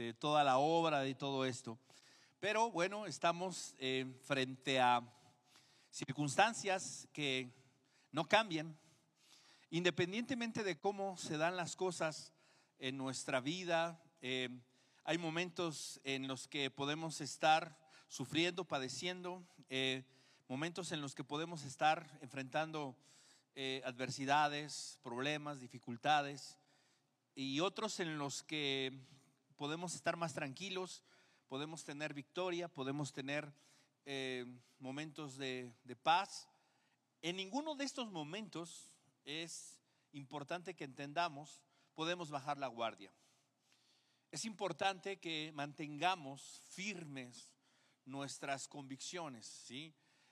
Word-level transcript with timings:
de 0.00 0.14
toda 0.14 0.42
la 0.44 0.56
obra, 0.56 1.00
de 1.00 1.14
todo 1.14 1.44
esto. 1.44 1.78
Pero 2.40 2.70
bueno, 2.70 3.04
estamos 3.04 3.74
eh, 3.78 4.06
frente 4.22 4.80
a 4.80 5.02
circunstancias 5.90 7.06
que 7.12 7.52
no 8.10 8.26
cambian, 8.26 8.74
independientemente 9.68 10.64
de 10.64 10.78
cómo 10.78 11.18
se 11.18 11.36
dan 11.36 11.54
las 11.54 11.76
cosas 11.76 12.32
en 12.78 12.96
nuestra 12.96 13.40
vida. 13.42 14.02
Eh, 14.22 14.48
hay 15.04 15.18
momentos 15.18 16.00
en 16.02 16.28
los 16.28 16.48
que 16.48 16.70
podemos 16.70 17.20
estar 17.20 17.76
sufriendo, 18.08 18.64
padeciendo, 18.64 19.44
eh, 19.68 20.04
momentos 20.48 20.92
en 20.92 21.02
los 21.02 21.14
que 21.14 21.24
podemos 21.24 21.64
estar 21.64 22.18
enfrentando 22.22 22.96
adversidades, 23.84 24.98
problemas, 25.02 25.60
dificultades, 25.60 26.56
y 27.34 27.60
otros 27.60 28.00
en 28.00 28.16
los 28.16 28.42
que 28.42 28.98
podemos 29.60 29.94
estar 29.94 30.16
más 30.16 30.32
tranquilos, 30.32 31.04
podemos 31.46 31.84
tener 31.84 32.14
victoria, 32.14 32.66
podemos 32.66 33.12
tener 33.12 33.52
eh, 34.06 34.46
momentos 34.78 35.36
de, 35.36 35.70
paz. 36.02 36.48
En 37.20 37.36
ninguno 37.36 37.74
de 37.74 37.84
estos 37.84 38.10
momentos 38.10 38.96
es 39.22 39.78
importante 40.12 40.74
que 40.74 40.84
entendamos, 40.84 41.60
podemos 41.94 42.30
bajar 42.30 42.56
la 42.56 42.68
guardia. 42.68 43.12
Es 44.30 44.46
importante 44.46 45.18
que 45.20 45.52
mantengamos 45.52 46.62
firmes 46.70 47.52
nuestras 48.06 48.66
convicciones. 48.66 49.66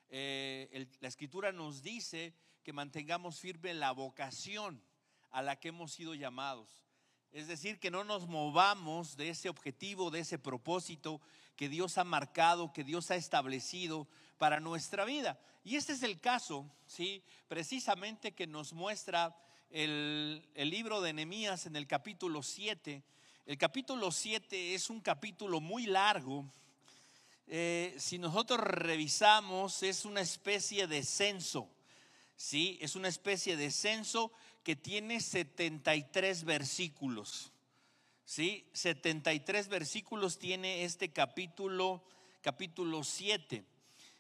Eh, 0.08 0.88
la 1.00 1.08
escritura 1.08 1.52
nos 1.52 1.82
dice 1.82 2.32
que 2.62 2.72
mantengamos 2.72 3.40
firme 3.40 3.74
la 3.74 3.92
vocación 3.92 4.82
a 5.28 5.42
la 5.42 5.56
que 5.56 5.68
hemos 5.68 5.92
sido 5.92 6.14
llamados. 6.14 6.87
Es 7.32 7.46
decir, 7.46 7.78
que 7.78 7.90
no 7.90 8.04
nos 8.04 8.26
movamos 8.26 9.16
de 9.16 9.28
ese 9.28 9.48
objetivo, 9.48 10.10
de 10.10 10.20
ese 10.20 10.38
propósito 10.38 11.20
que 11.56 11.68
Dios 11.68 11.98
ha 11.98 12.04
marcado, 12.04 12.72
que 12.72 12.84
Dios 12.84 13.10
ha 13.10 13.16
establecido 13.16 14.06
para 14.38 14.60
nuestra 14.60 15.04
vida. 15.04 15.38
Y 15.64 15.76
este 15.76 15.92
es 15.92 16.02
el 16.02 16.20
caso, 16.20 16.64
¿sí? 16.86 17.22
Precisamente 17.48 18.32
que 18.32 18.46
nos 18.46 18.72
muestra 18.72 19.36
el, 19.70 20.42
libro 20.54 21.02
de 21.02 21.12
Nehemías 21.12 21.66
en 21.66 21.76
el 21.76 21.86
capítulo 21.86 22.42
7. 22.42 23.02
El 23.44 23.58
capítulo 23.58 24.10
7 24.10 24.74
es 24.74 24.88
un 24.88 25.00
capítulo 25.00 25.60
muy 25.60 25.86
largo. 25.86 26.46
Eh, 27.46 27.94
si 27.98 28.18
nosotros 28.18 28.60
revisamos, 28.60 29.82
es 29.82 30.04
una 30.04 30.20
especie 30.20 30.86
de 30.86 31.02
censo, 31.02 31.68
¿sí? 32.36 32.78
Es 32.80 32.94
una 32.94 33.08
especie 33.08 33.56
de 33.56 33.70
censo 33.70 34.32
que 34.68 34.76
tiene 34.76 35.18
73 35.18 36.44
versículos. 36.44 37.52
¿Sí? 38.26 38.68
73 38.74 39.66
versículos 39.66 40.38
tiene 40.38 40.84
este 40.84 41.10
capítulo, 41.10 42.02
capítulo 42.42 43.02
7. 43.02 43.64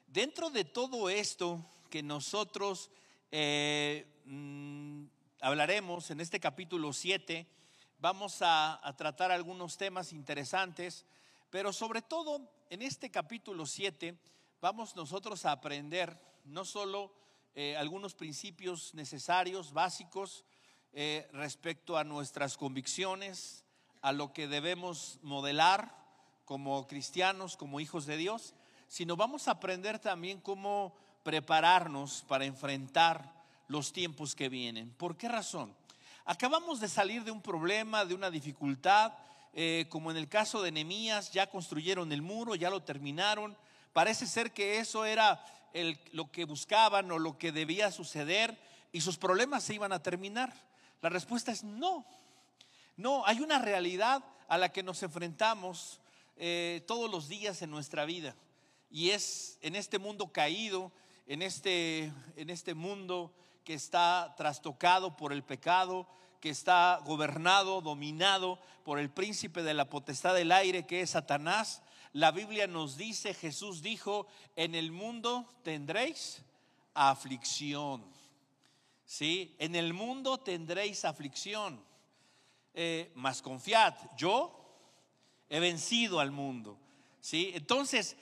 Dentro 0.06 0.48
de 0.48 0.64
todo 0.64 1.10
esto 1.10 1.62
que 1.90 2.02
nosotros 2.02 2.90
eh, 3.30 4.06
mm, 4.24 5.04
hablaremos 5.42 6.10
en 6.10 6.22
este 6.22 6.40
capítulo 6.40 6.94
7, 6.94 7.46
vamos 7.98 8.40
a, 8.40 8.80
a 8.82 8.96
tratar 8.96 9.30
algunos 9.30 9.76
temas 9.76 10.14
interesantes, 10.14 11.04
pero 11.50 11.74
sobre 11.74 12.00
todo 12.00 12.50
en 12.70 12.80
este 12.80 13.10
capítulo 13.10 13.66
7 13.66 14.16
vamos 14.62 14.96
nosotros 14.96 15.44
a 15.44 15.52
aprender 15.52 16.18
no 16.46 16.64
solo 16.64 17.12
eh, 17.60 17.76
algunos 17.76 18.14
principios 18.14 18.94
necesarios, 18.94 19.72
básicos, 19.72 20.44
eh, 20.92 21.28
respecto 21.32 21.96
a 21.96 22.04
nuestras 22.04 22.56
convicciones, 22.56 23.64
a 24.00 24.12
lo 24.12 24.32
que 24.32 24.46
debemos 24.46 25.18
modelar 25.22 25.92
como 26.44 26.86
cristianos, 26.86 27.56
como 27.56 27.80
hijos 27.80 28.06
de 28.06 28.16
Dios, 28.16 28.54
sino 28.86 29.16
vamos 29.16 29.48
a 29.48 29.50
aprender 29.50 29.98
también 29.98 30.40
cómo 30.40 30.94
prepararnos 31.24 32.22
para 32.28 32.44
enfrentar 32.44 33.34
los 33.66 33.92
tiempos 33.92 34.36
que 34.36 34.48
vienen. 34.48 34.90
¿Por 34.92 35.16
qué 35.16 35.26
razón? 35.26 35.74
Acabamos 36.26 36.78
de 36.78 36.86
salir 36.86 37.24
de 37.24 37.32
un 37.32 37.42
problema, 37.42 38.04
de 38.04 38.14
una 38.14 38.30
dificultad, 38.30 39.14
eh, 39.52 39.86
como 39.88 40.12
en 40.12 40.16
el 40.16 40.28
caso 40.28 40.62
de 40.62 40.70
Nehemías, 40.70 41.32
ya 41.32 41.50
construyeron 41.50 42.12
el 42.12 42.22
muro, 42.22 42.54
ya 42.54 42.70
lo 42.70 42.84
terminaron. 42.84 43.56
Parece 43.98 44.28
ser 44.28 44.52
que 44.52 44.78
eso 44.78 45.04
era 45.04 45.44
lo 46.12 46.30
que 46.30 46.44
buscaban 46.44 47.10
o 47.10 47.18
lo 47.18 47.36
que 47.36 47.50
debía 47.50 47.90
suceder 47.90 48.56
y 48.92 49.00
sus 49.00 49.18
problemas 49.18 49.64
se 49.64 49.74
iban 49.74 49.92
a 49.92 50.00
terminar? 50.00 50.54
La 51.02 51.08
respuesta 51.08 51.50
es 51.50 51.64
no. 51.64 52.06
No, 52.96 53.26
hay 53.26 53.40
una 53.40 53.58
realidad 53.58 54.22
a 54.46 54.56
la 54.56 54.68
que 54.68 54.84
nos 54.84 55.02
enfrentamos 55.02 55.98
eh, 56.36 56.84
todos 56.86 57.10
los 57.10 57.26
días 57.26 57.60
en 57.62 57.72
nuestra 57.72 58.04
vida. 58.04 58.36
Y 58.88 59.10
es 59.10 59.58
en 59.62 59.74
este 59.74 59.98
mundo 59.98 60.28
caído, 60.28 60.92
en 61.26 61.42
este, 61.42 62.12
en 62.36 62.50
este 62.50 62.74
mundo 62.74 63.32
que 63.64 63.74
está 63.74 64.32
trastocado 64.36 65.16
por 65.16 65.32
el 65.32 65.42
pecado, 65.42 66.06
que 66.40 66.50
está 66.50 67.02
gobernado, 67.04 67.80
dominado 67.80 68.60
por 68.84 69.00
el 69.00 69.10
príncipe 69.10 69.64
de 69.64 69.74
la 69.74 69.90
potestad 69.90 70.36
del 70.36 70.52
aire, 70.52 70.86
que 70.86 71.00
es 71.00 71.10
Satanás, 71.10 71.82
la 72.18 72.32
Biblia 72.32 72.66
nos 72.66 72.96
dice, 72.96 73.32
Jesús 73.32 73.80
dijo, 73.80 74.26
en 74.56 74.74
el 74.74 74.90
mundo 74.90 75.48
tendréis 75.62 76.42
aflicción. 76.92 78.04
¿Sí? 79.04 79.54
En 79.60 79.76
el 79.76 79.94
mundo 79.94 80.38
tendréis 80.38 81.04
aflicción. 81.04 81.80
Eh, 82.74 83.12
mas 83.14 83.40
confiad, 83.40 83.94
yo 84.16 84.52
he 85.48 85.60
vencido 85.60 86.18
al 86.18 86.32
mundo. 86.32 86.76
¿Sí? 87.20 87.52
Entonces, 87.54 88.16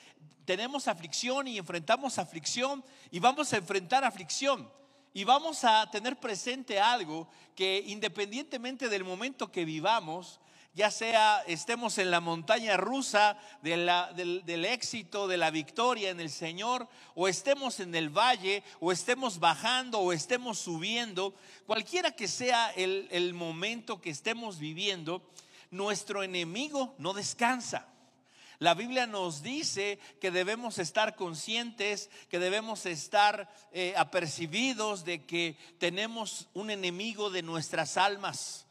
tenemos 0.44 0.88
aflicción 0.88 1.48
y 1.48 1.56
enfrentamos 1.56 2.18
aflicción 2.18 2.84
y 3.10 3.18
vamos 3.18 3.54
a 3.54 3.56
enfrentar 3.56 4.04
aflicción. 4.04 4.70
Y 5.14 5.24
vamos 5.24 5.64
a 5.64 5.90
tener 5.90 6.20
presente 6.20 6.78
algo 6.78 7.28
que 7.54 7.82
independientemente 7.86 8.90
del 8.90 9.04
momento 9.04 9.50
que 9.50 9.64
vivamos, 9.64 10.38
ya 10.76 10.90
sea 10.90 11.42
estemos 11.46 11.96
en 11.96 12.10
la 12.10 12.20
montaña 12.20 12.76
rusa 12.76 13.38
del, 13.62 14.64
éxito, 14.66 15.26
de 15.26 15.38
la 15.38 15.50
victoria 15.50 16.10
en 16.10 16.20
el 16.20 16.28
Señor, 16.28 16.86
o 17.14 17.28
estemos 17.28 17.80
en 17.80 17.94
el 17.94 18.10
valle, 18.10 18.62
o 18.78 18.92
estemos 18.92 19.40
bajando, 19.40 20.00
o 20.00 20.12
estemos 20.12 20.58
subiendo, 20.58 21.34
cualquiera 21.66 22.10
que 22.10 22.28
sea 22.28 22.70
el, 22.72 23.32
momento 23.32 24.02
que 24.02 24.10
estemos 24.10 24.58
viviendo, 24.58 25.22
nuestro 25.70 26.22
enemigo 26.22 26.94
no 26.98 27.14
descansa. 27.14 27.88
La 28.58 28.74
Biblia 28.74 29.06
nos 29.06 29.42
dice 29.42 29.98
que 30.20 30.30
debemos 30.30 30.78
estar 30.78 31.16
conscientes, 31.16 32.10
que 32.28 32.38
debemos 32.38 32.84
estar 32.84 33.50
eh, 33.72 33.94
apercibidos 33.96 35.06
de 35.06 35.24
que 35.24 35.56
tenemos 35.78 36.48
un 36.52 36.70
enemigo 36.70 37.30
de 37.30 37.42
nuestras 37.42 37.96
almas 37.96 38.65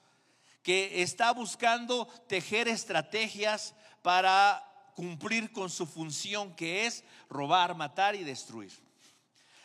que 0.66 1.04
está 1.04 1.32
buscando 1.32 2.08
tejer 2.28 2.68
estrategias 2.68 3.76
para 4.02 4.64
cumplir 4.96 5.52
con 5.52 5.70
su 5.70 5.86
función 5.86 6.56
que 6.56 6.88
es 6.88 7.04
robar, 7.30 7.76
matar 7.76 8.16
y 8.16 8.24
destruir. 8.24 8.72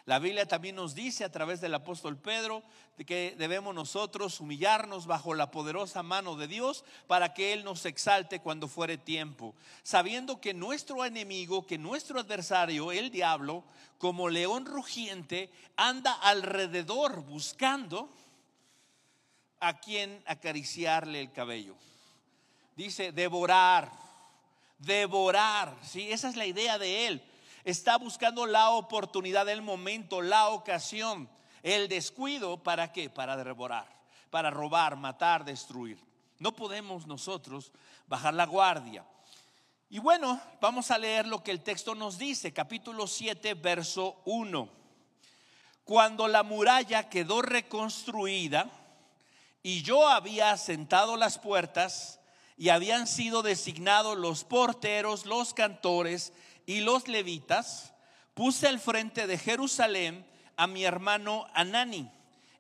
La 0.04 0.18
Biblia 0.18 0.46
también 0.46 0.76
nos 0.76 0.94
dice 0.94 1.24
a 1.24 1.32
través 1.32 1.62
del 1.62 1.72
apóstol 1.72 2.18
Pedro 2.18 2.62
de 2.98 3.06
que 3.06 3.34
debemos 3.38 3.74
nosotros 3.74 4.40
humillarnos 4.40 5.06
bajo 5.06 5.32
la 5.32 5.50
poderosa 5.50 6.02
mano 6.02 6.36
de 6.36 6.48
Dios 6.48 6.84
para 7.06 7.32
que 7.32 7.54
Él 7.54 7.64
nos 7.64 7.86
exalte 7.86 8.40
cuando 8.40 8.68
fuere 8.68 8.98
tiempo, 8.98 9.54
sabiendo 9.82 10.38
que 10.38 10.52
nuestro 10.52 11.06
enemigo, 11.06 11.66
que 11.66 11.78
nuestro 11.78 12.20
adversario, 12.20 12.92
el 12.92 13.10
diablo, 13.10 13.64
como 13.96 14.28
león 14.28 14.66
rugiente, 14.66 15.50
anda 15.76 16.12
alrededor 16.12 17.22
buscando 17.22 18.10
a 19.60 19.78
quien 19.78 20.22
acariciarle 20.26 21.20
el 21.20 21.32
cabello. 21.32 21.76
Dice, 22.76 23.12
devorar, 23.12 23.92
devorar. 24.78 25.76
¿sí? 25.82 26.10
Esa 26.10 26.28
es 26.28 26.36
la 26.36 26.46
idea 26.46 26.78
de 26.78 27.06
él. 27.06 27.22
Está 27.64 27.98
buscando 27.98 28.46
la 28.46 28.70
oportunidad 28.70 29.44
del 29.46 29.60
momento, 29.60 30.22
la 30.22 30.48
ocasión, 30.48 31.28
el 31.62 31.88
descuido. 31.88 32.56
¿Para 32.62 32.90
qué? 32.90 33.10
Para 33.10 33.36
devorar, 33.36 33.86
para 34.30 34.50
robar, 34.50 34.96
matar, 34.96 35.44
destruir. 35.44 35.98
No 36.38 36.52
podemos 36.52 37.06
nosotros 37.06 37.70
bajar 38.06 38.32
la 38.32 38.46
guardia. 38.46 39.04
Y 39.90 39.98
bueno, 39.98 40.40
vamos 40.60 40.90
a 40.90 40.96
leer 40.96 41.26
lo 41.26 41.42
que 41.42 41.50
el 41.50 41.62
texto 41.62 41.94
nos 41.94 42.16
dice, 42.16 42.52
capítulo 42.52 43.06
7, 43.06 43.54
verso 43.54 44.22
1. 44.24 44.68
Cuando 45.84 46.28
la 46.28 46.44
muralla 46.44 47.10
quedó 47.10 47.42
reconstruida, 47.42 48.70
y 49.62 49.82
yo 49.82 50.08
había 50.08 50.56
sentado 50.56 51.16
las 51.16 51.38
puertas 51.38 52.20
y 52.56 52.68
habían 52.68 53.06
sido 53.06 53.42
designados 53.42 54.16
los 54.18 54.44
porteros, 54.44 55.26
los 55.26 55.54
cantores 55.54 56.32
y 56.66 56.80
los 56.80 57.08
levitas, 57.08 57.94
puse 58.34 58.68
al 58.68 58.78
frente 58.78 59.26
de 59.26 59.38
Jerusalén 59.38 60.26
a 60.56 60.66
mi 60.66 60.84
hermano 60.84 61.46
Anani 61.54 62.10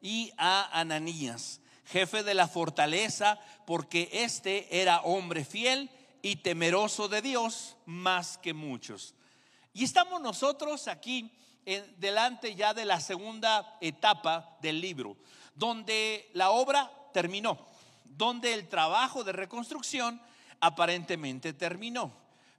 y 0.00 0.32
a 0.36 0.78
Ananías, 0.78 1.60
jefe 1.84 2.22
de 2.22 2.34
la 2.34 2.48
fortaleza, 2.48 3.38
porque 3.66 4.08
éste 4.12 4.80
era 4.80 5.02
hombre 5.02 5.44
fiel 5.44 5.90
y 6.22 6.36
temeroso 6.36 7.08
de 7.08 7.22
Dios 7.22 7.76
más 7.86 8.38
que 8.38 8.54
muchos. 8.54 9.14
Y 9.72 9.84
estamos 9.84 10.20
nosotros 10.20 10.88
aquí 10.88 11.30
en, 11.66 11.94
delante 11.98 12.54
ya 12.54 12.74
de 12.74 12.84
la 12.84 13.00
segunda 13.00 13.76
etapa 13.80 14.56
del 14.60 14.80
libro, 14.80 15.16
donde 15.54 16.30
la 16.32 16.50
obra 16.50 16.90
terminó, 17.12 17.58
donde 18.04 18.54
el 18.54 18.68
trabajo 18.68 19.24
de 19.24 19.32
reconstrucción 19.32 20.20
aparentemente 20.60 21.52
terminó, 21.52 22.12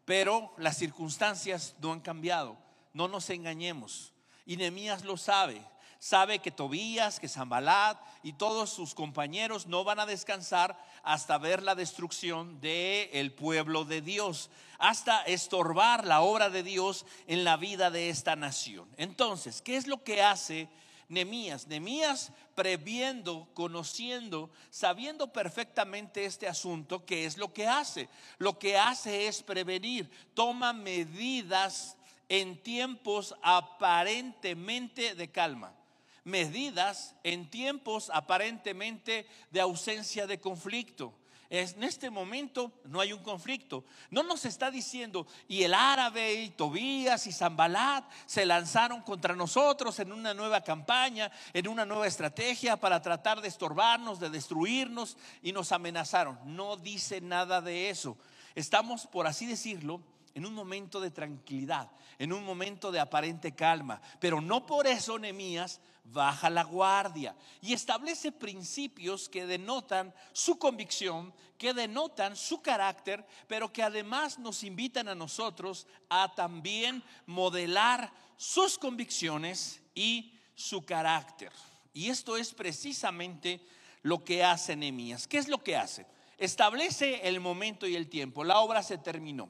pero 0.06 0.54
las 0.58 0.78
circunstancias 0.78 1.76
no 1.80 1.92
han 1.94 2.02
cambiado. 2.02 2.58
No 2.94 3.08
nos 3.08 3.30
engañemos. 3.30 4.12
Y 4.46 4.58
Nehemías 4.58 5.06
lo 5.06 5.16
sabe 5.16 5.62
sabe 6.02 6.40
que 6.40 6.50
Tobías, 6.50 7.20
que 7.20 7.30
Zambalat 7.30 7.96
y 8.24 8.34
todos 8.34 8.72
sus 8.72 8.96
compañeros 8.96 9.68
no 9.68 9.84
van 9.84 10.00
a 10.00 10.08
descansar 10.08 10.76
hasta 11.04 11.38
ver 11.38 11.62
la 11.62 11.76
destrucción 11.76 12.60
del 12.60 13.08
el 13.14 13.32
pueblo 13.32 13.86
de 13.86 14.02
Dios, 14.02 14.50
hasta 14.80 15.22
estorbar 15.22 16.06
la 16.06 16.22
obra 16.22 16.50
de 16.50 16.64
Dios 16.64 17.06
en 17.28 17.44
la 17.44 17.56
vida 17.56 17.92
de 17.92 18.10
esta 18.10 18.36
nación. 18.36 18.90
Entonces, 18.98 19.62
¿qué 19.62 19.78
es 19.78 19.86
lo 19.86 20.04
que 20.04 20.24
hace 20.24 20.68
Nemías? 21.12 21.68
Nemías 21.68 22.32
previendo, 22.56 23.48
conociendo, 23.54 24.50
sabiendo 24.70 25.32
perfectamente 25.32 26.26
este 26.26 26.48
asunto, 26.48 27.06
¿qué 27.06 27.26
es 27.26 27.38
lo 27.38 27.54
que 27.54 27.68
hace? 27.68 28.10
Lo 28.38 28.58
que 28.58 28.78
hace 28.78 29.28
es 29.28 29.44
prevenir, 29.44 30.10
toma 30.34 30.74
medidas 30.74 31.98
en 32.30 32.58
tiempos 32.64 33.36
aparentemente 33.42 35.14
de 35.14 35.30
calma 35.30 35.76
medidas 36.24 37.16
en 37.24 37.50
tiempos 37.50 38.12
aparentemente 38.14 39.26
de 39.50 39.62
ausencia 39.62 40.28
de 40.28 40.40
conflicto. 40.40 41.14
En 41.54 41.84
este 41.84 42.10
momento 42.10 42.72
no 42.86 43.02
hay 43.02 43.12
un 43.12 43.22
conflicto. 43.22 43.84
No 44.10 44.24
nos 44.24 44.46
está 44.46 44.72
diciendo, 44.72 45.28
y 45.50 45.64
el 45.64 45.74
árabe, 45.74 46.34
y 46.36 46.50
Tobías, 46.52 47.28
y 47.28 47.34
Zambalat 47.34 48.10
se 48.26 48.46
lanzaron 48.46 49.02
contra 49.02 49.36
nosotros 49.36 50.00
en 50.00 50.14
una 50.14 50.34
nueva 50.34 50.62
campaña, 50.62 51.30
en 51.52 51.68
una 51.68 51.86
nueva 51.86 52.08
estrategia 52.08 52.78
para 52.78 53.02
tratar 53.02 53.42
de 53.42 53.50
estorbarnos, 53.50 54.22
de 54.22 54.30
destruirnos, 54.30 55.18
y 55.42 55.52
nos 55.52 55.74
amenazaron. 55.74 56.40
No 56.46 56.78
dice 56.78 57.20
nada 57.20 57.60
de 57.60 57.90
eso. 57.90 58.18
Estamos, 58.56 59.06
por 59.06 59.28
así 59.28 59.46
decirlo, 59.46 60.00
en 60.34 60.46
un 60.46 60.54
momento 60.54 61.02
de 61.02 61.12
tranquilidad, 61.12 61.92
en 62.18 62.32
un 62.32 62.46
momento 62.46 62.94
de 62.94 63.02
aparente 63.02 63.54
calma. 63.54 64.02
Pero 64.22 64.40
no 64.40 64.66
por 64.66 64.88
eso 64.88 65.20
Nehemías 65.20 65.82
baja 66.04 66.50
la 66.50 66.64
guardia 66.64 67.36
y 67.62 67.74
establece 67.74 68.32
principios 68.32 69.30
que 69.30 69.46
denotan 69.46 70.14
su 70.34 70.58
convicción, 70.58 71.34
que 71.58 71.74
denotan 71.74 72.36
su 72.36 72.62
carácter, 72.62 73.26
pero 73.48 73.72
que 73.72 73.84
además 73.84 74.40
nos 74.40 74.64
invitan 74.64 75.08
a 75.08 75.16
nosotros 75.16 75.88
a 76.10 76.34
también 76.34 77.04
modelar 77.26 78.12
sus 78.36 78.78
convicciones 78.78 79.82
y 79.94 80.34
su 80.56 80.84
carácter. 80.84 81.52
Y 81.94 82.10
esto 82.10 82.38
es 82.38 82.54
precisamente 82.54 83.66
lo 84.02 84.24
que 84.24 84.44
hace 84.44 84.76
Nehemías. 84.76 85.28
¿Qué 85.28 85.38
es 85.38 85.48
lo 85.48 85.64
que 85.64 85.76
hace? 85.76 86.06
Establece 86.38 87.28
el 87.28 87.40
momento 87.40 87.88
y 87.88 87.96
el 87.96 88.10
tiempo. 88.10 88.44
La 88.44 88.60
obra 88.60 88.82
se 88.82 88.98
terminó. 88.98 89.50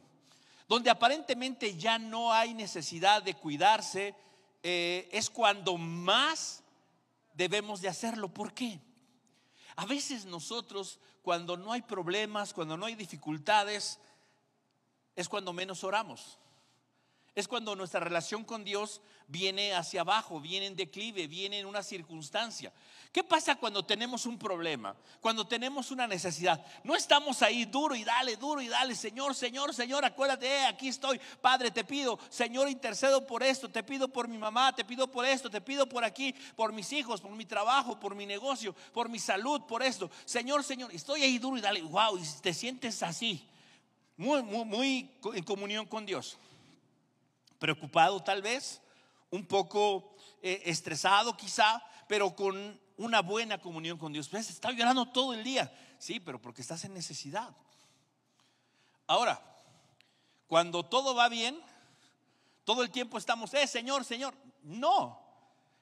Donde 0.67 0.89
aparentemente 0.89 1.77
ya 1.77 1.99
no 1.99 2.33
hay 2.33 2.53
necesidad 2.53 3.23
de 3.23 3.33
cuidarse, 3.33 4.15
eh, 4.63 5.09
es 5.11 5.29
cuando 5.29 5.77
más 5.77 6.63
debemos 7.33 7.81
de 7.81 7.89
hacerlo. 7.89 8.27
¿Por 8.29 8.53
qué? 8.53 8.79
A 9.75 9.85
veces 9.85 10.25
nosotros, 10.25 10.99
cuando 11.21 11.57
no 11.57 11.71
hay 11.71 11.81
problemas, 11.81 12.53
cuando 12.53 12.77
no 12.77 12.85
hay 12.85 12.95
dificultades, 12.95 13.99
es 15.15 15.29
cuando 15.29 15.53
menos 15.53 15.83
oramos. 15.83 16.37
Es 17.33 17.47
cuando 17.47 17.75
nuestra 17.77 18.01
relación 18.01 18.43
con 18.43 18.65
Dios 18.65 18.99
viene 19.27 19.73
hacia 19.73 20.01
abajo, 20.01 20.41
viene 20.41 20.65
en 20.65 20.75
declive, 20.75 21.27
viene 21.27 21.59
en 21.59 21.65
una 21.65 21.81
circunstancia. 21.81 22.73
¿Qué 23.13 23.23
pasa 23.23 23.55
cuando 23.55 23.85
tenemos 23.85 24.25
un 24.25 24.37
problema? 24.37 24.95
Cuando 25.21 25.47
tenemos 25.47 25.91
una 25.91 26.07
necesidad. 26.07 26.65
No 26.83 26.93
estamos 26.93 27.41
ahí 27.41 27.63
duro 27.63 27.95
y 27.95 28.03
dale, 28.03 28.35
duro 28.35 28.61
y 28.61 28.67
dale, 28.67 28.95
Señor, 28.95 29.33
Señor, 29.33 29.73
Señor, 29.73 30.03
acuérdate, 30.03 30.45
eh, 30.45 30.65
aquí 30.65 30.89
estoy, 30.89 31.21
Padre, 31.39 31.71
te 31.71 31.85
pido, 31.85 32.19
Señor, 32.29 32.67
intercedo 32.67 33.25
por 33.25 33.43
esto, 33.43 33.69
te 33.69 33.81
pido 33.81 34.09
por 34.09 34.27
mi 34.27 34.37
mamá, 34.37 34.75
te 34.75 34.83
pido 34.83 35.07
por 35.09 35.25
esto, 35.25 35.49
te 35.49 35.61
pido 35.61 35.87
por 35.87 36.03
aquí, 36.03 36.35
por 36.57 36.73
mis 36.73 36.91
hijos, 36.91 37.21
por 37.21 37.31
mi 37.31 37.45
trabajo, 37.45 37.97
por 37.97 38.13
mi 38.13 38.25
negocio, 38.25 38.75
por 38.91 39.07
mi 39.07 39.19
salud, 39.19 39.61
por 39.61 39.83
esto. 39.83 40.11
Señor, 40.25 40.65
Señor, 40.65 40.93
estoy 40.93 41.23
ahí 41.23 41.37
duro 41.37 41.57
y 41.57 41.61
dale, 41.61 41.81
wow, 41.81 42.17
y 42.17 42.23
te 42.41 42.53
sientes 42.53 43.01
así, 43.03 43.47
muy, 44.17 44.43
muy, 44.43 44.65
muy 44.65 45.11
en 45.33 45.43
comunión 45.45 45.85
con 45.85 46.05
Dios. 46.05 46.37
Preocupado 47.61 48.23
tal 48.23 48.41
vez, 48.41 48.81
un 49.29 49.45
poco 49.45 50.15
eh, 50.41 50.63
estresado 50.65 51.37
quizá, 51.37 51.79
pero 52.07 52.35
con 52.35 52.81
una 52.97 53.21
buena 53.21 53.59
comunión 53.59 53.99
con 53.99 54.11
Dios. 54.11 54.27
Pues 54.29 54.49
está 54.49 54.71
llorando 54.71 55.05
todo 55.11 55.35
el 55.35 55.43
día. 55.43 55.71
Sí, 55.99 56.19
pero 56.19 56.41
porque 56.41 56.63
estás 56.63 56.85
en 56.85 56.95
necesidad. 56.95 57.55
Ahora, 59.05 59.39
cuando 60.47 60.81
todo 60.83 61.13
va 61.13 61.29
bien, 61.29 61.61
todo 62.63 62.81
el 62.81 62.89
tiempo 62.89 63.19
estamos, 63.19 63.53
eh, 63.53 63.67
Señor, 63.67 64.05
Señor. 64.05 64.33
No, 64.63 65.23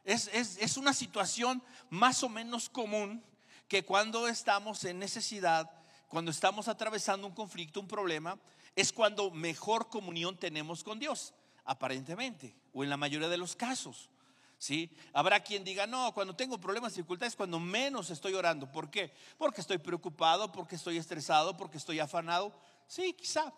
es, 0.04 0.28
es 0.28 0.76
una 0.76 0.94
situación 0.94 1.64
más 1.90 2.24
o 2.24 2.28
menos 2.28 2.68
común 2.68 3.24
que 3.70 3.86
cuando 3.86 4.28
estamos 4.28 4.84
en 4.84 5.00
necesidad, 5.00 5.72
cuando 6.10 6.30
estamos 6.30 6.68
atravesando 6.68 7.26
un 7.26 7.34
conflicto, 7.34 7.80
un 7.80 7.88
problema, 7.88 8.38
es 8.76 8.92
cuando 8.92 9.32
mejor 9.32 9.88
comunión 9.88 10.36
tenemos 10.36 10.84
con 10.84 11.00
Dios, 11.00 11.34
aparentemente, 11.70 12.56
o 12.74 12.84
en 12.84 12.90
la 12.90 12.98
mayoría 12.98 13.30
de 13.30 13.38
los 13.38 13.56
casos. 13.56 14.10
¿sí? 14.58 14.90
Habrá 15.14 15.40
quien 15.40 15.64
diga, 15.64 15.86
no, 15.86 16.12
cuando 16.16 16.36
tengo 16.36 16.60
problemas, 16.60 16.96
dificultades, 16.96 17.36
cuando 17.36 17.60
menos 17.60 18.10
estoy 18.10 18.34
orando. 18.34 18.72
¿Por 18.72 18.90
qué? 18.90 19.14
Porque 19.38 19.62
estoy 19.62 19.78
preocupado, 19.78 20.52
porque 20.52 20.76
estoy 20.76 20.98
estresado, 20.98 21.56
porque 21.56 21.78
estoy 21.78 22.00
afanado. 22.00 22.52
Sí, 22.88 23.14
quizá. 23.14 23.54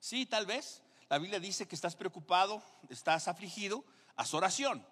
Sí, 0.00 0.26
tal 0.26 0.46
vez. 0.46 0.82
La 1.08 1.18
Biblia 1.18 1.38
dice 1.38 1.68
que 1.68 1.76
estás 1.76 1.94
preocupado, 1.94 2.60
estás 2.88 3.28
afligido, 3.28 3.84
haz 4.16 4.34
oración. 4.34 4.84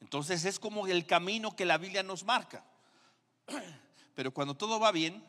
Entonces 0.00 0.44
es 0.44 0.58
como 0.58 0.88
el 0.88 1.06
camino 1.06 1.54
que 1.54 1.64
la 1.64 1.78
Biblia 1.78 2.02
nos 2.02 2.24
marca. 2.24 2.64
Pero 4.16 4.34
cuando 4.34 4.56
todo 4.56 4.80
va 4.80 4.90
bien, 4.90 5.24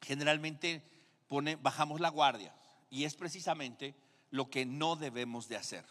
generalmente 0.00 0.82
pone, 1.28 1.56
bajamos 1.56 2.00
la 2.00 2.08
guardia. 2.08 2.54
Y 2.88 3.04
es 3.04 3.14
precisamente 3.14 3.94
lo 4.34 4.50
que 4.50 4.66
no 4.66 4.96
debemos 4.96 5.46
de 5.46 5.56
hacer. 5.56 5.84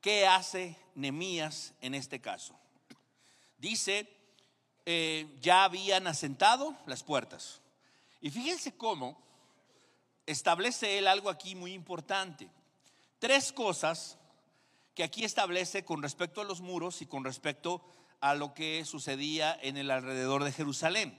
¿Qué 0.00 0.24
hace 0.24 0.76
Nemías 0.94 1.74
en 1.80 1.96
este 1.96 2.20
caso? 2.20 2.56
Dice, 3.58 4.08
eh, 4.86 5.26
ya 5.40 5.64
habían 5.64 6.06
asentado 6.06 6.76
las 6.86 7.02
puertas. 7.02 7.60
Y 8.20 8.30
fíjense 8.30 8.76
cómo 8.76 9.20
establece 10.26 10.96
él 10.96 11.08
algo 11.08 11.28
aquí 11.28 11.56
muy 11.56 11.72
importante. 11.72 12.48
Tres 13.18 13.52
cosas 13.52 14.16
que 14.94 15.02
aquí 15.02 15.24
establece 15.24 15.84
con 15.84 16.00
respecto 16.00 16.40
a 16.40 16.44
los 16.44 16.60
muros 16.60 17.02
y 17.02 17.06
con 17.06 17.24
respecto 17.24 17.82
a 18.20 18.36
lo 18.36 18.54
que 18.54 18.84
sucedía 18.84 19.58
en 19.60 19.76
el 19.76 19.90
alrededor 19.90 20.44
de 20.44 20.52
Jerusalén, 20.52 21.18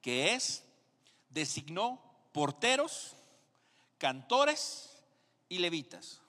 que 0.00 0.34
es, 0.34 0.62
designó 1.30 2.00
porteros, 2.30 3.16
cantores 3.98 4.91
y 5.52 5.58
levitas. 5.58 6.22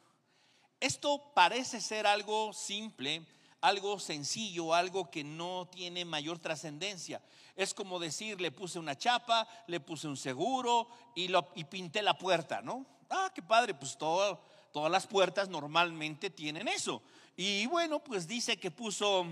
Esto 0.81 1.31
parece 1.33 1.79
ser 1.79 2.05
algo 2.05 2.51
simple, 2.51 3.25
algo 3.61 3.97
sencillo, 3.97 4.73
algo 4.73 5.09
que 5.09 5.23
no 5.23 5.65
tiene 5.71 6.03
mayor 6.03 6.39
trascendencia. 6.39 7.21
Es 7.55 7.73
como 7.73 7.99
decir, 7.99 8.41
le 8.41 8.51
puse 8.51 8.79
una 8.79 8.97
chapa, 8.97 9.47
le 9.67 9.79
puse 9.79 10.09
un 10.09 10.17
seguro 10.17 10.89
y, 11.15 11.29
lo, 11.29 11.47
y 11.55 11.63
pinté 11.63 12.01
la 12.01 12.17
puerta, 12.17 12.61
¿no? 12.61 12.85
Ah, 13.09 13.31
qué 13.33 13.41
padre, 13.41 13.73
pues 13.73 13.97
todas 13.97 14.91
las 14.91 15.07
puertas 15.07 15.47
normalmente 15.47 16.29
tienen 16.29 16.67
eso. 16.67 17.01
Y 17.37 17.65
bueno, 17.67 18.03
pues 18.03 18.27
dice 18.27 18.57
que 18.57 18.71
puso 18.71 19.25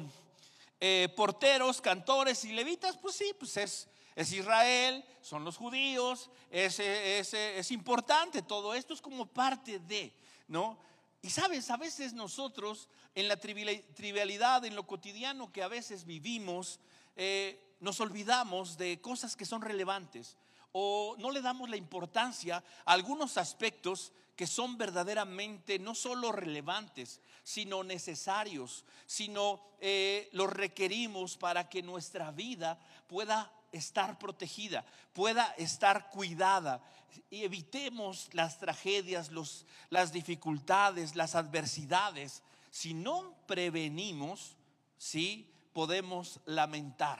eh, 0.80 1.10
porteros, 1.18 1.82
cantores 1.82 2.46
y 2.46 2.54
levitas, 2.54 2.96
pues 2.96 3.16
sí, 3.16 3.34
pues 3.38 3.58
es, 3.58 3.90
es 4.16 4.32
Israel, 4.32 5.04
son 5.22 5.44
los 5.44 5.58
judíos, 5.58 6.30
es, 6.50 6.80
es, 6.80 7.34
es 7.34 7.72
importante, 7.72 8.42
todo 8.42 8.74
esto 8.74 8.94
es 8.94 9.02
como 9.02 9.26
parte 9.26 9.80
de, 9.80 10.14
¿no? 10.48 10.78
Y 11.22 11.30
sabes, 11.30 11.70
a 11.70 11.78
veces 11.78 12.14
nosotros 12.14 12.90
en 13.14 13.28
la 13.28 13.38
trivialidad, 13.38 14.66
en 14.66 14.76
lo 14.76 14.88
cotidiano 14.88 15.52
que 15.52 15.62
a 15.62 15.68
veces 15.68 16.06
vivimos, 16.06 16.80
eh, 17.16 17.76
nos 17.80 18.00
olvidamos 18.00 18.78
de 18.78 19.02
cosas 19.02 19.36
que 19.36 19.46
son 19.46 19.62
relevantes 19.62 20.38
o 20.72 21.16
no 21.20 21.32
le 21.32 21.42
damos 21.42 21.70
la 21.70 21.76
importancia 21.76 22.64
a 22.86 22.94
algunos 22.94 23.38
aspectos 23.38 24.14
que 24.36 24.48
son 24.48 24.78
verdaderamente 24.78 25.78
no 25.78 25.94
solo 25.94 26.32
relevantes, 26.32 27.20
sino 27.44 27.84
necesarios, 27.84 28.86
sino 29.06 29.62
eh, 29.80 30.30
los 30.32 30.50
requerimos 30.50 31.38
para 31.38 31.70
que 31.70 31.84
nuestra 31.84 32.32
vida 32.32 32.80
pueda 33.08 33.52
estar 33.72 34.20
protegida, 34.20 34.86
pueda 35.14 35.54
estar 35.58 36.10
cuidada. 36.10 36.82
Y 37.30 37.44
evitemos 37.44 38.30
las 38.34 38.60
tragedias, 38.60 39.32
los, 39.32 39.66
las 39.90 40.12
dificultades, 40.14 41.16
las 41.16 41.36
adversidades. 41.36 42.42
Si 42.70 42.94
no 42.94 43.36
prevenimos, 43.48 44.56
sí 44.98 45.50
podemos 45.74 46.40
lamentar. 46.46 47.20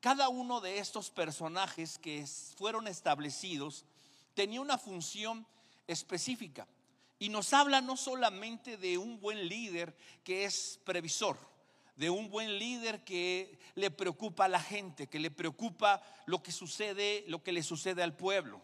Cada 0.00 0.28
uno 0.28 0.60
de 0.60 0.78
estos 0.78 1.10
personajes 1.10 1.98
que 1.98 2.24
fueron 2.56 2.86
establecidos 2.86 3.84
tenía 4.34 4.60
una 4.60 4.78
función 4.78 5.46
específica. 5.86 6.66
Y 7.18 7.30
nos 7.30 7.52
habla 7.54 7.80
no 7.80 7.96
solamente 7.96 8.76
de 8.76 8.98
un 8.98 9.18
buen 9.18 9.48
líder 9.48 9.96
que 10.22 10.44
es 10.44 10.78
previsor, 10.84 11.38
de 11.96 12.10
un 12.10 12.28
buen 12.28 12.58
líder 12.58 13.02
que 13.04 13.58
le 13.74 13.90
preocupa 13.90 14.44
a 14.44 14.48
la 14.48 14.60
gente, 14.60 15.08
que 15.08 15.18
le 15.18 15.30
preocupa 15.30 16.02
lo 16.26 16.42
que 16.42 16.52
sucede, 16.52 17.24
lo 17.26 17.42
que 17.42 17.52
le 17.52 17.62
sucede 17.62 18.02
al 18.02 18.14
pueblo. 18.14 18.60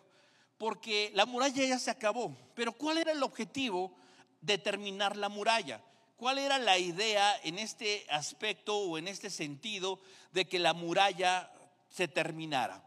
Porque 0.58 1.10
la 1.14 1.26
muralla 1.26 1.64
ya 1.64 1.78
se 1.78 1.90
acabó. 1.90 2.36
Pero 2.54 2.72
¿cuál 2.72 2.98
era 2.98 3.12
el 3.12 3.22
objetivo 3.22 3.94
de 4.42 4.58
terminar 4.58 5.16
la 5.16 5.30
muralla? 5.30 5.82
¿Cuál 6.16 6.38
era 6.38 6.58
la 6.58 6.78
idea 6.78 7.34
en 7.42 7.58
este 7.58 8.06
aspecto 8.10 8.76
o 8.76 8.98
en 8.98 9.08
este 9.08 9.30
sentido 9.30 9.98
de 10.32 10.46
que 10.46 10.58
la 10.58 10.74
muralla 10.74 11.50
se 11.88 12.06
terminara? 12.06 12.84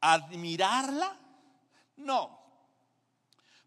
¿Admirarla? 0.00 1.18
No. 1.96 2.38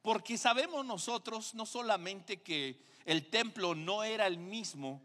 Porque 0.01 0.37
sabemos 0.37 0.85
nosotros 0.85 1.53
no 1.53 1.65
solamente 1.65 2.41
que 2.41 2.81
el 3.05 3.29
templo 3.29 3.75
no 3.75 4.03
era 4.03 4.27
el 4.27 4.37
mismo 4.37 5.01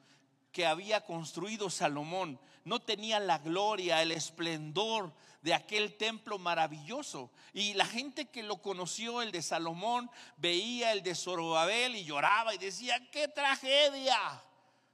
que 0.54 0.66
había 0.66 1.04
construido 1.04 1.68
Salomón, 1.68 2.38
no 2.64 2.80
tenía 2.80 3.18
la 3.18 3.38
gloria, 3.38 4.00
el 4.00 4.12
esplendor 4.12 5.12
de 5.42 5.52
aquel 5.52 5.96
templo 5.96 6.38
maravilloso. 6.38 7.32
Y 7.52 7.75
la 7.75 7.84
gente 7.84 8.26
que 8.26 8.44
lo 8.44 8.62
conoció, 8.62 9.20
el 9.20 9.32
de 9.32 9.42
Salomón, 9.42 10.08
veía 10.37 10.92
el 10.92 11.02
de 11.02 11.16
Zorobabel 11.16 11.96
y 11.96 12.04
lloraba 12.04 12.54
y 12.54 12.58
decía, 12.58 13.11
qué 13.11 13.26
tragedia, 13.26 14.16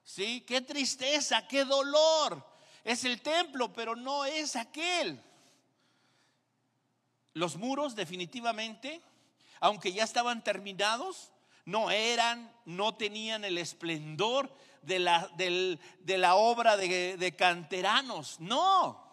¿sí? 0.02 0.40
Qué 0.48 0.62
tristeza, 0.62 1.46
qué 1.46 1.66
dolor. 1.66 2.42
Es 2.82 3.04
el 3.04 3.20
templo, 3.20 3.70
pero 3.70 3.94
no 3.94 4.24
es 4.24 4.56
aquel. 4.56 5.22
Los 7.34 7.56
muros 7.56 7.94
definitivamente, 7.94 9.02
aunque 9.60 9.92
ya 9.92 10.04
estaban 10.04 10.42
terminados, 10.42 11.30
no 11.64 11.90
eran, 11.90 12.52
no 12.64 12.94
tenían 12.94 13.44
el 13.44 13.58
esplendor 13.58 14.54
de 14.82 14.98
la, 14.98 15.30
de 15.36 16.18
la 16.18 16.34
obra 16.34 16.76
de, 16.76 17.16
de 17.16 17.36
canteranos, 17.36 18.40
no. 18.40 19.08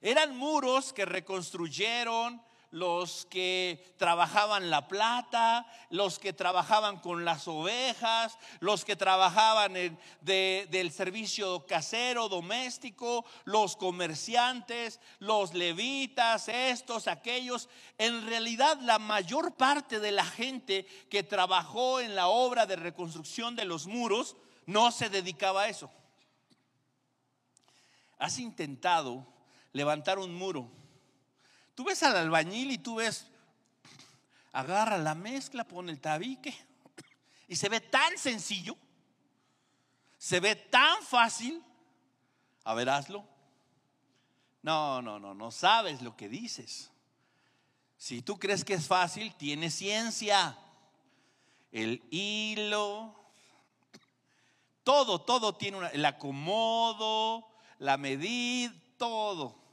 Eran 0.00 0.36
muros 0.36 0.92
que 0.92 1.04
reconstruyeron 1.04 2.42
los 2.76 3.24
que 3.30 3.94
trabajaban 3.96 4.68
la 4.68 4.86
plata, 4.86 5.66
los 5.88 6.18
que 6.18 6.34
trabajaban 6.34 6.98
con 6.98 7.24
las 7.24 7.48
ovejas, 7.48 8.38
los 8.60 8.84
que 8.84 8.96
trabajaban 8.96 9.72
del 10.20 10.92
servicio 10.92 11.64
casero, 11.64 12.28
doméstico, 12.28 13.24
los 13.44 13.76
comerciantes, 13.76 15.00
los 15.20 15.54
levitas, 15.54 16.48
estos, 16.48 17.08
aquellos. 17.08 17.70
En 17.96 18.26
realidad 18.26 18.78
la 18.82 18.98
mayor 18.98 19.54
parte 19.54 19.98
de 19.98 20.12
la 20.12 20.26
gente 20.26 20.84
que 21.08 21.22
trabajó 21.22 22.00
en 22.00 22.14
la 22.14 22.26
obra 22.26 22.66
de 22.66 22.76
reconstrucción 22.76 23.56
de 23.56 23.64
los 23.64 23.86
muros 23.86 24.36
no 24.66 24.92
se 24.92 25.08
dedicaba 25.08 25.62
a 25.62 25.68
eso. 25.70 25.90
¿Has 28.18 28.38
intentado 28.38 29.26
levantar 29.72 30.18
un 30.18 30.34
muro? 30.34 30.70
Tú 31.76 31.84
ves 31.84 32.02
al 32.02 32.16
albañil 32.16 32.70
y 32.72 32.78
tú 32.78 32.96
ves, 32.96 33.26
agarra 34.50 34.96
la 34.96 35.14
mezcla, 35.14 35.62
pone 35.62 35.92
el 35.92 36.00
tabique 36.00 36.56
y 37.46 37.54
se 37.54 37.68
ve 37.68 37.80
tan 37.80 38.16
sencillo, 38.16 38.76
se 40.16 40.40
ve 40.40 40.56
tan 40.56 41.02
fácil. 41.02 41.62
A 42.64 42.72
ver, 42.72 42.88
hazlo. 42.88 43.28
No, 44.62 45.02
no, 45.02 45.20
no, 45.20 45.34
no 45.34 45.50
sabes 45.50 46.00
lo 46.00 46.16
que 46.16 46.30
dices. 46.30 46.90
Si 47.98 48.22
tú 48.22 48.38
crees 48.38 48.64
que 48.64 48.72
es 48.72 48.86
fácil, 48.86 49.34
tiene 49.34 49.70
ciencia. 49.70 50.58
El 51.70 52.02
hilo, 52.10 53.14
todo, 54.82 55.20
todo 55.20 55.54
tiene 55.54 55.76
una, 55.76 55.88
el 55.88 56.06
acomodo, 56.06 57.46
la 57.78 57.98
medida, 57.98 58.72
todo. 58.96 59.65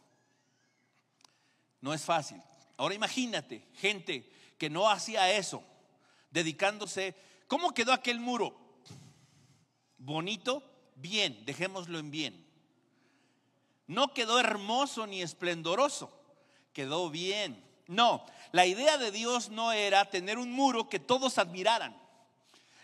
No 1.84 1.94
es 1.94 2.06
fácil. 2.06 2.42
Ahora 2.78 2.96
imagínate, 2.96 3.68
gente 3.76 4.32
que 4.58 4.70
no 4.70 4.90
hacía 4.90 5.30
eso, 5.34 5.62
dedicándose. 6.32 7.14
¿Cómo 7.50 7.74
quedó 7.74 7.92
aquel 7.92 8.22
muro? 8.22 8.56
Bonito, 9.98 10.64
bien, 10.96 11.44
dejémoslo 11.46 12.00
en 12.00 12.10
bien. 12.10 12.48
No 13.86 14.14
quedó 14.14 14.40
hermoso 14.40 15.06
ni 15.08 15.22
esplendoroso, 15.22 16.10
quedó 16.72 17.10
bien. 17.10 17.62
No, 17.88 18.26
la 18.54 18.66
idea 18.66 18.98
de 18.98 19.12
Dios 19.12 19.50
no 19.50 19.74
era 19.74 20.10
tener 20.10 20.38
un 20.38 20.54
muro 20.54 20.88
que 20.88 21.00
todos 21.00 21.38
admiraran. 21.38 22.02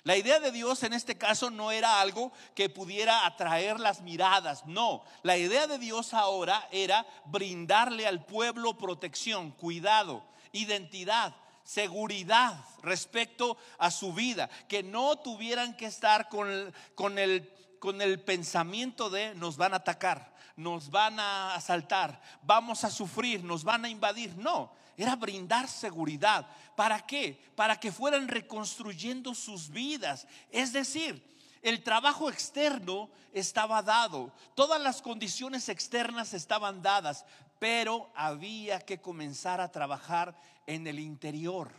La 0.09 0.17
idea 0.17 0.39
de 0.39 0.51
Dios 0.51 0.81
en 0.81 0.93
este 0.93 1.19
caso 1.19 1.51
no 1.51 1.69
era 1.69 2.01
algo 2.01 2.31
que 2.55 2.67
pudiera 2.67 3.27
atraer 3.27 3.79
las 3.79 4.01
miradas, 4.01 4.65
no. 4.65 5.03
La 5.21 5.37
idea 5.37 5.67
de 5.67 5.77
Dios 5.77 6.15
ahora 6.15 6.67
era 6.71 7.05
brindarle 7.25 8.07
al 8.07 8.25
pueblo 8.25 8.75
protección, 8.75 9.51
cuidado, 9.51 10.23
identidad, 10.51 11.35
seguridad 11.63 12.59
respecto 12.81 13.55
a 13.77 13.91
su 13.91 14.11
vida, 14.11 14.49
que 14.67 14.81
no 14.81 15.15
tuvieran 15.17 15.77
que 15.77 15.85
estar 15.85 16.27
con, 16.27 16.73
con, 16.95 17.19
el, 17.19 17.47
con 17.77 18.01
el 18.01 18.19
pensamiento 18.19 19.11
de 19.11 19.35
nos 19.35 19.57
van 19.57 19.73
a 19.73 19.77
atacar, 19.77 20.33
nos 20.55 20.89
van 20.89 21.19
a 21.19 21.53
asaltar, 21.53 22.19
vamos 22.41 22.83
a 22.83 22.89
sufrir, 22.89 23.43
nos 23.43 23.63
van 23.63 23.85
a 23.85 23.89
invadir. 23.89 24.35
No, 24.37 24.71
era 24.97 25.15
brindar 25.15 25.67
seguridad. 25.67 26.47
¿Para 26.79 27.01
qué? 27.05 27.37
Para 27.57 27.77
que 27.77 27.91
fueran 27.91 28.29
reconstruyendo 28.29 29.35
sus 29.35 29.69
vidas. 29.69 30.25
Es 30.49 30.71
decir, 30.71 31.21
el 31.61 31.83
trabajo 31.83 32.29
externo 32.29 33.09
estaba 33.33 33.81
dado, 33.81 34.31
todas 34.55 34.81
las 34.81 35.01
condiciones 35.01 35.67
externas 35.67 36.33
estaban 36.33 36.81
dadas, 36.81 37.25
pero 37.59 38.09
había 38.15 38.79
que 38.79 39.01
comenzar 39.01 39.59
a 39.59 39.73
trabajar 39.73 40.39
en 40.67 40.87
el 40.87 40.99
interior 40.99 41.69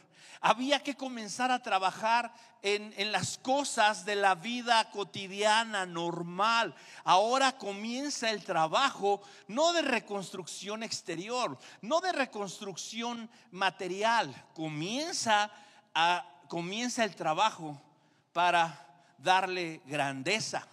había 0.40 0.82
que 0.82 0.96
comenzar 0.96 1.50
a 1.50 1.62
trabajar 1.62 2.32
en, 2.62 3.12
las 3.12 3.38
cosas 3.38 4.04
de 4.04 4.16
la 4.16 4.34
vida 4.34 4.90
cotidiana, 4.90 5.86
normal. 5.86 6.74
Ahora 7.04 7.56
comienza 7.56 8.30
el 8.30 8.44
trabajo 8.44 9.20
no 9.48 9.72
de 9.72 9.82
reconstrucción 9.82 10.82
exterior, 10.82 11.58
no 11.80 12.00
de 12.00 12.12
reconstrucción 12.12 13.30
material. 13.50 14.34
Comienza, 14.54 15.50
a, 15.94 16.24
comienza 16.48 17.04
el 17.04 17.14
trabajo 17.14 17.80
para 18.32 18.86
darle 19.18 19.82
grandeza, 19.86 20.66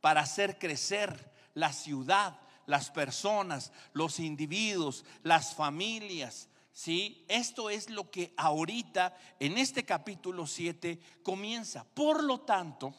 para 0.00 0.22
hacer 0.22 0.58
crecer 0.58 1.32
la 1.54 1.72
ciudad, 1.72 2.36
las 2.66 2.90
personas, 2.90 3.72
los 3.92 4.18
individuos, 4.20 5.04
las 5.22 5.54
familias, 5.54 6.48
¿sí? 6.72 7.24
Esto 7.28 7.70
es 7.70 7.90
lo 7.90 8.10
que 8.10 8.32
ahorita 8.36 9.16
en 9.38 9.58
este 9.58 9.84
capítulo 9.84 10.46
7 10.46 10.98
comienza. 11.22 11.84
Por 11.84 12.22
lo 12.24 12.40
tanto, 12.40 12.94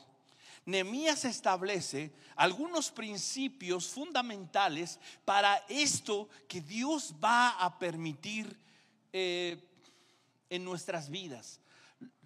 Nehemías 0.66 1.26
establece 1.26 2.12
algunos 2.36 2.90
principios 2.92 3.88
fundamentales 3.88 5.00
para 5.26 5.58
esto 5.68 6.30
que 6.48 6.62
Dios 6.62 7.14
va 7.22 7.50
a 7.50 7.78
permitir 7.78 8.58
eh, 9.12 9.62
en 10.50 10.64
nuestras 10.64 11.10
vidas. 11.10 11.60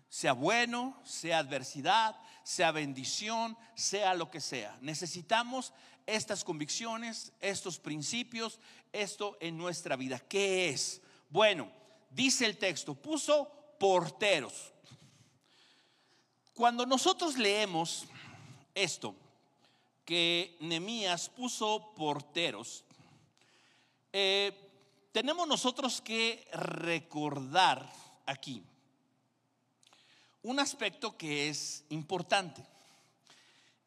Sea 0.10 0.34
bueno, 0.34 1.00
sea 1.04 1.40
adversidad, 1.40 2.16
sea 2.44 2.72
bendición, 2.72 3.58
sea 3.76 4.14
lo 4.14 4.30
que 4.30 4.40
sea. 4.40 4.78
Necesitamos 4.82 5.74
estas 6.06 6.44
convicciones, 6.44 7.34
estos 7.42 7.80
principios, 7.80 8.60
esto 8.94 9.38
en 9.42 9.58
nuestra 9.58 9.96
vida. 9.96 10.20
¿Qué 10.20 10.70
es? 10.70 11.02
Bueno, 11.30 11.70
dice 12.10 12.46
el 12.46 12.58
texto, 12.58 12.96
puso 12.96 13.52
porteros. 13.80 14.74
Cuando 16.54 16.86
nosotros 16.86 17.38
leemos 17.38 18.06
esto, 18.74 19.16
que 20.06 20.56
Nemías 20.62 21.30
puso 21.30 21.94
porteros, 21.96 22.84
eh, 24.14 24.52
tenemos 25.12 25.48
nosotros 25.48 26.02
que 26.02 26.48
recordar 26.54 27.92
aquí 28.26 28.64
un 30.44 30.60
aspecto 30.60 31.18
que 31.18 31.50
es 31.50 31.84
importante. 31.90 32.66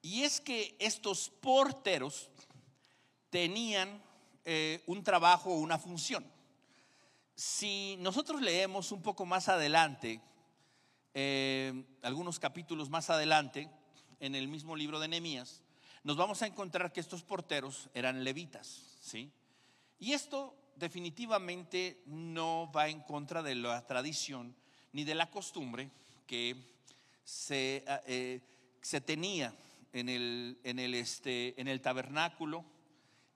Y 0.03 0.25
es 0.25 0.41
que 0.41 0.77
estos 0.79 1.31
porteros 1.31 2.29
tenían 3.31 4.03
eh, 4.45 4.83
un 4.87 5.03
trabajo 5.03 5.51
o 5.51 5.59
una 5.59 5.79
función. 5.79 6.25
Si 7.41 7.97
nosotros 8.01 8.43
leemos 8.43 8.93
un 8.93 9.01
poco 9.01 9.25
más 9.25 9.49
adelante, 9.49 10.21
eh, 11.15 11.87
algunos 12.03 12.39
capítulos 12.39 12.91
más 12.91 13.09
adelante, 13.09 13.71
en 14.21 14.35
el 14.35 14.47
mismo 14.47 14.77
libro 14.77 15.01
de 15.01 15.09
Nehemías, 15.09 15.63
nos 16.05 16.19
vamos 16.19 16.43
a 16.43 16.47
encontrar 16.47 16.93
que 16.93 17.01
estos 17.01 17.23
porteros 17.23 17.89
eran 17.95 18.25
levitas, 18.25 18.99
¿sí? 19.01 19.33
Y 19.99 20.13
esto 20.13 20.55
definitivamente 20.77 22.03
no 22.05 22.71
va 22.77 22.89
en 22.89 23.01
contra 23.01 23.43
de 23.43 23.55
la 23.55 23.87
tradición 23.87 24.55
ni 24.93 25.05
de 25.05 25.15
la 25.15 25.31
costumbre 25.31 25.91
que 26.27 26.57
se, 27.25 27.83
eh, 28.07 28.43
se 28.83 29.01
tenía 29.01 29.55
en, 29.95 30.11
el, 30.11 30.59
este, 30.95 31.59
en 31.59 31.69
el 31.69 31.81
tabernáculo 31.81 32.67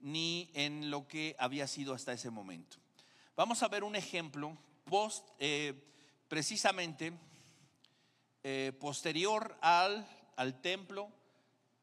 ni 0.01 0.51
en 0.53 0.91
lo 0.91 1.09
que 1.09 1.37
había 1.39 1.67
sido 1.67 1.95
hasta 1.95 2.13
ese 2.13 2.29
momento. 2.29 2.84
Vamos 3.37 3.65
a 3.65 3.69
ver 3.69 3.83
un 3.83 3.97
ejemplo 3.97 4.57
post, 4.85 5.29
eh, 5.41 5.75
precisamente 6.29 7.13
eh, 8.45 8.73
posterior 8.79 9.59
al, 9.61 10.07
al 10.37 10.61
templo, 10.61 11.11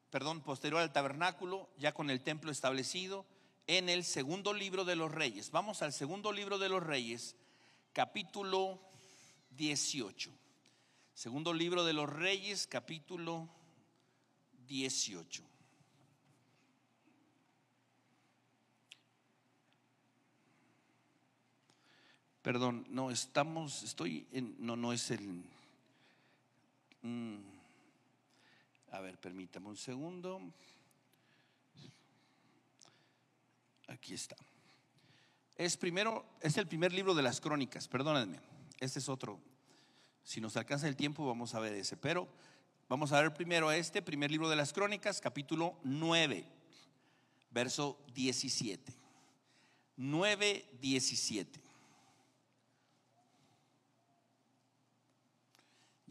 perdón, 0.08 0.40
posterior 0.40 0.80
al 0.80 0.94
tabernáculo, 0.94 1.68
ya 1.76 1.92
con 1.92 2.08
el 2.08 2.22
templo 2.22 2.50
establecido, 2.50 3.26
en 3.66 3.90
el 3.90 4.04
segundo 4.04 4.54
libro 4.54 4.86
de 4.86 4.96
los 4.96 5.12
reyes. 5.12 5.50
Vamos 5.50 5.82
al 5.82 5.92
segundo 5.92 6.32
libro 6.32 6.58
de 6.58 6.70
los 6.70 6.82
reyes, 6.82 7.36
capítulo 7.92 8.80
18. 9.50 10.30
Segundo 11.12 11.52
libro 11.52 11.84
de 11.84 11.92
los 11.92 12.08
reyes, 12.08 12.66
capítulo 12.66 13.50
18. 14.66 15.51
Perdón, 22.42 22.84
no, 22.90 23.12
estamos, 23.12 23.84
estoy 23.84 24.26
en, 24.32 24.56
no, 24.58 24.74
no 24.74 24.92
es 24.92 25.12
el... 25.12 25.44
Mm, 27.02 27.36
a 28.90 29.00
ver, 29.00 29.16
permítame 29.18 29.68
un 29.68 29.76
segundo. 29.76 30.40
Aquí 33.86 34.14
está. 34.14 34.36
Es 35.56 35.76
primero, 35.76 36.24
es 36.40 36.56
el 36.56 36.66
primer 36.66 36.92
libro 36.92 37.14
de 37.14 37.22
las 37.22 37.40
crónicas, 37.40 37.86
perdónenme. 37.86 38.40
Este 38.80 38.98
es 38.98 39.08
otro. 39.08 39.38
Si 40.24 40.40
nos 40.40 40.56
alcanza 40.56 40.88
el 40.88 40.96
tiempo, 40.96 41.24
vamos 41.24 41.54
a 41.54 41.60
ver 41.60 41.74
ese. 41.74 41.96
Pero 41.96 42.26
vamos 42.88 43.12
a 43.12 43.20
ver 43.20 43.32
primero 43.32 43.70
este, 43.70 44.02
primer 44.02 44.32
libro 44.32 44.48
de 44.48 44.56
las 44.56 44.72
crónicas, 44.72 45.20
capítulo 45.20 45.78
9, 45.84 46.44
verso 47.52 47.98
17. 48.14 48.92
9, 49.96 50.66
17. 50.80 51.61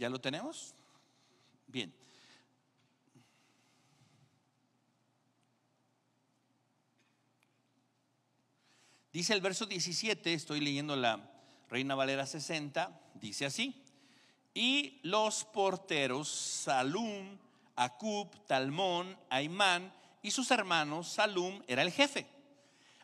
¿Ya 0.02 0.10
lo 0.10 0.20
tenemos? 0.20 0.74
Bien. 1.68 1.94
Dice 9.14 9.34
el 9.34 9.42
verso 9.42 9.68
17, 9.68 10.34
estoy 10.34 10.60
leyendo 10.60 10.96
la 10.96 11.30
Reina 11.70 11.94
Valera 11.94 12.26
60, 12.26 13.00
dice 13.14 13.46
así, 13.46 13.80
y 14.56 15.00
los 15.04 15.44
porteros 15.44 16.30
Salum, 16.30 17.38
Acub, 17.76 18.44
Talmón, 18.48 19.16
Aimán 19.30 19.94
y 20.24 20.32
sus 20.32 20.50
hermanos, 20.50 21.10
Salum 21.10 21.62
era 21.68 21.84
el 21.84 21.92
jefe. 21.92 22.26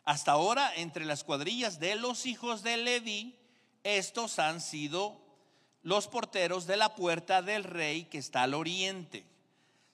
Hasta 0.04 0.32
ahora, 0.32 0.74
entre 0.74 1.04
las 1.04 1.22
cuadrillas 1.22 1.78
de 1.78 1.94
los 1.94 2.26
hijos 2.26 2.64
de 2.64 2.76
Leví, 2.76 3.38
estos 3.84 4.40
han 4.40 4.60
sido 4.60 5.27
los 5.88 6.06
porteros 6.06 6.66
de 6.66 6.76
la 6.76 6.94
puerta 6.94 7.40
del 7.40 7.64
rey 7.64 8.04
que 8.04 8.18
está 8.18 8.42
al 8.42 8.52
oriente. 8.52 9.24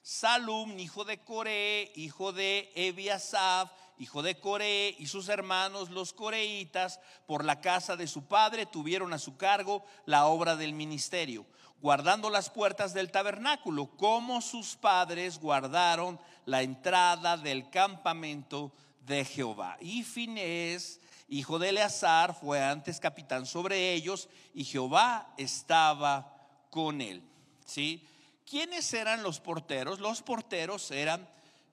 Salum, 0.01 0.77
hijo 0.77 1.05
de 1.05 1.19
Coré, 1.19 1.93
hijo 1.95 2.33
de 2.33 2.69
Ebiasaf, 2.75 3.71
hijo 3.97 4.21
de 4.21 4.37
Coré, 4.37 4.93
y 4.99 5.07
sus 5.07 5.29
hermanos 5.29 5.91
los 5.91 6.11
coreitas, 6.11 6.99
por 7.25 7.45
la 7.45 7.61
casa 7.61 7.95
de 7.95 8.07
su 8.07 8.25
padre, 8.25 8.65
tuvieron 8.65 9.13
a 9.13 9.17
su 9.17 9.37
cargo 9.37 9.85
la 10.05 10.25
obra 10.25 10.57
del 10.57 10.73
ministerio, 10.73 11.45
guardando 11.81 12.29
las 12.29 12.49
puertas 12.49 12.93
del 12.93 13.09
tabernáculo, 13.09 13.87
como 13.95 14.41
sus 14.41 14.75
padres 14.75 15.39
guardaron 15.39 16.19
la 16.43 16.61
entrada 16.61 17.37
del 17.37 17.69
campamento 17.69 18.73
de 19.05 19.23
Jehová. 19.23 19.77
Y 19.79 20.03
Finés, 20.03 20.99
hijo 21.27 21.59
de 21.59 21.69
Eleazar, 21.69 22.35
fue 22.39 22.63
antes 22.63 22.99
capitán 22.99 23.45
sobre 23.45 23.93
ellos, 23.93 24.29
y 24.53 24.63
Jehová 24.63 25.33
estaba 25.37 26.31
con 26.69 27.01
él. 27.01 27.21
¿Sí? 27.65 28.05
¿Quiénes 28.49 28.93
eran 28.93 29.23
los 29.23 29.39
porteros? 29.39 29.99
Los 29.99 30.21
porteros 30.21 30.91
eran 30.91 31.27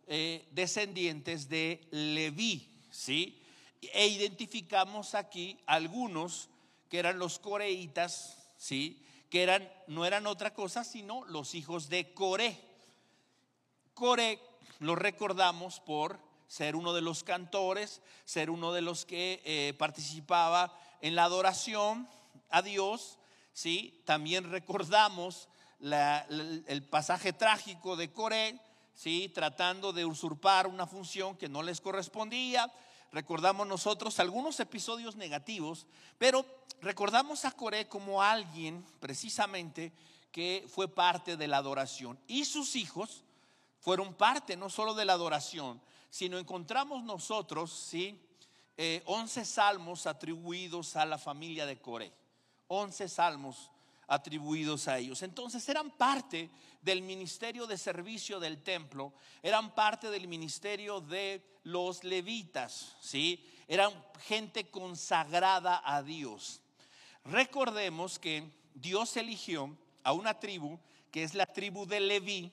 eh, 0.06 0.46
descendientes 0.52 1.48
de 1.48 1.86
Leví, 1.90 2.68
¿sí? 2.90 3.38
E 3.80 4.06
identificamos 4.06 5.14
aquí 5.14 5.58
algunos 5.66 6.48
que 6.88 6.98
eran 6.98 7.18
los 7.18 7.38
coreitas, 7.38 8.38
¿sí? 8.56 9.04
Que 9.28 9.42
eran, 9.42 9.70
no 9.86 10.04
eran 10.04 10.26
otra 10.26 10.54
cosa 10.54 10.84
sino 10.84 11.24
los 11.26 11.54
hijos 11.54 11.88
de 11.88 12.14
Coré. 12.14 12.58
Coré 13.92 14.38
lo 14.82 14.96
recordamos 14.96 15.78
por 15.80 16.18
ser 16.52 16.76
uno 16.76 16.92
de 16.92 17.00
los 17.00 17.24
cantores, 17.24 18.02
ser 18.26 18.50
uno 18.50 18.74
de 18.74 18.82
los 18.82 19.06
que 19.06 19.40
eh, 19.46 19.72
participaba 19.78 20.78
en 21.00 21.14
la 21.14 21.24
adoración 21.24 22.06
a 22.50 22.60
Dios, 22.60 23.16
¿sí? 23.54 24.02
También 24.04 24.50
recordamos 24.50 25.48
el 25.80 26.86
pasaje 26.90 27.32
trágico 27.32 27.96
de 27.96 28.12
Coré, 28.12 28.60
¿sí? 28.92 29.30
tratando 29.34 29.94
de 29.94 30.04
usurpar 30.04 30.66
una 30.66 30.86
función 30.86 31.38
que 31.38 31.48
no 31.48 31.62
les 31.62 31.80
correspondía. 31.80 32.70
Recordamos 33.12 33.66
nosotros 33.66 34.20
algunos 34.20 34.60
episodios 34.60 35.16
negativos, 35.16 35.86
pero 36.18 36.44
recordamos 36.82 37.46
a 37.46 37.52
Coré 37.52 37.88
como 37.88 38.22
alguien 38.22 38.84
precisamente 39.00 39.90
que 40.30 40.66
fue 40.68 40.86
parte 40.86 41.38
de 41.38 41.48
la 41.48 41.56
adoración. 41.56 42.18
Y 42.26 42.44
sus 42.44 42.76
hijos 42.76 43.24
fueron 43.80 44.12
parte 44.12 44.54
no 44.54 44.68
solo 44.68 44.92
de 44.92 45.06
la 45.06 45.14
adoración, 45.14 45.80
sino 46.12 46.38
encontramos 46.38 47.02
nosotros, 47.04 47.72
¿sí? 47.72 48.20
Eh, 48.76 49.02
11 49.06 49.46
salmos 49.46 50.06
atribuidos 50.06 50.94
a 50.94 51.06
la 51.06 51.16
familia 51.16 51.64
de 51.64 51.80
Coré. 51.80 52.12
11 52.68 53.08
salmos 53.08 53.70
atribuidos 54.06 54.88
a 54.88 54.98
ellos. 54.98 55.22
Entonces 55.22 55.66
eran 55.70 55.90
parte 55.90 56.50
del 56.82 57.00
ministerio 57.00 57.66
de 57.66 57.78
servicio 57.78 58.38
del 58.40 58.62
templo, 58.62 59.14
eran 59.42 59.74
parte 59.74 60.10
del 60.10 60.28
ministerio 60.28 61.00
de 61.00 61.42
los 61.62 62.04
levitas, 62.04 62.94
¿sí? 63.00 63.42
Eran 63.66 63.90
gente 64.26 64.68
consagrada 64.68 65.80
a 65.82 66.02
Dios. 66.02 66.60
Recordemos 67.24 68.18
que 68.18 68.50
Dios 68.74 69.16
eligió 69.16 69.74
a 70.04 70.12
una 70.12 70.38
tribu, 70.38 70.78
que 71.10 71.22
es 71.22 71.32
la 71.32 71.46
tribu 71.46 71.86
de 71.86 72.00
Leví, 72.00 72.52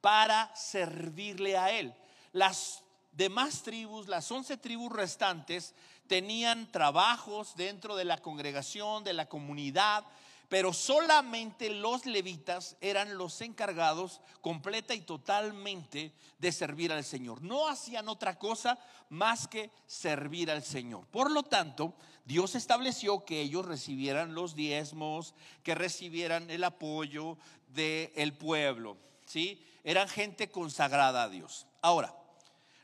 para 0.00 0.54
servirle 0.54 1.56
a 1.56 1.72
él. 1.72 1.92
Las 2.30 2.84
demás 3.12 3.62
tribus, 3.62 4.08
las 4.08 4.30
once 4.30 4.56
tribus 4.56 4.92
restantes, 4.92 5.74
tenían 6.06 6.70
trabajos 6.70 7.54
dentro 7.56 7.96
de 7.96 8.04
la 8.04 8.18
congregación, 8.18 9.04
de 9.04 9.12
la 9.12 9.28
comunidad, 9.28 10.04
pero 10.48 10.74
solamente 10.74 11.70
los 11.70 12.04
levitas 12.04 12.76
eran 12.82 13.16
los 13.16 13.40
encargados 13.40 14.20
completa 14.42 14.94
y 14.94 15.00
totalmente 15.00 16.12
de 16.38 16.52
servir 16.52 16.92
al 16.92 17.04
Señor. 17.04 17.40
No 17.40 17.68
hacían 17.68 18.06
otra 18.10 18.38
cosa 18.38 18.78
más 19.08 19.48
que 19.48 19.70
servir 19.86 20.50
al 20.50 20.62
Señor. 20.62 21.06
Por 21.06 21.30
lo 21.30 21.42
tanto, 21.42 21.94
Dios 22.26 22.54
estableció 22.54 23.24
que 23.24 23.40
ellos 23.40 23.64
recibieran 23.64 24.34
los 24.34 24.54
diezmos, 24.54 25.34
que 25.62 25.74
recibieran 25.74 26.50
el 26.50 26.64
apoyo 26.64 27.38
del 27.68 28.34
pueblo. 28.34 28.98
¿sí? 29.24 29.64
Eran 29.84 30.06
gente 30.06 30.50
consagrada 30.50 31.22
a 31.22 31.28
Dios. 31.30 31.66
Ahora, 31.80 32.14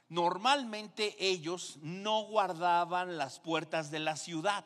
normalmente 0.09 1.17
ellos 1.19 1.79
no 1.83 2.23
guardaban 2.23 3.19
las 3.19 3.41
puertas 3.41 3.91
de 3.91 4.01
la 4.01 4.17
ciudad 4.17 4.65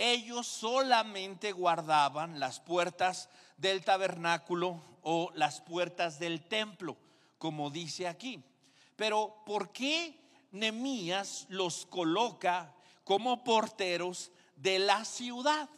ellos 0.00 0.46
solamente 0.46 1.52
guardaban 1.52 2.40
las 2.40 2.58
puertas 2.58 3.28
del 3.58 3.84
tabernáculo 3.84 4.80
o 5.02 5.30
las 5.34 5.60
puertas 5.60 6.18
del 6.18 6.40
templo, 6.40 6.96
como 7.36 7.68
dice 7.68 8.08
aquí. 8.08 8.42
Pero 8.96 9.42
¿por 9.44 9.72
qué 9.72 10.18
Nemías 10.52 11.44
los 11.50 11.84
coloca 11.84 12.74
como 13.04 13.44
porteros 13.44 14.32
de 14.56 14.78
la 14.78 15.04
ciudad? 15.04 15.68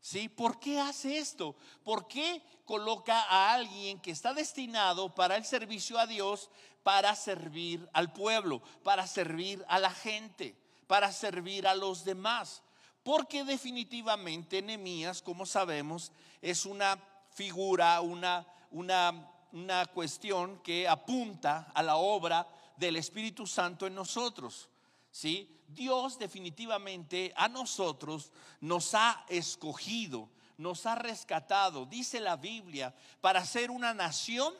¿Sí? 0.00 0.30
¿Por 0.30 0.58
qué 0.58 0.80
hace 0.80 1.18
esto? 1.18 1.54
¿Por 1.84 2.08
qué 2.08 2.42
coloca 2.64 3.24
a 3.24 3.52
alguien 3.52 4.00
que 4.00 4.12
está 4.12 4.32
destinado 4.32 5.14
para 5.14 5.36
el 5.36 5.44
servicio 5.44 5.98
a 5.98 6.06
Dios, 6.06 6.48
para 6.82 7.14
servir 7.14 7.88
al 7.92 8.12
pueblo, 8.12 8.62
para 8.82 9.06
servir 9.06 9.64
a 9.68 9.78
la 9.78 9.90
gente, 9.90 10.56
para 10.86 11.12
servir 11.12 11.66
a 11.66 11.74
los 11.74 12.04
demás? 12.04 12.62
Porque 13.02 13.44
definitivamente 13.44 14.62
Nehemías, 14.62 15.22
como 15.22 15.46
sabemos, 15.46 16.12
es 16.42 16.66
una 16.66 16.98
figura, 17.30 18.00
una, 18.00 18.46
una, 18.70 19.30
una 19.52 19.86
cuestión 19.86 20.60
que 20.62 20.86
apunta 20.88 21.70
a 21.74 21.82
la 21.82 21.96
obra 21.96 22.46
del 22.76 22.96
Espíritu 22.96 23.46
Santo 23.46 23.86
en 23.86 23.94
nosotros. 23.94 24.68
¿Sí? 25.10 25.56
Dios 25.68 26.18
definitivamente 26.18 27.32
a 27.36 27.48
nosotros 27.48 28.32
nos 28.60 28.94
ha 28.94 29.24
escogido, 29.28 30.28
nos 30.58 30.84
ha 30.86 30.94
rescatado, 30.94 31.86
dice 31.86 32.20
la 32.20 32.36
Biblia, 32.36 32.94
para 33.20 33.44
ser 33.44 33.70
una 33.70 33.94
nación 33.94 34.52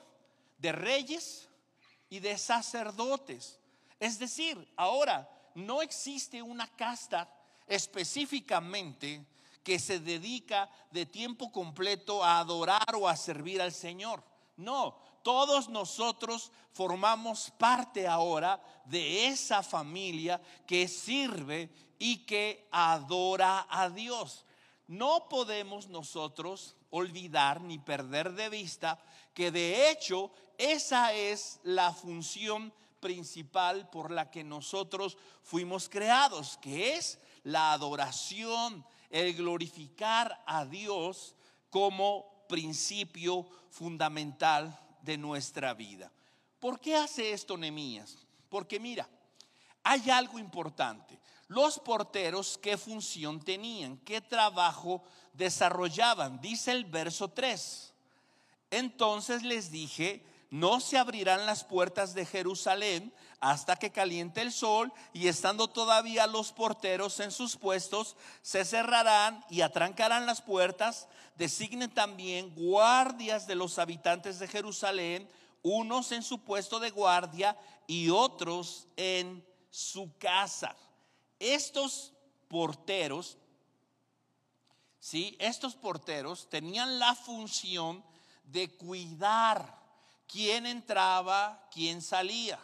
de 0.59 0.73
reyes 0.73 1.50
y 2.11 2.18
de 2.18 2.37
sacerdotes. 2.37 3.59
Es 3.99 4.18
decir, 4.18 4.68
ahora 4.77 5.31
no 5.55 5.81
existe 5.81 6.42
una 6.42 6.66
casta 6.66 7.33
específicamente 7.66 9.25
que 9.62 9.79
se 9.79 10.01
dedica 10.01 10.68
de 10.90 11.07
tiempo 11.07 11.53
completo 11.53 12.25
a 12.25 12.40
adorar 12.40 12.94
o 12.94 13.09
a 13.09 13.16
servir 13.16 13.62
al 13.62 13.73
Señor. 13.73 14.23
No, 14.57 14.96
todos 15.23 15.68
nosotros 15.68 16.51
formamos 16.73 17.51
parte 17.59 18.07
ahora 18.07 18.61
de 18.85 19.29
esa 19.29 19.62
familia 19.62 20.40
que 20.66 20.88
sirve 20.88 21.70
y 21.99 22.25
que 22.25 22.68
adora 22.73 23.66
a 23.68 23.88
Dios. 23.90 24.44
No 24.88 25.29
podemos 25.29 25.88
nosotros 25.88 26.75
olvidar 26.90 27.61
ni 27.61 27.79
perder 27.79 28.33
de 28.33 28.49
vista 28.49 28.99
que 29.35 29.51
de 29.51 29.90
hecho 29.90 30.33
esa 30.61 31.14
es 31.14 31.59
la 31.62 31.90
función 31.90 32.70
principal 33.01 33.88
por 33.88 34.11
la 34.11 34.31
que 34.31 34.44
nosotros 34.44 35.16
fuimos 35.42 35.88
creados, 35.88 36.59
que 36.59 36.96
es 36.96 37.18
la 37.44 37.73
adoración, 37.73 38.85
el 39.09 39.35
glorificar 39.35 40.42
a 40.46 40.66
Dios 40.66 41.35
como 41.70 42.44
principio 42.46 43.46
fundamental 43.70 44.79
de 45.01 45.16
nuestra 45.16 45.73
vida. 45.73 46.12
¿Por 46.59 46.79
qué 46.79 46.94
hace 46.94 47.33
esto 47.33 47.57
Nemías? 47.57 48.18
Porque 48.51 48.79
mira, 48.79 49.09
hay 49.83 50.11
algo 50.11 50.38
importante. 50.38 51.18
Los 51.49 51.79
porteros, 51.79 52.59
¿qué 52.59 52.77
función 52.77 53.40
tenían? 53.40 53.96
¿Qué 53.99 54.20
trabajo 54.20 55.03
desarrollaban? 55.33 56.38
Dice 56.42 56.70
el 56.73 56.85
verso 56.85 57.29
3. 57.29 57.94
Entonces 58.70 59.42
les 59.42 59.70
dije, 59.70 60.23
no 60.51 60.81
se 60.81 60.99
abrirán 60.99 61.47
las 61.47 61.63
puertas 61.63 62.13
de 62.13 62.27
Jerusalén 62.27 63.15
hasta 63.39 63.77
que 63.77 63.93
caliente 63.93 64.43
el 64.43 64.53
sol 64.53 64.93
y 65.13 65.29
estando 65.29 65.69
todavía 65.69 66.27
los 66.27 66.53
porteros 66.53 67.21
en 67.21 67.31
sus 67.31 67.57
puestos, 67.57 68.17
se 68.43 68.65
cerrarán 68.65 69.45
y 69.49 69.61
atrancarán 69.61 70.27
las 70.27 70.43
puertas. 70.43 71.07
Designen 71.37 71.91
también 71.91 72.53
guardias 72.55 73.47
de 73.47 73.55
los 73.55 73.79
habitantes 73.79 74.41
de 74.41 74.49
Jerusalén, 74.49 75.31
unos 75.63 76.11
en 76.11 76.23
su 76.23 76.41
puesto 76.41 76.81
de 76.81 76.91
guardia 76.91 77.57
y 77.87 78.11
otros 78.11 78.89
en 78.97 79.47
su 79.71 80.17
casa. 80.19 80.77
Estos 81.39 82.13
porteros, 82.49 83.39
sí, 84.99 85.37
estos 85.39 85.77
porteros 85.77 86.51
tenían 86.51 86.99
la 86.99 87.15
función 87.15 88.05
de 88.45 88.69
cuidar 88.77 89.80
quién 90.31 90.66
entraba, 90.66 91.66
quién 91.71 92.01
salía. 92.03 92.59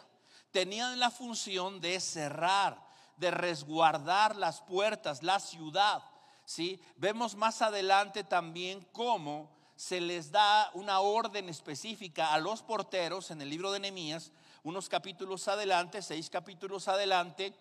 Tenían 0.51 0.99
la 0.99 1.11
función 1.11 1.81
de 1.81 1.99
cerrar, 1.99 2.81
de 3.17 3.31
resguardar 3.31 4.35
las 4.35 4.61
puertas, 4.61 5.21
la 5.21 5.39
ciudad. 5.39 6.03
¿sí? 6.45 6.81
Vemos 6.95 7.35
más 7.35 7.61
adelante 7.61 8.23
también 8.23 8.87
cómo 8.91 9.49
se 9.75 10.01
les 10.01 10.31
da 10.31 10.71
una 10.73 11.01
orden 11.01 11.49
específica 11.49 12.33
a 12.33 12.39
los 12.39 12.63
porteros 12.63 13.29
en 13.31 13.41
el 13.41 13.49
libro 13.49 13.71
de 13.71 13.79
Nehemías, 13.79 14.31
unos 14.63 14.89
capítulos 14.89 15.47
adelante, 15.47 16.01
seis 16.01 16.29
capítulos 16.29 16.87
adelante, 16.87 17.53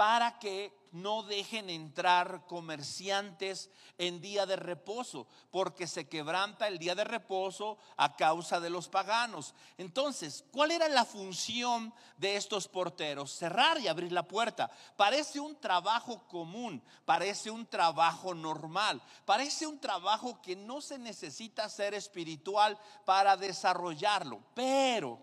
para 0.00 0.38
que 0.38 0.72
no 0.92 1.24
dejen 1.24 1.68
entrar 1.68 2.46
comerciantes 2.46 3.68
en 3.98 4.22
día 4.22 4.46
de 4.46 4.56
reposo, 4.56 5.26
porque 5.50 5.86
se 5.86 6.08
quebranta 6.08 6.68
el 6.68 6.78
día 6.78 6.94
de 6.94 7.04
reposo 7.04 7.76
a 7.98 8.16
causa 8.16 8.60
de 8.60 8.70
los 8.70 8.88
paganos. 8.88 9.54
Entonces, 9.76 10.42
¿cuál 10.52 10.70
era 10.70 10.88
la 10.88 11.04
función 11.04 11.92
de 12.16 12.36
estos 12.36 12.66
porteros? 12.66 13.30
Cerrar 13.30 13.78
y 13.78 13.88
abrir 13.88 14.10
la 14.10 14.26
puerta. 14.26 14.70
Parece 14.96 15.38
un 15.38 15.54
trabajo 15.60 16.26
común, 16.28 16.82
parece 17.04 17.50
un 17.50 17.66
trabajo 17.66 18.34
normal, 18.34 19.02
parece 19.26 19.66
un 19.66 19.78
trabajo 19.78 20.40
que 20.40 20.56
no 20.56 20.80
se 20.80 20.96
necesita 20.96 21.68
ser 21.68 21.92
espiritual 21.92 22.78
para 23.04 23.36
desarrollarlo, 23.36 24.40
pero 24.54 25.18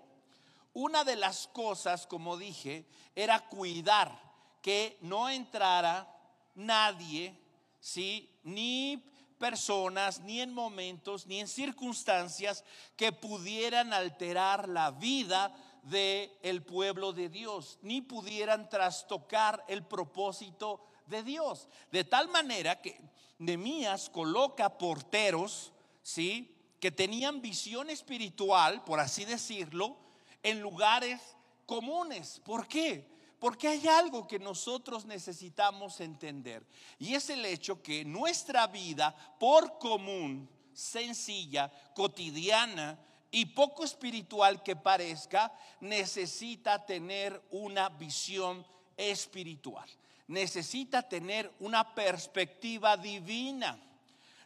una 0.74 1.04
de 1.04 1.16
las 1.16 1.48
cosas, 1.48 2.06
como 2.06 2.38
dije, 2.38 2.86
era 3.16 3.40
cuidar 3.40 4.27
que 4.68 4.98
no 5.00 5.30
entrara 5.30 6.14
nadie, 6.54 7.34
¿sí? 7.80 8.30
Ni 8.44 9.02
personas, 9.40 10.20
ni 10.20 10.42
en 10.42 10.54
momentos, 10.54 11.26
ni 11.26 11.40
en 11.40 11.48
circunstancias 11.48 12.66
que 12.98 13.14
pudieran 13.14 13.94
alterar 13.94 14.68
la 14.68 14.92
vida 14.92 15.56
del 15.84 16.30
el 16.44 16.64
pueblo 16.64 17.14
de 17.14 17.30
Dios, 17.30 17.80
ni 17.82 18.02
pudieran 18.02 18.68
trastocar 18.68 19.64
el 19.70 19.86
propósito 19.86 20.84
de 21.06 21.24
Dios. 21.24 21.70
De 21.90 22.04
tal 22.04 22.28
manera 22.28 22.82
que 22.82 23.00
Nemías 23.38 24.10
coloca 24.10 24.78
porteros, 24.78 25.72
¿sí? 26.04 26.54
Que 26.82 26.92
tenían 26.92 27.42
visión 27.42 27.90
espiritual, 27.90 28.84
por 28.84 29.00
así 29.00 29.24
decirlo, 29.24 29.96
en 30.44 30.60
lugares 30.60 31.22
comunes. 31.66 32.42
¿Por 32.44 32.68
qué? 32.68 33.16
Porque 33.40 33.68
hay 33.68 33.88
algo 33.88 34.28
que 34.28 34.40
nosotros 34.40 35.06
necesitamos 35.06 36.00
entender 36.00 36.66
y 36.98 37.14
es 37.14 37.30
el 37.30 37.46
hecho 37.46 37.84
que 37.84 38.04
nuestra 38.04 38.66
vida, 38.68 39.16
por 39.40 39.78
común, 39.78 40.50
sencilla, 40.74 41.72
cotidiana 41.94 43.00
y 43.30 43.46
poco 43.46 43.84
espiritual 43.84 44.64
que 44.64 44.76
parezca, 44.76 45.54
necesita 45.82 46.84
tener 46.86 47.40
una 47.52 47.90
visión 47.90 48.66
espiritual. 48.96 49.88
Necesita 50.28 51.08
tener 51.08 51.54
una 51.60 51.94
perspectiva 51.94 52.98
divina. 52.98 53.80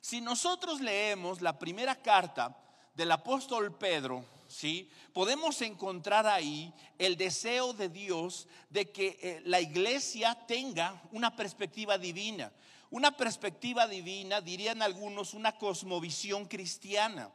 Si 0.02 0.20
nosotros 0.20 0.82
leemos 0.82 1.42
la 1.42 1.58
primera 1.58 1.96
carta 1.96 2.58
del 2.94 3.12
apóstol 3.12 3.74
Pedro, 3.78 4.26
¿sí? 4.52 4.90
Podemos 5.14 5.62
encontrar 5.62 6.28
ahí 6.28 6.74
el 6.98 7.18
deseo 7.18 7.74
de 7.74 7.90
Dios 7.90 8.48
de 8.70 8.92
que 8.92 9.18
eh, 9.22 9.42
la 9.46 9.62
iglesia 9.62 10.36
tenga 10.48 11.02
una 11.12 11.36
perspectiva 11.36 11.98
divina. 11.98 12.52
Una 12.90 13.16
perspectiva 13.16 13.88
divina, 13.88 14.42
dirían 14.42 14.82
algunos, 14.82 15.34
una 15.34 15.58
cosmovisión 15.58 16.46
cristiana 16.46 17.32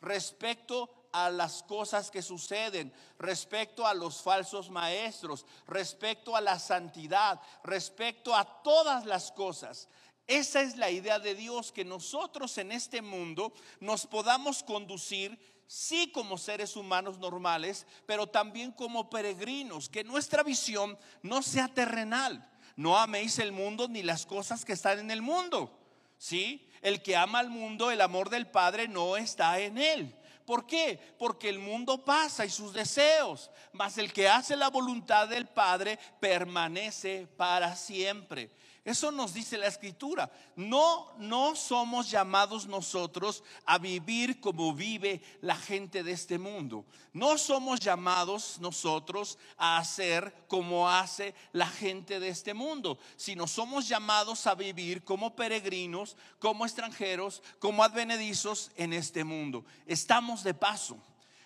respecto 0.00 0.88
a 1.12 1.30
las 1.30 1.62
cosas 1.64 2.10
que 2.10 2.22
suceden, 2.22 2.92
respecto 3.18 3.86
a 3.86 3.94
los 3.94 4.22
falsos 4.22 4.70
maestros, 4.70 5.44
respecto 5.66 6.36
a 6.36 6.40
la 6.40 6.58
santidad, 6.58 7.40
respecto 7.64 8.34
a 8.34 8.62
todas 8.62 9.04
las 9.04 9.32
cosas. 9.32 9.88
Esa 10.26 10.62
es 10.62 10.76
la 10.76 10.90
idea 10.90 11.18
de 11.18 11.34
Dios, 11.34 11.72
que 11.72 11.84
nosotros 11.84 12.56
en 12.58 12.70
este 12.70 13.02
mundo 13.02 13.52
nos 13.80 14.06
podamos 14.06 14.62
conducir 14.62 15.36
sí 15.70 16.10
como 16.10 16.36
seres 16.36 16.74
humanos 16.74 17.18
normales, 17.18 17.86
pero 18.04 18.26
también 18.26 18.72
como 18.72 19.08
peregrinos, 19.08 19.88
que 19.88 20.02
nuestra 20.02 20.42
visión 20.42 20.98
no 21.22 21.42
sea 21.42 21.68
terrenal. 21.68 22.44
No 22.74 22.98
améis 22.98 23.38
el 23.38 23.52
mundo 23.52 23.86
ni 23.86 24.02
las 24.02 24.26
cosas 24.26 24.64
que 24.64 24.72
están 24.72 24.98
en 24.98 25.12
el 25.12 25.22
mundo. 25.22 25.78
¿Sí? 26.18 26.68
El 26.82 27.02
que 27.02 27.16
ama 27.16 27.38
al 27.38 27.50
mundo, 27.50 27.92
el 27.92 28.00
amor 28.00 28.30
del 28.30 28.48
Padre 28.48 28.88
no 28.88 29.16
está 29.16 29.60
en 29.60 29.78
él. 29.78 30.12
¿Por 30.44 30.66
qué? 30.66 30.98
Porque 31.16 31.48
el 31.48 31.60
mundo 31.60 32.04
pasa 32.04 32.44
y 32.44 32.50
sus 32.50 32.72
deseos, 32.72 33.48
mas 33.70 33.96
el 33.96 34.12
que 34.12 34.28
hace 34.28 34.56
la 34.56 34.70
voluntad 34.70 35.28
del 35.28 35.46
Padre 35.46 36.00
permanece 36.18 37.28
para 37.36 37.76
siempre. 37.76 38.50
Eso 38.84 39.12
nos 39.12 39.34
dice 39.34 39.58
la 39.58 39.66
escritura. 39.66 40.30
No, 40.56 41.12
no 41.18 41.54
somos 41.54 42.10
llamados 42.10 42.66
nosotros 42.66 43.44
a 43.66 43.76
vivir 43.76 44.40
como 44.40 44.72
vive 44.72 45.20
la 45.42 45.54
gente 45.54 46.02
de 46.02 46.12
este 46.12 46.38
mundo. 46.38 46.86
No 47.12 47.36
somos 47.36 47.80
llamados 47.80 48.58
nosotros 48.58 49.38
a 49.58 49.76
hacer 49.76 50.32
como 50.48 50.88
hace 50.88 51.34
la 51.52 51.66
gente 51.66 52.20
de 52.20 52.28
este 52.28 52.54
mundo, 52.54 52.98
sino 53.16 53.46
somos 53.46 53.86
llamados 53.86 54.46
a 54.46 54.54
vivir 54.54 55.04
como 55.04 55.36
peregrinos, 55.36 56.16
como 56.38 56.64
extranjeros, 56.64 57.42
como 57.58 57.84
advenedizos 57.84 58.70
en 58.76 58.94
este 58.94 59.24
mundo. 59.24 59.64
Estamos 59.86 60.42
de 60.42 60.54
paso. 60.54 60.96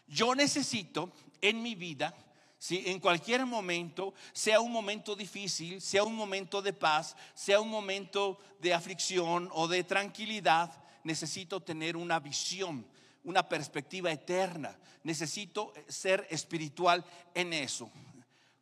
Yo 0.07 0.37
necesito 0.37 1.11
en 1.41 1.63
mi 1.63 1.75
vida 1.75 2.15
si 2.65 2.83
en 2.87 2.99
cualquier 2.99 3.45
momento, 3.45 4.15
sea 4.33 4.59
un 4.59 4.73
momento 4.73 5.15
difícil, 5.15 5.83
sea 5.83 6.03
un 6.03 6.17
momento 6.17 6.63
de 6.63 6.73
paz, 6.73 7.15
sea 7.35 7.61
un 7.61 7.69
momento 7.69 8.39
de 8.59 8.73
aflicción 8.73 9.51
o 9.53 9.69
de 9.69 9.85
tranquilidad, 9.85 10.73
necesito 11.03 11.61
tener 11.61 11.95
una 11.95 12.19
visión, 12.21 12.87
una 13.23 13.47
perspectiva 13.47 14.11
eterna. 14.11 14.79
Necesito 15.03 15.75
ser 15.89 16.27
espiritual 16.31 17.05
en 17.35 17.53
eso. 17.53 17.91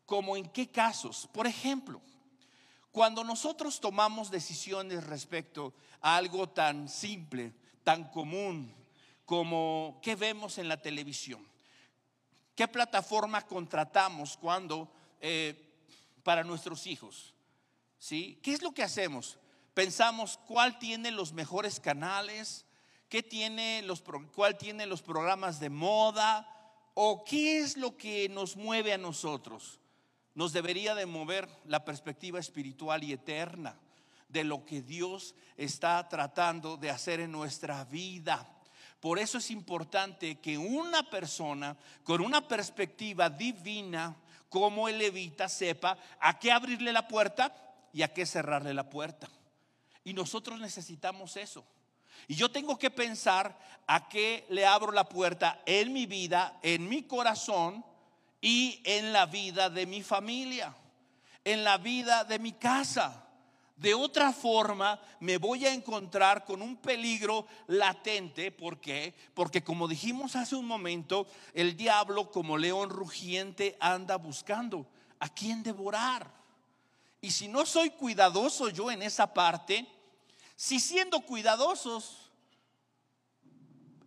¿Como 0.05 0.37
en 0.37 0.49
qué 0.49 0.69
casos? 0.69 1.29
Por 1.33 1.47
ejemplo, 1.47 2.01
cuando 2.91 3.23
nosotros 3.23 3.79
tomamos 3.79 4.33
decisiones 4.33 5.05
respecto 5.05 5.75
a 6.01 6.17
algo 6.17 6.49
tan 6.49 6.89
simple, 6.89 7.53
tan 7.85 8.11
común, 8.11 8.75
como 9.25 10.01
qué 10.03 10.17
vemos 10.17 10.59
en 10.59 10.67
la 10.67 10.83
televisión. 10.83 11.52
¿Qué 12.63 12.69
plataforma 12.69 13.45
contratamos 13.45 14.37
cuando 14.37 14.89
eh, 15.21 15.75
para 16.23 16.45
nuestros 16.45 16.87
hijos? 16.87 17.35
¿Sí? 17.99 18.39
¿Qué 18.41 18.53
es 18.53 18.63
lo 18.63 18.71
que 18.71 18.85
hacemos? 18.85 19.37
Pensamos 19.75 20.39
cuál 20.47 20.79
tiene 20.79 21.11
los 21.11 21.33
mejores 21.33 21.81
canales, 21.81 22.65
qué 23.09 23.21
tiene 23.21 23.83
los, 23.83 24.05
cuál 24.33 24.57
tiene 24.59 24.87
los 24.87 25.03
programas 25.03 25.59
de 25.59 25.71
moda 25.71 26.49
o 26.95 27.25
qué 27.25 27.59
es 27.59 27.77
lo 27.77 27.97
que 27.97 28.29
nos 28.29 28.55
mueve 28.55 28.93
a 28.93 28.99
nosotros. 28.99 29.81
Nos 30.37 30.53
debería 30.53 30.95
de 30.95 31.07
mover 31.07 31.49
la 31.65 31.85
perspectiva 31.85 32.39
espiritual 32.39 33.03
y 33.03 33.13
eterna 33.13 33.77
de 34.29 34.45
lo 34.45 34.65
que 34.65 34.83
Dios 34.83 35.35
está 35.57 36.09
tratando 36.09 36.77
de 36.77 36.91
hacer 36.91 37.19
en 37.19 37.33
nuestra 37.33 37.85
vida. 37.87 38.49
Por 39.03 39.19
eso 39.19 39.39
es 39.39 39.51
importante 39.51 40.37
que 40.37 40.57
una 40.57 41.03
persona 41.03 41.77
con 42.05 42.21
una 42.21 42.47
perspectiva 42.47 43.29
divina 43.29 44.15
como 44.49 44.89
el 44.89 44.99
levita 44.99 45.49
sepa 45.49 45.99
a 46.21 46.39
qué 46.39 46.53
abrirle 46.53 46.93
la 46.93 47.09
puerta 47.09 47.53
y 47.93 48.03
a 48.03 48.15
qué 48.15 48.25
cerrarle 48.25 48.73
la 48.73 48.89
puerta. 48.89 49.29
Y 50.05 50.13
nosotros 50.13 50.61
necesitamos 50.61 51.37
eso. 51.37 51.65
Y 52.29 52.37
yo 52.37 52.53
tengo 52.53 52.79
que 52.79 52.91
pensar 52.91 53.59
a 53.89 54.09
qué 54.09 54.47
le 54.51 54.65
abro 54.65 54.93
la 54.93 55.09
puerta 55.09 55.61
en 55.67 55.93
mi 55.93 56.07
vida, 56.07 56.61
en 56.63 56.89
mi 56.89 57.03
corazón 57.03 57.85
y 58.41 58.83
en 58.85 59.13
la 59.13 59.27
vida 59.27 59.69
de 59.69 59.85
mi 59.85 60.05
familia, 60.05 60.77
en 61.45 61.65
la 61.65 61.77
vida 61.77 62.23
de 62.23 62.39
mi 62.39 62.53
casa. 62.53 63.22
De 63.77 63.95
otra 63.95 64.33
forma, 64.33 65.01
me 65.21 65.39
voy 65.39 65.67
a 65.67 65.73
encontrar 65.73 66.45
con 66.45 66.63
un 66.63 66.77
peligro 66.77 67.47
latente. 67.67 68.53
¿Por 68.53 68.81
qué? 68.81 69.15
Porque 69.35 69.65
como 69.65 69.89
dijimos 69.89 70.37
hace 70.37 70.55
un 70.55 70.67
momento, 70.67 71.27
el 71.55 71.77
diablo 71.77 72.31
como 72.31 72.57
león 72.57 72.91
rugiente 72.91 73.77
anda 73.81 74.17
buscando 74.17 74.87
a 75.19 75.29
quien 75.29 75.63
devorar. 75.63 76.31
Y 77.21 77.31
si 77.31 77.49
no 77.49 77.65
soy 77.65 77.91
cuidadoso 77.91 78.69
yo 78.69 78.91
en 78.91 79.03
esa 79.03 79.33
parte, 79.33 79.87
si 80.57 80.79
siendo 80.79 81.21
cuidadosos, 81.21 82.31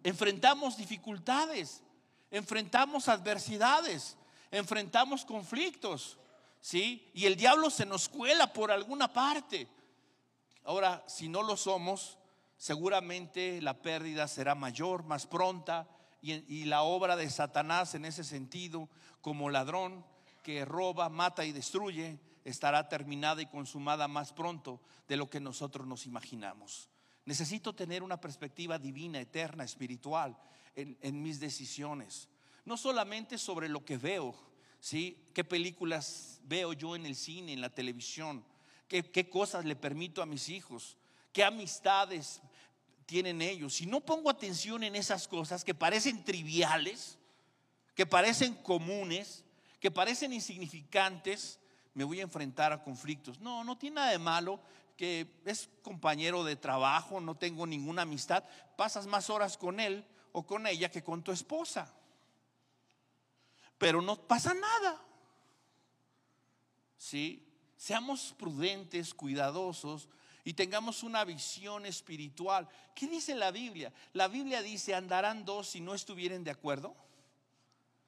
enfrentamos 0.03 0.77
dificultades, 0.77 1.81
enfrentamos 2.29 3.07
adversidades, 3.07 4.17
enfrentamos 4.51 5.25
conflictos. 5.25 6.17
¿Sí? 6.65 7.11
Y 7.13 7.27
el 7.27 7.35
diablo 7.35 7.69
se 7.69 7.85
nos 7.85 8.09
cuela 8.09 8.51
por 8.51 8.71
alguna 8.71 9.13
parte. 9.13 9.67
Ahora, 10.63 11.03
si 11.05 11.29
no 11.29 11.43
lo 11.43 11.57
somos, 11.57 12.17
seguramente 12.57 13.61
la 13.61 13.83
pérdida 13.83 14.27
será 14.27 14.55
mayor, 14.55 15.03
más 15.03 15.27
pronta, 15.27 15.87
y, 16.23 16.65
la 16.65 16.81
obra 16.81 17.15
de 17.15 17.29
Satanás 17.29 17.93
en 17.93 18.03
ese 18.03 18.23
sentido, 18.23 18.89
como 19.21 19.51
ladrón 19.51 20.03
que 20.41 20.65
roba, 20.65 21.07
mata 21.07 21.45
y 21.45 21.51
destruye, 21.51 22.19
estará 22.43 22.89
terminada 22.89 23.43
y 23.43 23.45
consumada 23.45 24.07
más 24.07 24.33
pronto 24.33 24.81
de 25.07 25.17
lo 25.17 25.29
que 25.29 25.39
nosotros 25.39 25.85
nos 25.85 26.07
imaginamos. 26.07 26.89
Necesito 27.25 27.75
tener 27.75 28.01
una 28.01 28.19
perspectiva 28.19 28.79
divina, 28.79 29.19
eterna, 29.19 29.63
espiritual 29.63 30.35
en 30.75 31.21
mis 31.21 31.39
decisiones. 31.39 32.27
No 32.65 32.75
solamente 32.75 33.37
sobre 33.37 33.69
lo 33.69 33.85
que 33.85 33.99
veo, 33.99 34.33
¿sí? 34.85 35.17
¿Qué 35.33 35.43
películas 35.43 36.39
veo 36.43 36.71
yo 36.71 36.95
en 36.95 37.07
el 37.07 37.15
cine, 37.15 37.53
en 37.53 37.61
la 37.61 37.73
televisión? 37.73 38.45
¿Qué, 38.87 39.01
qué 39.09 39.27
cosas 39.27 39.65
le 39.65 39.75
permito 39.75 40.21
a 40.21 40.27
mis 40.27 40.47
hijos? 40.47 40.95
¿Qué 41.33 41.43
amistades 41.43 42.39
tienen 43.07 43.41
ellos? 43.41 43.73
Si 43.73 43.87
no 43.87 44.01
pongo 44.01 44.29
atención 44.29 44.83
en 44.83 44.95
esas 44.95 45.27
cosas 45.27 45.63
que 45.63 45.73
parecen 45.73 46.23
triviales, 46.23 47.17
que 47.95 48.05
parecen 48.05 48.53
comunes, 48.53 49.43
que 49.79 49.89
parecen 49.89 50.33
insignificantes, 50.33 51.59
me 51.95 52.03
voy 52.03 52.19
a 52.19 52.23
enfrentar 52.23 52.71
a 52.71 52.83
conflictos. 52.83 53.39
No, 53.39 53.63
no 53.63 53.79
tiene 53.79 53.95
nada 53.95 54.11
de 54.11 54.19
malo 54.19 54.59
que 54.97 55.41
es 55.45 55.67
compañero 55.81 56.43
de 56.43 56.57
trabajo, 56.57 57.19
no 57.19 57.33
tengo 57.33 57.65
ninguna 57.65 58.03
amistad, 58.03 58.43
pasas 58.77 59.07
más 59.07 59.31
horas 59.31 59.57
con 59.57 59.79
él 59.79 60.05
o 60.31 60.45
con 60.45 60.67
ella 60.67 60.91
que 60.91 61.03
con 61.03 61.23
tu 61.23 61.31
esposa 61.31 61.91
pero 63.77 64.01
no 64.01 64.15
pasa 64.27 64.53
nada. 64.53 65.01
¿Sí? 66.97 67.45
Seamos 67.77 68.33
prudentes, 68.37 69.13
cuidadosos 69.13 70.09
y 70.43 70.53
tengamos 70.53 71.03
una 71.03 71.23
visión 71.23 71.85
espiritual. 71.85 72.67
¿Qué 72.93 73.07
dice 73.07 73.35
la 73.35 73.51
Biblia? 73.51 73.91
La 74.13 74.27
Biblia 74.27 74.61
dice, 74.61 74.95
andarán 74.95 75.45
dos 75.45 75.69
si 75.69 75.81
no 75.81 75.93
estuvieren 75.93 76.43
de 76.43 76.51
acuerdo. 76.51 76.95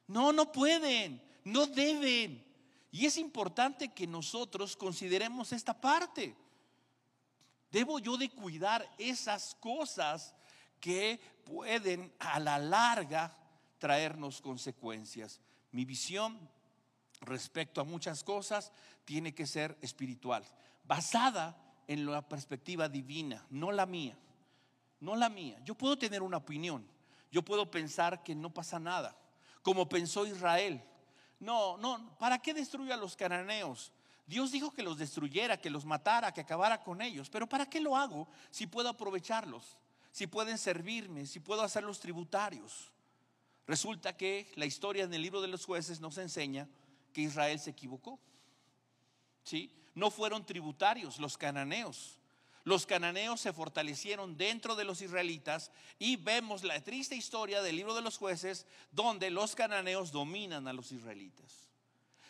No, 0.08 0.32
no 0.32 0.52
pueden, 0.52 1.22
no 1.44 1.68
deben. 1.68 2.46
Y 2.92 3.06
es 3.06 3.18
importante 3.18 3.90
que 3.90 4.08
nosotros 4.08 4.78
consideremos 4.78 5.52
esta 5.52 5.80
parte. 5.80 6.36
Debo 7.70 8.00
yo 8.00 8.18
de 8.18 8.30
cuidar 8.30 8.90
esas 8.98 9.56
cosas 9.56 10.34
que 10.80 11.20
pueden 11.44 12.14
a 12.20 12.40
la 12.40 12.58
larga 12.58 13.36
traernos 13.78 14.42
consecuencias. 14.42 15.42
Mi 15.78 15.86
visión 15.86 16.40
respecto 17.22 17.82
a 17.82 17.84
muchas 17.84 18.24
cosas 18.24 18.72
tiene 19.06 19.36
que 19.36 19.46
ser 19.46 19.78
espiritual, 19.80 20.44
basada 20.84 21.56
en 21.88 22.04
la 22.08 22.28
perspectiva 22.28 22.90
divina, 22.90 23.46
no 23.52 23.72
la 23.72 23.86
mía, 23.86 24.18
no 25.02 25.16
la 25.16 25.30
mía. 25.30 25.62
Yo 25.63 25.76
puedo 25.76 25.96
tener 25.96 26.24
una 26.24 26.38
opinión, 26.38 26.84
yo 27.32 27.44
puedo 27.44 27.70
pensar 27.70 28.24
que 28.24 28.34
no 28.34 28.52
pasa 28.52 28.80
nada, 28.80 29.16
como 29.62 29.88
pensó 29.88 30.26
Israel. 30.26 30.84
No, 31.40 31.78
no, 31.78 32.18
¿para 32.18 32.40
qué 32.40 32.56
destruye 32.56 32.92
a 32.92 32.98
los 32.98 33.16
cananeos? 33.16 33.92
Dios 34.26 34.52
dijo 34.52 34.72
que 34.72 34.82
los 34.82 34.98
destruyera, 34.98 35.62
que 35.62 35.70
los 35.70 35.86
matara, 35.86 36.34
que 36.34 36.42
acabara 36.42 36.82
con 36.82 37.04
ellos. 37.04 37.30
Pero 37.30 37.48
¿para 37.48 37.68
qué 37.68 37.80
lo 37.80 37.96
hago 37.96 38.28
si 38.50 38.66
puedo 38.66 38.90
aprovecharlos? 38.90 39.78
Si 40.12 40.26
pueden 40.26 40.58
servirme, 40.58 41.28
si 41.28 41.40
puedo 41.40 41.62
hacerlos 41.62 42.00
tributarios. 42.00 42.92
Resulta 43.68 44.16
que 44.16 44.50
la 44.56 44.66
historia 44.66 45.04
en 45.04 45.14
el 45.14 45.22
libro 45.22 45.42
de 45.42 45.50
los 45.50 45.66
jueces 45.66 46.00
nos 46.00 46.18
enseña 46.18 46.70
que 47.14 47.22
Israel 47.22 47.60
se 47.60 47.72
equivocó. 47.72 48.18
¿Sí? 49.44 49.72
No 49.94 50.10
fueron 50.10 50.46
tributarios 50.46 51.20
los 51.20 51.38
cananeos. 51.38 52.18
Los 52.64 52.86
cananeos 52.86 53.42
se 53.42 53.54
fortalecieron 53.54 54.38
dentro 54.38 54.76
de 54.76 54.84
los 54.84 55.02
israelitas 55.02 55.72
y 56.00 56.16
vemos 56.18 56.64
la 56.64 56.82
triste 56.82 57.16
historia 57.16 57.62
del 57.62 57.76
libro 57.76 57.94
de 57.94 58.02
los 58.02 58.18
jueces 58.18 58.66
donde 58.92 59.30
los 59.32 59.56
cananeos 59.56 60.12
dominan 60.12 60.68
a 60.68 60.74
los 60.74 60.92
israelitas. 60.92 61.70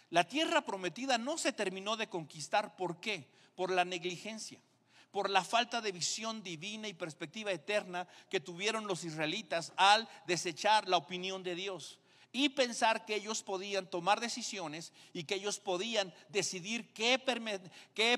La 0.10 0.28
tierra 0.28 0.62
prometida 0.62 1.18
no 1.18 1.38
se 1.38 1.54
terminó 1.54 1.98
de 1.98 2.08
conquistar. 2.08 2.76
¿Por 2.76 3.00
qué? 3.00 3.28
Por 3.56 3.72
la 3.72 3.84
negligencia 3.84 4.62
por 5.12 5.30
la 5.30 5.44
falta 5.44 5.82
de 5.82 5.92
visión 5.92 6.44
divina 6.44 6.88
y 6.88 6.94
perspectiva 6.94 7.52
eterna 7.52 8.08
que 8.30 8.40
tuvieron 8.40 8.88
los 8.88 9.04
israelitas 9.04 9.74
al 9.78 10.08
desechar 10.26 10.88
la 10.88 10.98
opinión 10.98 11.44
de 11.44 11.56
Dios 11.56 12.00
y 12.32 12.50
pensar 12.50 13.06
que 13.06 13.16
ellos 13.16 13.42
podían 13.42 13.90
tomar 13.90 14.20
decisiones 14.20 14.94
y 15.14 15.24
que 15.24 15.36
ellos 15.36 15.60
podían 15.60 16.14
decidir 16.30 16.94
qué, 16.94 17.18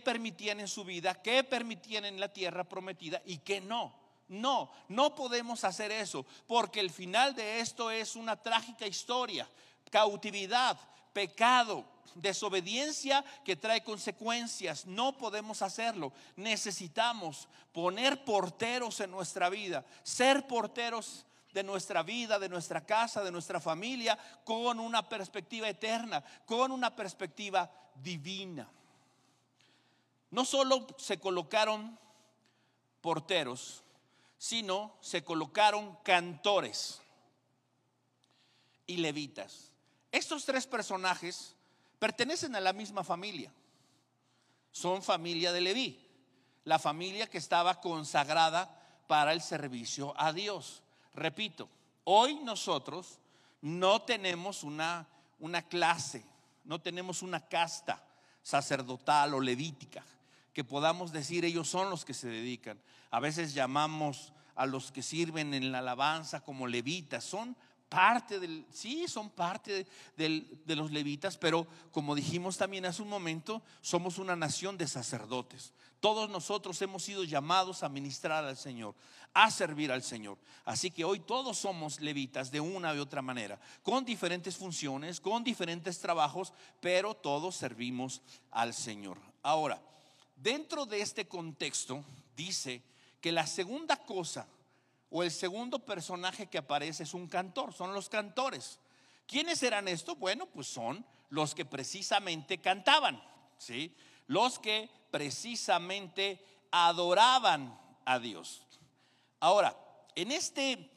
permitían 0.04 0.60
en 0.60 0.68
su 0.68 0.84
vida, 0.84 1.22
qué 1.22 1.44
permitían 1.44 2.06
en 2.06 2.20
la 2.20 2.34
tierra 2.34 2.68
prometida 2.68 3.22
y 3.26 3.38
qué 3.38 3.62
no. 3.62 3.98
No, 4.28 4.72
no 4.90 5.16
podemos 5.16 5.64
hacer 5.64 5.92
eso, 5.92 6.26
porque 6.48 6.82
el 6.82 6.92
final 6.92 7.34
de 7.34 7.62
esto 7.62 7.90
es 7.90 8.16
una 8.16 8.36
trágica 8.36 8.86
historia, 8.86 9.50
cautividad, 9.90 10.78
pecado, 11.14 11.86
desobediencia 12.16 13.24
que 13.44 13.56
trae 13.56 13.84
consecuencias. 13.84 14.86
No 14.86 15.18
podemos 15.18 15.62
hacerlo. 15.62 16.14
Necesitamos 16.36 17.48
poner 17.72 18.24
porteros 18.26 19.00
en 19.00 19.12
nuestra 19.12 19.50
vida, 19.50 19.86
ser 20.04 20.48
porteros 20.48 21.26
de 21.54 21.64
nuestra 21.64 22.04
vida, 22.04 22.40
de 22.40 22.50
nuestra 22.50 22.86
casa, 22.86 23.24
de 23.24 23.32
nuestra 23.32 23.60
familia, 23.60 24.18
con 24.44 24.80
una 24.80 25.08
perspectiva 25.08 25.68
eterna, 25.68 26.24
con 26.46 26.72
una 26.72 26.96
perspectiva 26.96 27.70
divina. 27.96 28.70
No 30.32 30.46
solo 30.46 30.86
se 30.98 31.20
colocaron 31.20 31.98
porteros, 33.02 33.84
sino 34.38 34.96
se 35.02 35.24
colocaron 35.24 35.98
cantores 36.04 37.02
y 38.86 38.98
levitas. 38.98 39.69
Estos 40.12 40.46
tres 40.46 40.66
personajes 40.66 41.56
pertenecen 42.00 42.56
a 42.56 42.60
la 42.60 42.74
misma 42.74 43.04
familia. 43.04 43.52
Son 44.72 45.02
familia 45.04 45.52
de 45.52 45.62
Leví, 45.62 46.00
la 46.64 46.80
familia 46.80 47.28
que 47.28 47.38
estaba 47.38 47.82
consagrada 47.82 49.04
para 49.08 49.34
el 49.34 49.42
servicio 49.42 50.14
a 50.18 50.32
Dios. 50.34 50.84
Repito, 51.14 51.70
hoy 52.04 52.36
nosotros 52.36 53.20
no 53.62 54.04
tenemos 54.04 54.64
una, 54.64 55.08
una 55.40 55.62
clase, 55.64 56.24
no 56.64 56.80
tenemos 56.80 57.22
una 57.22 57.48
casta 57.48 58.04
sacerdotal 58.42 59.34
o 59.34 59.40
levítica 59.40 60.04
que 60.54 60.64
podamos 60.64 61.12
decir 61.12 61.46
ellos 61.46 61.70
son 61.70 61.90
los 61.90 62.04
que 62.04 62.14
se 62.14 62.28
dedican. 62.28 62.82
A 63.12 63.22
veces 63.22 63.54
llamamos 63.54 64.34
a 64.56 64.66
los 64.66 64.92
que 64.92 65.02
sirven 65.02 65.54
en 65.54 65.72
la 65.72 65.80
alabanza 65.80 66.42
como 66.42 66.68
levitas, 66.68 67.24
son 67.24 67.56
parte 67.90 68.40
del, 68.40 68.66
sí, 68.72 69.08
son 69.08 69.32
parte 69.32 69.88
de, 70.16 70.76
los 70.76 70.92
levitas, 70.92 71.38
pero 71.38 71.68
como 71.92 72.16
dijimos 72.16 72.58
también 72.58 72.86
hace 72.86 73.02
un 73.02 73.10
momento, 73.10 73.64
somos 73.82 74.20
una 74.20 74.36
nación 74.36 74.78
de 74.78 74.88
sacerdotes. 74.88 75.74
Todos 76.00 76.30
nosotros 76.30 76.82
hemos 76.82 77.04
sido 77.04 77.24
llamados 77.24 77.84
a 77.84 77.90
ministrar 77.90 78.46
al 78.46 78.56
Señor, 78.56 78.96
a 79.34 79.52
servir 79.52 79.92
al 79.92 80.04
Señor. 80.04 80.38
Así 80.64 80.92
que 80.92 81.04
hoy 81.04 81.20
todos 81.20 81.58
somos 81.58 82.00
levitas 82.00 82.52
de 82.52 82.62
una 82.62 82.94
u 82.94 83.02
otra 83.02 83.22
manera, 83.22 83.60
con 83.84 84.06
diferentes 84.06 84.56
funciones, 84.56 85.20
con 85.20 85.44
diferentes 85.44 86.00
trabajos, 86.00 86.54
pero 86.80 87.16
todos 87.16 87.56
servimos 87.56 88.22
al 88.52 88.74
Señor. 88.74 89.18
Ahora, 89.42 89.82
dentro 90.38 90.86
de 90.86 91.02
este 91.02 91.28
contexto, 91.28 92.06
dice 92.38 92.82
que 93.20 93.32
la 93.32 93.46
segunda 93.46 93.98
cosa 93.98 94.48
o 95.10 95.24
el 95.24 95.32
segundo 95.32 95.80
personaje 95.80 96.48
que 96.48 96.58
aparece 96.58 97.04
es 97.04 97.14
un 97.14 97.28
cantor, 97.28 97.74
son 97.74 97.94
los 97.94 98.10
cantores. 98.10 98.80
¿Quiénes 99.26 99.62
eran 99.64 99.88
estos? 99.88 100.18
Bueno, 100.18 100.46
pues 100.48 100.68
son 100.68 101.06
los 101.30 101.54
que 101.54 101.66
precisamente 101.66 102.60
cantaban, 102.60 103.22
¿sí? 103.58 103.96
Los 104.28 104.60
que 104.60 104.90
precisamente 105.12 106.44
adoraban 106.72 107.78
a 108.06 108.20
Dios. 108.20 108.66
Ahora, 109.40 109.76
en 110.16 110.32
este, 110.32 110.90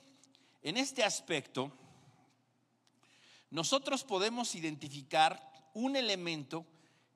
en 0.63 0.77
este 0.77 1.05
aspecto, 1.05 1.73
nosotros 3.51 4.03
podemos 4.05 4.55
identificar 4.55 5.53
un 5.75 5.97
elemento 5.97 6.67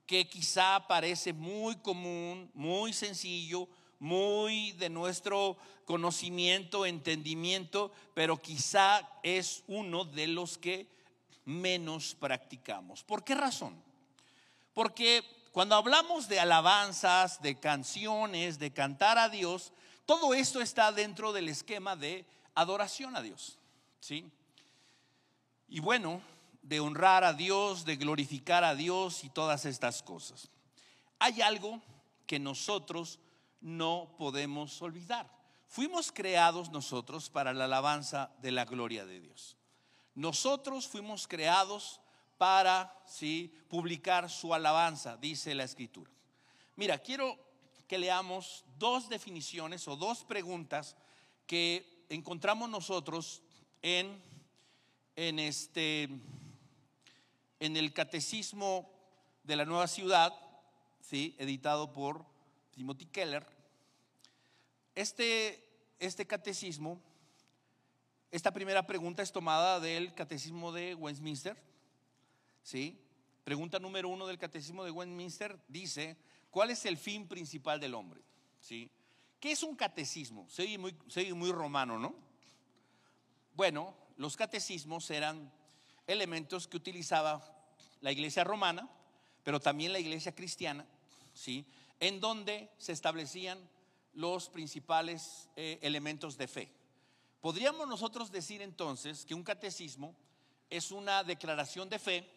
que 0.06 0.28
quizá 0.28 0.86
parece 0.86 1.32
muy 1.32 1.76
común, 1.76 2.50
muy 2.54 2.92
sencillo, 2.92 3.68
muy 3.98 4.72
de 4.72 4.90
nuestro 4.90 5.56
conocimiento, 5.84 6.84
entendimiento, 6.84 7.92
pero 8.14 8.40
quizá 8.40 9.08
es 9.22 9.62
uno 9.66 10.04
de 10.04 10.26
los 10.26 10.58
que 10.58 10.86
menos 11.44 12.14
practicamos. 12.14 13.02
¿Por 13.04 13.24
qué 13.24 13.34
razón? 13.34 13.80
Porque 14.74 15.24
cuando 15.52 15.74
hablamos 15.76 16.28
de 16.28 16.40
alabanzas, 16.40 17.40
de 17.40 17.58
canciones, 17.58 18.58
de 18.58 18.72
cantar 18.72 19.16
a 19.16 19.28
Dios, 19.28 19.72
todo 20.04 20.34
esto 20.34 20.60
está 20.60 20.92
dentro 20.92 21.32
del 21.32 21.48
esquema 21.48 21.96
de 21.96 22.26
adoración 22.54 23.16
a 23.16 23.22
Dios. 23.22 23.58
¿Sí? 24.00 24.30
Y 25.68 25.80
bueno, 25.80 26.20
de 26.62 26.80
honrar 26.80 27.24
a 27.24 27.32
Dios, 27.32 27.84
de 27.84 27.96
glorificar 27.96 28.64
a 28.64 28.74
Dios 28.74 29.24
y 29.24 29.30
todas 29.30 29.64
estas 29.64 30.02
cosas. 30.02 30.50
Hay 31.18 31.40
algo 31.40 31.80
que 32.26 32.38
nosotros 32.38 33.18
no 33.60 34.14
podemos 34.18 34.80
olvidar. 34.82 35.30
Fuimos 35.66 36.12
creados 36.12 36.70
nosotros 36.70 37.28
para 37.28 37.52
la 37.52 37.64
alabanza 37.64 38.30
de 38.40 38.52
la 38.52 38.64
gloria 38.64 39.04
de 39.04 39.20
Dios. 39.20 39.56
Nosotros 40.14 40.86
fuimos 40.86 41.26
creados 41.26 42.00
para 42.38 43.02
¿sí? 43.06 43.52
publicar 43.68 44.30
su 44.30 44.54
alabanza, 44.54 45.16
dice 45.16 45.54
la 45.54 45.64
escritura. 45.64 46.10
Mira, 46.76 46.98
quiero 46.98 47.38
que 47.86 47.98
leamos 47.98 48.64
dos 48.78 49.08
definiciones 49.08 49.86
o 49.88 49.96
dos 49.96 50.24
preguntas 50.24 50.96
que 51.46 52.04
encontramos 52.08 52.68
nosotros 52.68 53.42
en, 53.82 54.20
en, 55.16 55.38
este, 55.38 56.08
en 57.60 57.76
el 57.76 57.92
Catecismo 57.92 58.90
de 59.42 59.56
la 59.56 59.64
Nueva 59.64 59.86
Ciudad, 59.86 60.34
¿sí? 61.00 61.34
editado 61.38 61.92
por 61.92 62.26
Timothy 62.76 63.06
Keller, 63.06 63.46
este, 64.94 65.66
este 65.98 66.26
catecismo, 66.26 67.00
esta 68.30 68.52
primera 68.52 68.86
pregunta 68.86 69.22
es 69.22 69.32
tomada 69.32 69.80
del 69.80 70.12
catecismo 70.12 70.72
de 70.72 70.94
Westminster. 70.94 71.56
¿sí? 72.62 73.00
Pregunta 73.44 73.78
número 73.78 74.10
uno 74.10 74.26
del 74.26 74.36
catecismo 74.36 74.84
de 74.84 74.90
Westminster 74.90 75.58
dice, 75.68 76.18
¿cuál 76.50 76.68
es 76.68 76.84
el 76.84 76.98
fin 76.98 77.26
principal 77.26 77.80
del 77.80 77.94
hombre? 77.94 78.20
¿Sí? 78.60 78.90
¿Qué 79.40 79.52
es 79.52 79.62
un 79.62 79.74
catecismo? 79.74 80.46
Se 80.50 80.76
muy, 80.76 80.94
muy 81.34 81.52
romano, 81.52 81.98
¿no? 81.98 82.14
Bueno, 83.54 83.96
los 84.18 84.36
catecismos 84.36 85.10
eran 85.10 85.50
elementos 86.06 86.68
que 86.68 86.76
utilizaba 86.76 87.42
la 88.02 88.12
iglesia 88.12 88.44
romana, 88.44 88.86
pero 89.42 89.60
también 89.60 89.94
la 89.94 89.98
iglesia 89.98 90.34
cristiana, 90.34 90.84
¿sí? 91.32 91.64
En 92.00 92.20
donde 92.20 92.70
se 92.78 92.92
establecían 92.92 93.58
los 94.12 94.48
principales 94.48 95.48
eh, 95.56 95.78
elementos 95.82 96.36
de 96.36 96.48
fe. 96.48 96.72
Podríamos 97.40 97.86
nosotros 97.86 98.32
decir 98.32 98.62
entonces 98.62 99.24
que 99.24 99.34
un 99.34 99.44
catecismo 99.44 100.16
es 100.70 100.90
una 100.90 101.22
declaración 101.22 101.88
de 101.88 101.98
fe 101.98 102.28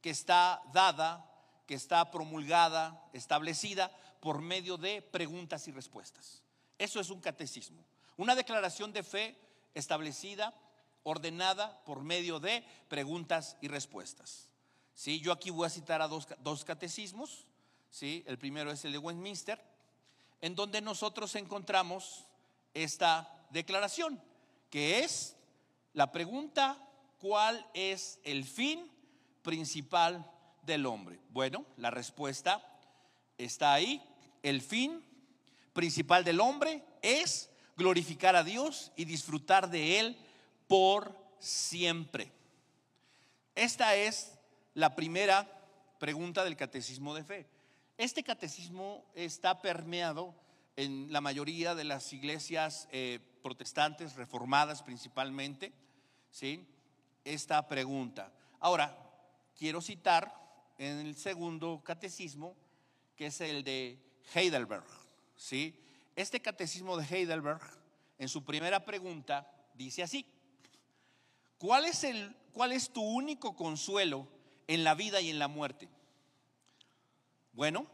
que 0.00 0.10
está 0.10 0.62
dada, 0.72 1.28
que 1.66 1.74
está 1.74 2.10
promulgada, 2.10 3.08
establecida 3.12 3.90
por 4.20 4.40
medio 4.40 4.76
de 4.76 5.02
preguntas 5.02 5.66
y 5.66 5.72
respuestas. 5.72 6.42
Eso 6.78 7.00
es 7.00 7.10
un 7.10 7.20
catecismo. 7.20 7.84
Una 8.16 8.34
declaración 8.34 8.92
de 8.92 9.02
fe 9.02 9.36
establecida, 9.74 10.54
ordenada 11.02 11.82
por 11.84 12.02
medio 12.02 12.38
de 12.38 12.64
preguntas 12.88 13.56
y 13.60 13.68
respuestas. 13.68 14.48
¿Sí? 14.94 15.20
Yo 15.20 15.32
aquí 15.32 15.50
voy 15.50 15.66
a 15.66 15.70
citar 15.70 16.02
a 16.02 16.08
dos, 16.08 16.28
dos 16.40 16.64
catecismos 16.64 17.47
¿sí? 17.90 18.24
El 18.26 18.38
primero 18.38 18.70
es 18.70 18.84
el 18.84 18.92
de 18.92 18.98
Westminster, 18.98 19.60
en 20.40 20.54
donde 20.54 20.80
nosotros 20.80 21.34
encontramos 21.34 22.26
esta 22.74 23.46
declaración, 23.50 24.20
que 24.70 25.00
es 25.00 25.36
la 25.92 26.12
pregunta, 26.12 26.78
¿cuál 27.18 27.66
es 27.74 28.20
el 28.22 28.44
fin 28.44 28.90
principal 29.42 30.30
del 30.62 30.86
hombre? 30.86 31.18
Bueno, 31.30 31.64
la 31.76 31.90
respuesta 31.90 32.62
está 33.36 33.72
ahí. 33.72 34.02
El 34.42 34.60
fin 34.62 35.02
principal 35.72 36.24
del 36.24 36.40
hombre 36.40 36.84
es 37.02 37.50
glorificar 37.76 38.36
a 38.36 38.44
Dios 38.44 38.92
y 38.96 39.04
disfrutar 39.04 39.70
de 39.70 40.00
Él 40.00 40.18
por 40.66 41.16
siempre. 41.38 42.32
Esta 43.54 43.96
es 43.96 44.32
la 44.74 44.94
primera 44.94 45.48
pregunta 45.98 46.44
del 46.44 46.56
catecismo 46.56 47.14
de 47.14 47.24
fe. 47.24 47.57
Este 47.98 48.22
catecismo 48.22 49.04
está 49.16 49.60
permeado 49.60 50.32
en 50.76 51.12
la 51.12 51.20
mayoría 51.20 51.74
de 51.74 51.82
las 51.82 52.12
iglesias 52.12 52.88
eh, 52.92 53.18
protestantes, 53.42 54.14
reformadas 54.14 54.84
principalmente, 54.84 55.72
¿sí? 56.30 56.64
esta 57.24 57.66
pregunta. 57.66 58.32
Ahora, 58.60 58.96
quiero 59.58 59.80
citar 59.80 60.32
en 60.78 61.08
el 61.08 61.16
segundo 61.16 61.82
catecismo, 61.82 62.54
que 63.16 63.26
es 63.26 63.40
el 63.40 63.64
de 63.64 63.98
Heidelberg. 64.32 64.86
¿sí? 65.34 65.74
Este 66.14 66.40
catecismo 66.40 66.96
de 66.98 67.04
Heidelberg, 67.04 67.62
en 68.16 68.28
su 68.28 68.44
primera 68.44 68.84
pregunta, 68.84 69.50
dice 69.74 70.04
así, 70.04 70.24
¿cuál 71.58 71.84
es, 71.84 72.04
el, 72.04 72.32
cuál 72.52 72.70
es 72.70 72.90
tu 72.90 73.02
único 73.02 73.56
consuelo 73.56 74.28
en 74.68 74.84
la 74.84 74.94
vida 74.94 75.20
y 75.20 75.30
en 75.30 75.40
la 75.40 75.48
muerte? 75.48 75.88
Bueno, 77.52 77.86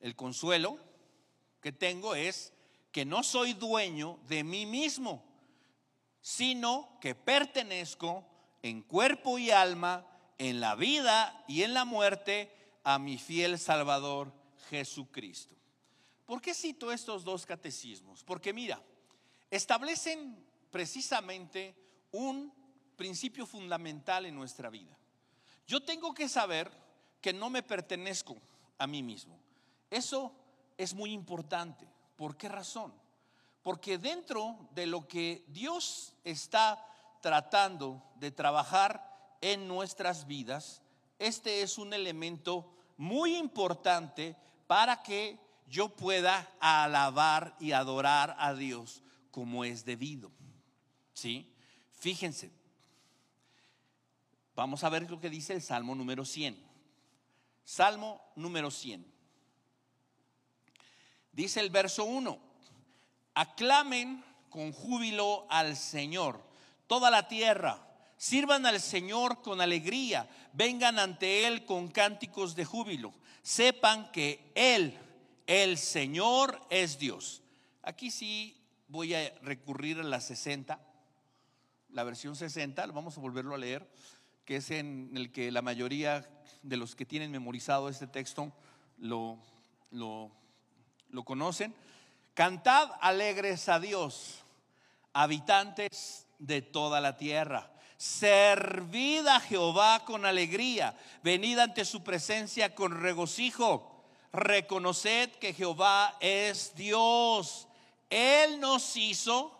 el 0.00 0.16
consuelo 0.16 0.78
que 1.60 1.72
tengo 1.72 2.14
es 2.14 2.52
que 2.90 3.04
no 3.04 3.22
soy 3.22 3.54
dueño 3.54 4.18
de 4.28 4.44
mí 4.44 4.66
mismo, 4.66 5.24
sino 6.20 6.98
que 7.00 7.14
pertenezco 7.14 8.26
en 8.62 8.82
cuerpo 8.82 9.38
y 9.38 9.50
alma 9.50 10.06
en 10.38 10.60
la 10.60 10.74
vida 10.74 11.44
y 11.48 11.62
en 11.62 11.74
la 11.74 11.84
muerte 11.84 12.52
a 12.84 12.98
mi 12.98 13.18
fiel 13.18 13.58
Salvador 13.58 14.32
Jesucristo. 14.68 15.54
¿Por 16.26 16.40
qué 16.40 16.54
cito 16.54 16.92
estos 16.92 17.24
dos 17.24 17.46
catecismos? 17.46 18.24
Porque 18.24 18.52
mira, 18.52 18.82
establecen 19.50 20.44
precisamente 20.70 21.74
un 22.10 22.52
principio 22.96 23.46
fundamental 23.46 24.26
en 24.26 24.34
nuestra 24.34 24.70
vida. 24.70 24.96
Yo 25.66 25.82
tengo 25.82 26.14
que 26.14 26.28
saber 26.28 26.70
que 27.22 27.32
no 27.32 27.48
me 27.48 27.62
pertenezco 27.62 28.36
a 28.76 28.86
mí 28.86 29.02
mismo. 29.02 29.38
Eso 29.88 30.34
es 30.76 30.92
muy 30.92 31.12
importante. 31.12 31.88
¿Por 32.16 32.36
qué 32.36 32.48
razón? 32.48 32.92
Porque 33.62 33.96
dentro 33.96 34.68
de 34.72 34.86
lo 34.86 35.06
que 35.06 35.44
Dios 35.48 36.14
está 36.24 36.84
tratando 37.20 38.02
de 38.16 38.32
trabajar 38.32 39.36
en 39.40 39.68
nuestras 39.68 40.26
vidas, 40.26 40.82
este 41.18 41.62
es 41.62 41.78
un 41.78 41.94
elemento 41.94 42.74
muy 42.96 43.36
importante 43.36 44.36
para 44.66 45.02
que 45.02 45.38
yo 45.68 45.88
pueda 45.90 46.50
alabar 46.58 47.56
y 47.60 47.72
adorar 47.72 48.34
a 48.38 48.52
Dios 48.54 49.02
como 49.30 49.64
es 49.64 49.84
debido. 49.84 50.32
¿Sí? 51.14 51.54
Fíjense. 51.92 52.50
Vamos 54.56 54.82
a 54.82 54.88
ver 54.88 55.08
lo 55.08 55.20
que 55.20 55.30
dice 55.30 55.54
el 55.54 55.62
Salmo 55.62 55.94
número 55.94 56.24
100. 56.24 56.71
Salmo 57.64 58.20
número 58.36 58.70
100. 58.70 59.04
Dice 61.32 61.60
el 61.60 61.70
verso 61.70 62.04
1. 62.04 62.38
Aclamen 63.34 64.22
con 64.50 64.72
júbilo 64.72 65.46
al 65.48 65.76
Señor 65.76 66.42
toda 66.86 67.10
la 67.10 67.26
tierra. 67.26 67.88
Sirvan 68.18 68.66
al 68.66 68.80
Señor 68.80 69.40
con 69.40 69.60
alegría. 69.60 70.28
Vengan 70.52 70.98
ante 70.98 71.46
Él 71.46 71.64
con 71.64 71.88
cánticos 71.88 72.54
de 72.54 72.66
júbilo. 72.66 73.14
Sepan 73.42 74.12
que 74.12 74.52
Él, 74.54 74.98
el 75.46 75.78
Señor, 75.78 76.60
es 76.68 76.98
Dios. 76.98 77.42
Aquí 77.82 78.10
sí 78.10 78.62
voy 78.88 79.14
a 79.14 79.32
recurrir 79.40 79.98
a 80.00 80.04
la 80.04 80.20
60, 80.20 80.78
la 81.88 82.04
versión 82.04 82.36
60, 82.36 82.86
vamos 82.88 83.16
a 83.16 83.20
volverlo 83.20 83.54
a 83.54 83.58
leer, 83.58 83.90
que 84.44 84.56
es 84.56 84.70
en 84.70 85.12
el 85.16 85.32
que 85.32 85.50
la 85.50 85.62
mayoría 85.62 86.28
de 86.62 86.76
los 86.76 86.94
que 86.94 87.04
tienen 87.04 87.30
memorizado 87.30 87.88
este 87.88 88.06
texto 88.06 88.52
lo, 88.98 89.38
lo, 89.90 90.30
conocen. 91.24 91.74
Cantad 92.34 92.90
alegres 93.00 93.68
a 93.68 93.78
Dios, 93.80 94.38
habitantes 95.12 96.26
de 96.38 96.62
toda 96.62 97.00
la 97.00 97.16
tierra. 97.16 97.70
Servid 97.96 99.26
a 99.26 99.40
Jehová 99.40 100.04
con 100.04 100.24
alegría, 100.24 100.96
venid 101.22 101.58
ante 101.58 101.84
su 101.84 102.02
presencia 102.02 102.74
con 102.74 103.00
regocijo. 103.00 103.88
Reconoced 104.32 105.32
que 105.32 105.52
Jehová 105.52 106.16
es 106.20 106.74
Dios. 106.74 107.68
Él 108.08 108.60
nos 108.60 108.96
hizo 108.96 109.56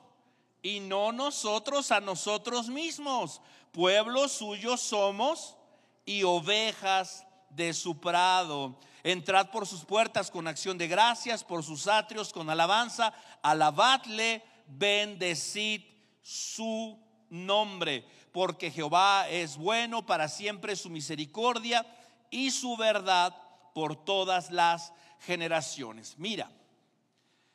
y 0.62 0.80
no 0.80 1.12
nosotros 1.12 1.92
a 1.92 2.00
nosotros 2.00 2.68
mismos. 2.68 3.42
Pueblo 3.70 4.28
suyo 4.28 4.76
somos 4.76 5.56
y 6.04 6.22
ovejas 6.22 7.26
de 7.50 7.72
su 7.74 8.00
prado. 8.00 8.78
Entrad 9.02 9.50
por 9.50 9.66
sus 9.66 9.84
puertas 9.84 10.30
con 10.30 10.46
acción 10.46 10.78
de 10.78 10.88
gracias, 10.88 11.42
por 11.44 11.62
sus 11.62 11.86
atrios 11.86 12.32
con 12.32 12.48
alabanza. 12.50 13.12
Alabadle, 13.42 14.42
bendecid 14.66 15.82
su 16.22 16.98
nombre, 17.30 18.04
porque 18.32 18.70
Jehová 18.70 19.28
es 19.28 19.56
bueno 19.56 20.06
para 20.06 20.28
siempre 20.28 20.76
su 20.76 20.88
misericordia 20.88 21.84
y 22.30 22.50
su 22.50 22.76
verdad 22.76 23.36
por 23.74 24.04
todas 24.04 24.50
las 24.50 24.92
generaciones. 25.20 26.14
Mira, 26.18 26.50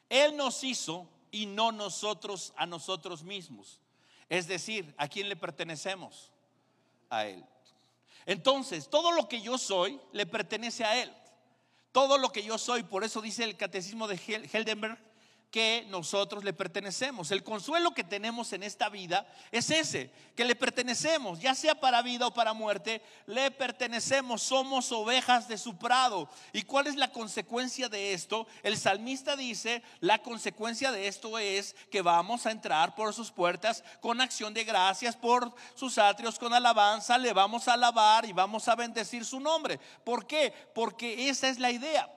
Él 0.09 0.35
nos 0.35 0.63
hizo 0.63 1.07
y 1.31 1.45
no 1.45 1.71
nosotros 1.71 2.53
a 2.57 2.65
nosotros 2.65 3.23
mismos. 3.23 3.79
Es 4.29 4.47
decir, 4.47 4.93
¿a 4.97 5.07
quién 5.07 5.29
le 5.29 5.35
pertenecemos? 5.35 6.31
A 7.09 7.25
Él. 7.25 7.43
Entonces, 8.28 8.89
todo 8.89 9.13
lo 9.13 9.28
que 9.30 9.41
yo 9.41 9.57
soy 9.57 9.99
le 10.11 10.25
pertenece 10.25 10.84
a 10.84 11.01
Él. 11.01 11.11
Todo 11.93 12.17
lo 12.17 12.32
que 12.32 12.43
yo 12.43 12.57
soy, 12.57 12.84
por 12.84 13.05
eso 13.05 13.21
dice 13.21 13.45
el 13.45 13.55
catecismo 13.55 14.07
de 14.07 14.19
Heldenberg, 14.51 14.99
que 15.58 15.88
nosotros 15.89 16.43
le 16.43 16.53
pertenecemos. 16.53 17.32
El 17.32 17.43
consuelo 17.43 17.89
que 17.89 18.03
tenemos 18.03 18.53
en 18.53 18.62
esta 18.62 18.89
vida 18.89 19.26
es 19.51 19.72
ese, 19.72 20.12
que 20.36 20.45
le 20.45 20.55
pertenecemos, 20.55 21.39
ya 21.39 21.55
sea 21.55 21.74
para 21.74 22.03
vida 22.03 22.28
o 22.28 22.34
para 22.36 22.53
muerte, 22.53 23.01
le 23.26 23.49
pertenecemos, 23.49 24.43
somos 24.43 24.91
ovejas 24.91 25.47
de 25.47 25.58
su 25.58 25.76
prado. 25.76 26.30
¿Y 26.53 26.62
cuál 26.62 26.86
es 26.86 26.95
la 26.95 27.12
consecuencia 27.12 27.89
de 27.89 28.14
esto? 28.14 28.45
El 28.62 28.78
salmista 28.78 29.36
dice, 29.36 29.82
la 29.99 30.22
consecuencia 30.22 30.91
de 30.91 31.08
esto 31.08 31.39
es 31.39 31.76
que 31.89 32.03
vamos 32.03 32.45
a 32.45 32.51
entrar 32.51 32.93
por 32.93 33.12
sus 33.16 33.32
puertas 33.32 33.84
con 33.99 34.22
acción 34.22 34.53
de 34.53 34.64
gracias, 34.64 35.16
por 35.16 35.51
sus 35.74 35.97
atrios 35.97 36.38
con 36.38 36.53
alabanza, 36.53 37.18
le 37.18 37.34
vamos 37.34 37.68
a 37.68 37.74
alabar 37.74 38.26
y 38.26 38.32
vamos 38.32 38.68
a 38.68 38.76
bendecir 38.76 39.26
su 39.26 39.39
nombre. 39.39 39.80
¿Por 40.03 40.28
qué? 40.28 40.53
Porque 40.76 41.30
esa 41.30 41.49
es 41.49 41.58
la 41.58 41.72
idea. 41.72 42.08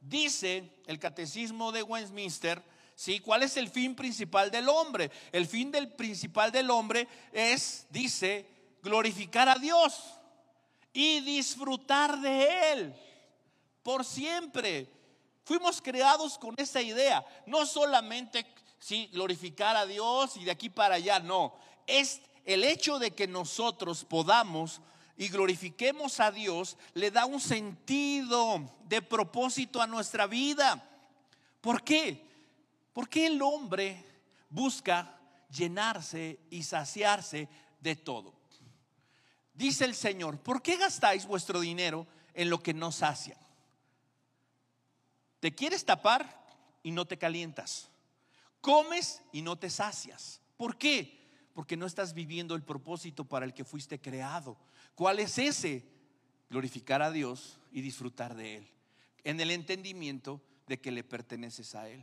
Dice 0.00 0.70
el 0.86 1.00
catecismo 1.00 1.72
de 1.72 1.82
Westminster, 1.82 2.62
¿sí? 2.96 3.20
¿Cuál 3.20 3.44
es 3.44 3.56
el 3.56 3.68
fin 3.68 3.94
principal 3.94 4.50
del 4.50 4.68
hombre? 4.68 5.12
El 5.30 5.46
fin 5.46 5.70
del 5.70 5.92
principal 5.92 6.50
del 6.50 6.70
hombre 6.70 7.06
es, 7.30 7.86
dice, 7.90 8.48
glorificar 8.82 9.48
a 9.48 9.54
Dios 9.54 10.02
y 10.92 11.20
disfrutar 11.20 12.18
de 12.20 12.72
Él 12.72 12.94
por 13.84 14.04
siempre. 14.04 14.90
Fuimos 15.44 15.80
creados 15.80 16.38
con 16.38 16.54
esa 16.56 16.82
idea, 16.82 17.24
no 17.46 17.66
solamente 17.66 18.44
sí, 18.80 19.08
glorificar 19.12 19.76
a 19.76 19.86
Dios 19.86 20.36
y 20.36 20.44
de 20.44 20.50
aquí 20.50 20.70
para 20.70 20.96
allá, 20.96 21.20
no, 21.20 21.54
es 21.86 22.20
el 22.44 22.64
hecho 22.64 22.98
de 22.98 23.12
que 23.12 23.28
nosotros 23.28 24.04
podamos 24.04 24.80
y 25.16 25.28
glorifiquemos 25.28 26.18
a 26.18 26.30
Dios, 26.30 26.76
le 26.94 27.10
da 27.10 27.26
un 27.26 27.40
sentido 27.40 28.60
de 28.84 29.02
propósito 29.02 29.80
a 29.80 29.86
nuestra 29.86 30.26
vida. 30.26 30.82
¿Por 31.60 31.82
qué? 31.82 32.25
Porque 32.96 33.26
el 33.26 33.42
hombre 33.42 34.02
busca 34.48 35.20
llenarse 35.50 36.40
y 36.48 36.62
saciarse 36.62 37.46
de 37.78 37.94
todo. 37.94 38.32
Dice 39.52 39.84
el 39.84 39.94
Señor, 39.94 40.38
¿por 40.38 40.62
qué 40.62 40.78
gastáis 40.78 41.26
vuestro 41.26 41.60
dinero 41.60 42.06
en 42.32 42.48
lo 42.48 42.62
que 42.62 42.72
no 42.72 42.90
sacia? 42.90 43.36
Te 45.40 45.54
quieres 45.54 45.84
tapar 45.84 46.42
y 46.82 46.90
no 46.90 47.04
te 47.04 47.18
calientas. 47.18 47.90
Comes 48.62 49.20
y 49.30 49.42
no 49.42 49.58
te 49.58 49.68
sacias. 49.68 50.40
¿Por 50.56 50.78
qué? 50.78 51.28
Porque 51.52 51.76
no 51.76 51.84
estás 51.84 52.14
viviendo 52.14 52.54
el 52.54 52.62
propósito 52.62 53.26
para 53.26 53.44
el 53.44 53.52
que 53.52 53.66
fuiste 53.66 54.00
creado. 54.00 54.56
¿Cuál 54.94 55.18
es 55.18 55.36
ese? 55.36 55.84
Glorificar 56.48 57.02
a 57.02 57.10
Dios 57.10 57.60
y 57.70 57.82
disfrutar 57.82 58.34
de 58.34 58.56
Él. 58.56 58.68
En 59.22 59.38
el 59.38 59.50
entendimiento 59.50 60.40
de 60.66 60.80
que 60.80 60.90
le 60.90 61.04
perteneces 61.04 61.74
a 61.74 61.90
Él. 61.90 62.02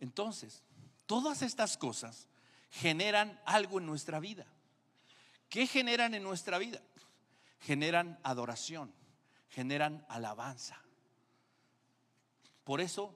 Entonces, 0.00 0.62
todas 1.06 1.42
estas 1.42 1.76
cosas 1.76 2.26
generan 2.70 3.40
algo 3.44 3.78
en 3.78 3.86
nuestra 3.86 4.20
vida. 4.20 4.46
¿Qué 5.48 5.66
generan 5.66 6.14
en 6.14 6.22
nuestra 6.22 6.58
vida? 6.58 6.80
Generan 7.60 8.18
adoración, 8.22 8.92
generan 9.50 10.04
alabanza. 10.08 10.80
Por 12.64 12.80
eso 12.80 13.14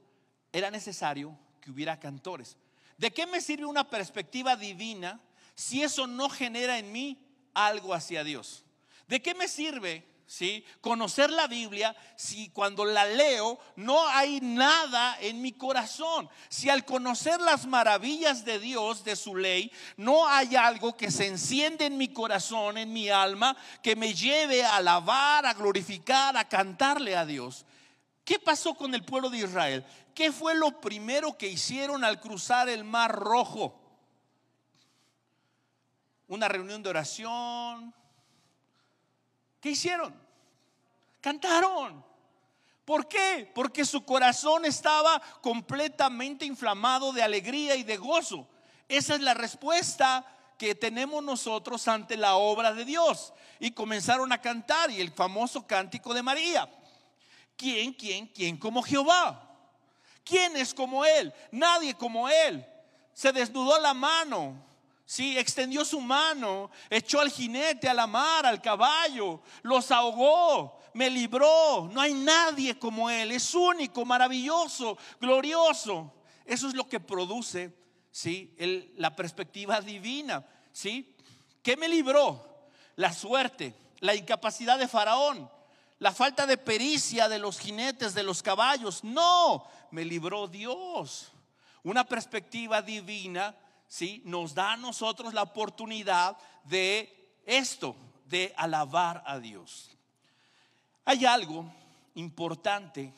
era 0.52 0.70
necesario 0.70 1.38
que 1.60 1.70
hubiera 1.70 1.98
cantores. 1.98 2.56
¿De 2.98 3.12
qué 3.12 3.26
me 3.26 3.40
sirve 3.40 3.66
una 3.66 3.88
perspectiva 3.88 4.56
divina 4.56 5.20
si 5.54 5.82
eso 5.82 6.06
no 6.06 6.28
genera 6.28 6.78
en 6.78 6.92
mí 6.92 7.18
algo 7.54 7.94
hacia 7.94 8.24
Dios. 8.24 8.64
¿De 9.06 9.22
qué 9.22 9.34
me 9.34 9.48
sirve? 9.48 10.04
¿Sí? 10.26 10.64
Conocer 10.80 11.30
la 11.30 11.46
Biblia 11.46 11.94
si 12.16 12.48
cuando 12.48 12.84
la 12.84 13.04
leo 13.04 13.58
no 13.76 14.08
hay 14.08 14.40
nada 14.40 15.18
en 15.20 15.42
mi 15.42 15.52
corazón. 15.52 16.28
Si 16.48 16.70
al 16.70 16.84
conocer 16.84 17.40
las 17.40 17.66
maravillas 17.66 18.44
de 18.44 18.58
Dios, 18.58 19.04
de 19.04 19.16
su 19.16 19.36
ley, 19.36 19.70
no 19.96 20.26
hay 20.26 20.56
algo 20.56 20.96
que 20.96 21.10
se 21.10 21.26
enciende 21.26 21.86
en 21.86 21.98
mi 21.98 22.08
corazón, 22.08 22.78
en 22.78 22.92
mi 22.92 23.10
alma, 23.10 23.56
que 23.82 23.96
me 23.96 24.14
lleve 24.14 24.64
a 24.64 24.76
alabar, 24.76 25.44
a 25.46 25.54
glorificar, 25.54 26.36
a 26.36 26.48
cantarle 26.48 27.16
a 27.16 27.26
Dios. 27.26 27.66
¿Qué 28.24 28.38
pasó 28.38 28.74
con 28.74 28.94
el 28.94 29.04
pueblo 29.04 29.28
de 29.28 29.38
Israel? 29.38 29.84
¿Qué 30.14 30.32
fue 30.32 30.54
lo 30.54 30.80
primero 30.80 31.36
que 31.36 31.48
hicieron 31.48 32.02
al 32.02 32.18
cruzar 32.18 32.68
el 32.68 32.84
mar 32.84 33.12
rojo? 33.12 33.84
una 36.28 36.48
reunión 36.48 36.82
de 36.82 36.90
oración. 36.90 37.94
¿Qué 39.64 39.70
hicieron? 39.70 40.14
Cantaron. 41.22 42.04
¿Por 42.84 43.08
qué? 43.08 43.50
Porque 43.54 43.86
su 43.86 44.04
corazón 44.04 44.66
estaba 44.66 45.18
completamente 45.40 46.44
inflamado 46.44 47.14
de 47.14 47.22
alegría 47.22 47.74
y 47.74 47.82
de 47.82 47.96
gozo. 47.96 48.46
Esa 48.88 49.14
es 49.14 49.22
la 49.22 49.32
respuesta 49.32 50.22
que 50.58 50.74
tenemos 50.74 51.24
nosotros 51.24 51.88
ante 51.88 52.18
la 52.18 52.34
obra 52.34 52.74
de 52.74 52.84
Dios. 52.84 53.32
Y 53.58 53.70
comenzaron 53.70 54.32
a 54.32 54.42
cantar 54.42 54.90
y 54.90 55.00
el 55.00 55.10
famoso 55.10 55.66
cántico 55.66 56.12
de 56.12 56.22
María. 56.22 56.68
¿Quién, 57.56 57.94
quién, 57.94 58.26
quién 58.26 58.58
como 58.58 58.82
Jehová? 58.82 59.50
¿Quién 60.26 60.58
es 60.58 60.74
como 60.74 61.06
Él? 61.06 61.32
Nadie 61.50 61.94
como 61.94 62.28
Él. 62.28 62.66
Se 63.14 63.32
desnudó 63.32 63.80
la 63.80 63.94
mano, 63.94 64.62
sí, 65.04 65.38
extendió 65.38 65.84
su 65.84 66.00
mano, 66.00 66.70
echó 66.90 67.20
al 67.20 67.30
jinete 67.30 67.88
a 67.88 67.94
la 67.94 68.06
mar, 68.06 68.46
al 68.46 68.60
caballo, 68.60 69.42
los 69.62 69.90
ahogó, 69.90 70.80
me 70.94 71.10
libró. 71.10 71.90
No 71.92 72.00
hay 72.00 72.14
nadie 72.14 72.78
como 72.78 73.10
Él. 73.10 73.32
Es 73.32 73.54
único, 73.54 74.04
maravilloso, 74.04 74.96
glorioso. 75.20 76.12
Eso 76.44 76.68
es 76.68 76.74
lo 76.74 76.88
que 76.88 77.00
produce, 77.00 77.74
sí, 78.10 78.54
la 78.96 79.14
perspectiva 79.14 79.80
divina, 79.80 80.46
sí. 80.72 81.14
¿Qué 81.62 81.76
me 81.76 81.88
libró? 81.88 82.68
La 82.96 83.12
suerte, 83.12 83.74
la 84.00 84.14
incapacidad 84.14 84.78
de 84.78 84.86
Faraón, 84.86 85.50
la 85.98 86.12
falta 86.12 86.46
de 86.46 86.58
pericia 86.58 87.28
de 87.28 87.38
los 87.38 87.58
jinetes, 87.58 88.14
de 88.14 88.22
los 88.22 88.42
caballos. 88.42 89.02
No, 89.02 89.66
me 89.90 90.04
libró 90.04 90.46
Dios. 90.46 91.32
Una 91.82 92.04
perspectiva 92.04 92.82
divina, 92.82 93.56
¿sí? 93.94 94.20
Nos 94.24 94.56
da 94.56 94.72
a 94.72 94.76
nosotros 94.76 95.34
la 95.34 95.42
oportunidad 95.42 96.36
de 96.64 97.38
esto, 97.46 97.94
de 98.26 98.52
alabar 98.56 99.22
a 99.24 99.38
Dios. 99.38 99.88
Hay 101.04 101.24
algo 101.24 101.72
importante 102.16 103.14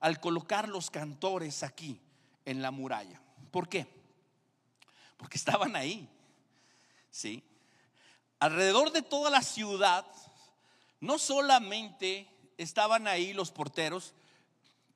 al 0.00 0.20
colocar 0.20 0.66
los 0.66 0.90
cantores 0.90 1.62
aquí 1.62 2.00
en 2.46 2.62
la 2.62 2.70
muralla. 2.70 3.20
¿Por 3.50 3.68
qué? 3.68 3.86
Porque 5.18 5.36
estaban 5.36 5.76
ahí. 5.76 6.08
¿Sí? 7.10 7.44
Alrededor 8.38 8.92
de 8.92 9.02
toda 9.02 9.28
la 9.28 9.42
ciudad 9.42 10.06
no 11.00 11.18
solamente 11.18 12.30
estaban 12.56 13.08
ahí 13.08 13.34
los 13.34 13.50
porteros, 13.50 14.14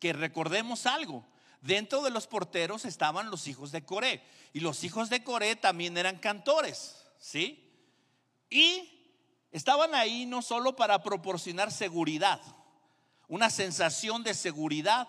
que 0.00 0.14
recordemos 0.14 0.86
algo, 0.86 1.22
dentro 1.60 2.02
de 2.02 2.10
los 2.10 2.26
porteros 2.26 2.84
estaban 2.84 3.30
los 3.30 3.48
hijos 3.48 3.72
de 3.72 3.84
Coré, 3.84 4.22
y 4.52 4.60
los 4.60 4.84
hijos 4.84 5.10
de 5.10 5.22
Coré 5.22 5.56
también 5.56 5.96
eran 5.96 6.18
cantores, 6.18 7.04
¿sí? 7.18 7.64
Y 8.50 9.12
estaban 9.52 9.94
ahí 9.94 10.26
no 10.26 10.42
solo 10.42 10.76
para 10.76 11.02
proporcionar 11.02 11.70
seguridad, 11.70 12.40
una 13.28 13.50
sensación 13.50 14.22
de 14.22 14.34
seguridad, 14.34 15.08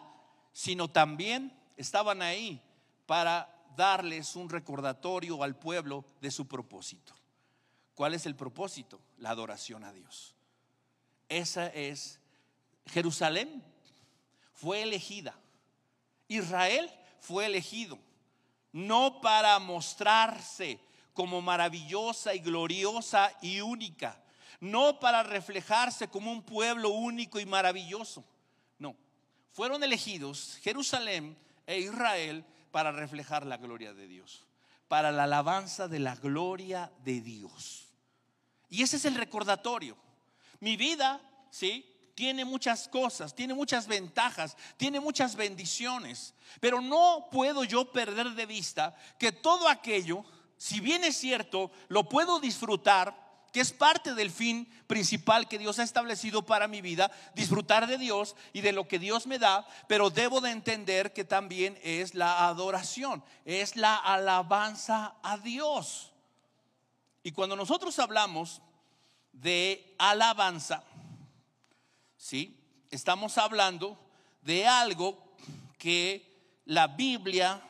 sino 0.52 0.90
también 0.90 1.58
estaban 1.78 2.22
ahí 2.22 2.62
para 3.06 3.56
darles 3.76 4.36
un 4.36 4.50
recordatorio 4.50 5.42
al 5.42 5.56
pueblo 5.58 6.04
de 6.20 6.32
su 6.32 6.48
propósito. 6.48 7.14
¿Cuál 7.96 8.14
es 8.14 8.26
el 8.26 8.36
propósito? 8.36 9.00
La 9.18 9.30
adoración 9.30 9.84
a 9.84 9.94
Dios. 9.94 10.36
Esa 11.30 11.68
es 11.68 12.20
Jerusalén 12.88 13.64
fue 14.54 14.84
elegida. 14.84 15.40
Israel 16.30 16.90
fue 17.20 17.46
elegido 17.46 18.00
no 18.72 19.20
para 19.22 19.58
mostrarse 19.60 20.80
como 21.14 21.42
maravillosa 21.42 22.34
y 22.34 22.40
gloriosa 22.40 23.36
y 23.42 23.62
única, 23.62 24.22
no 24.60 25.00
para 25.00 25.24
reflejarse 25.24 26.08
como 26.08 26.32
un 26.32 26.44
pueblo 26.44 26.90
único 26.90 27.40
y 27.40 27.46
maravilloso. 27.46 28.24
No, 28.78 28.96
fueron 29.52 29.84
elegidos 29.84 30.58
Jerusalén 30.62 31.38
e 31.66 31.80
Israel 31.80 32.46
para 32.72 32.92
reflejar 32.92 33.46
la 33.46 33.58
gloria 33.58 33.94
de 33.94 34.08
Dios, 34.08 34.46
para 34.88 35.12
la 35.12 35.24
alabanza 35.24 35.88
de 35.88 36.00
la 36.00 36.16
gloria 36.16 36.92
de 37.04 37.22
Dios. 37.22 37.88
Y 38.70 38.84
ese 38.84 38.98
es 38.98 39.06
el 39.06 39.16
recordatorio. 39.16 39.98
Mi 40.60 40.78
vida, 40.78 41.20
¿sí? 41.50 41.89
Tiene 42.20 42.44
muchas 42.44 42.90
cosas, 42.90 43.34
tiene 43.34 43.54
muchas 43.54 43.88
ventajas, 43.88 44.58
tiene 44.76 45.00
muchas 45.00 45.38
bendiciones, 45.38 46.34
pero 46.60 46.82
no 46.82 47.30
puedo 47.32 47.64
yo 47.64 47.94
perder 47.94 48.32
de 48.32 48.46
vista 48.46 48.94
que 49.18 49.32
todo 49.32 49.70
aquello, 49.70 50.26
si 50.58 50.82
bien 50.82 51.06
es 51.06 51.16
cierto, 51.16 51.72
lo 51.88 52.10
puedo 52.10 52.42
disfrutar 52.42 53.16
que 53.54 53.62
es 53.62 53.72
parte 53.72 54.16
del 54.16 54.32
fin 54.32 54.66
principal 54.86 55.48
que 55.48 55.58
Dios 55.58 55.80
ha 55.80 55.84
establecido 55.84 56.46
para 56.46 56.68
mi 56.68 56.82
vida, 56.82 57.10
disfrutar 57.36 57.88
de 57.88 57.98
Dios 57.98 58.36
y 58.52 58.60
de 58.60 58.74
lo 58.74 58.86
que 58.86 59.00
Dios 59.00 59.26
me 59.26 59.40
da, 59.40 59.66
pero 59.88 60.10
debo 60.10 60.42
de 60.42 60.52
entender 60.52 61.14
que 61.14 61.24
también 61.24 61.80
es 61.84 62.16
la 62.16 62.50
adoración, 62.50 63.24
es 63.46 63.78
la 63.78 63.96
alabanza 63.96 65.16
a 65.24 65.38
Dios. 65.38 66.12
Y 67.24 67.32
cuando 67.32 67.56
nosotros 67.56 67.98
hablamos 67.98 68.62
de 69.32 69.96
alabanza, 69.98 70.84
¿sí? 72.20 72.60
Estamos 72.92 73.38
hablando 73.38 73.98
de 74.42 74.68
algo 74.68 75.34
que 75.78 76.62
la 76.66 76.88
Biblia 76.88 77.64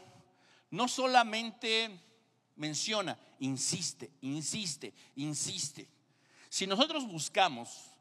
no 0.72 0.88
solamente 0.88 2.02
menciona, 2.58 3.18
insiste, 3.39 4.12
insiste, 4.22 4.93
insiste. 5.16 5.88
Si 6.50 6.68
nosotros 6.68 7.08
buscamos 7.08 7.91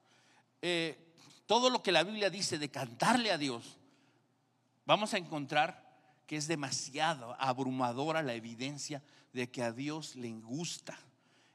eh, 0.63 1.15
todo 1.47 1.71
lo 1.71 1.83
que 1.83 1.93
la 1.93 2.03
Biblia 2.03 2.31
dice 2.31 2.59
de 2.59 2.71
cantarle 2.71 3.31
a 3.31 3.39
Dios, 3.39 3.77
vamos 4.87 5.15
a 5.15 5.19
encontrar 5.19 5.87
que 6.27 6.37
es 6.37 6.49
demasiado 6.49 7.37
abrumadora 7.39 8.23
la 8.23 8.35
evidencia 8.35 9.03
de 9.33 9.51
que 9.51 9.63
a 9.63 9.73
Dios 9.73 10.17
le 10.17 10.33
gusta, 10.33 10.99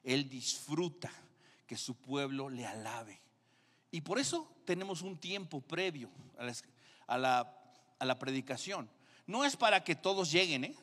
Él 0.03 0.29
disfruta 0.29 1.11
que 1.65 1.77
su 1.77 1.95
pueblo 1.95 2.49
le 2.49 2.65
alabe. 2.65 3.22
Y 3.93 4.01
por 4.01 4.17
eso 4.17 4.49
tenemos 4.65 5.03
un 5.03 5.15
tiempo 5.15 5.61
previo 5.61 6.09
a 7.05 7.15
la, 7.15 7.55
a 7.99 8.05
la 8.05 8.17
predicación. 8.17 8.89
No 9.27 9.45
es 9.45 9.55
para 9.55 9.83
que 9.83 9.93
todos 9.93 10.31
lleguen, 10.31 10.63
¿eh? 10.63 10.75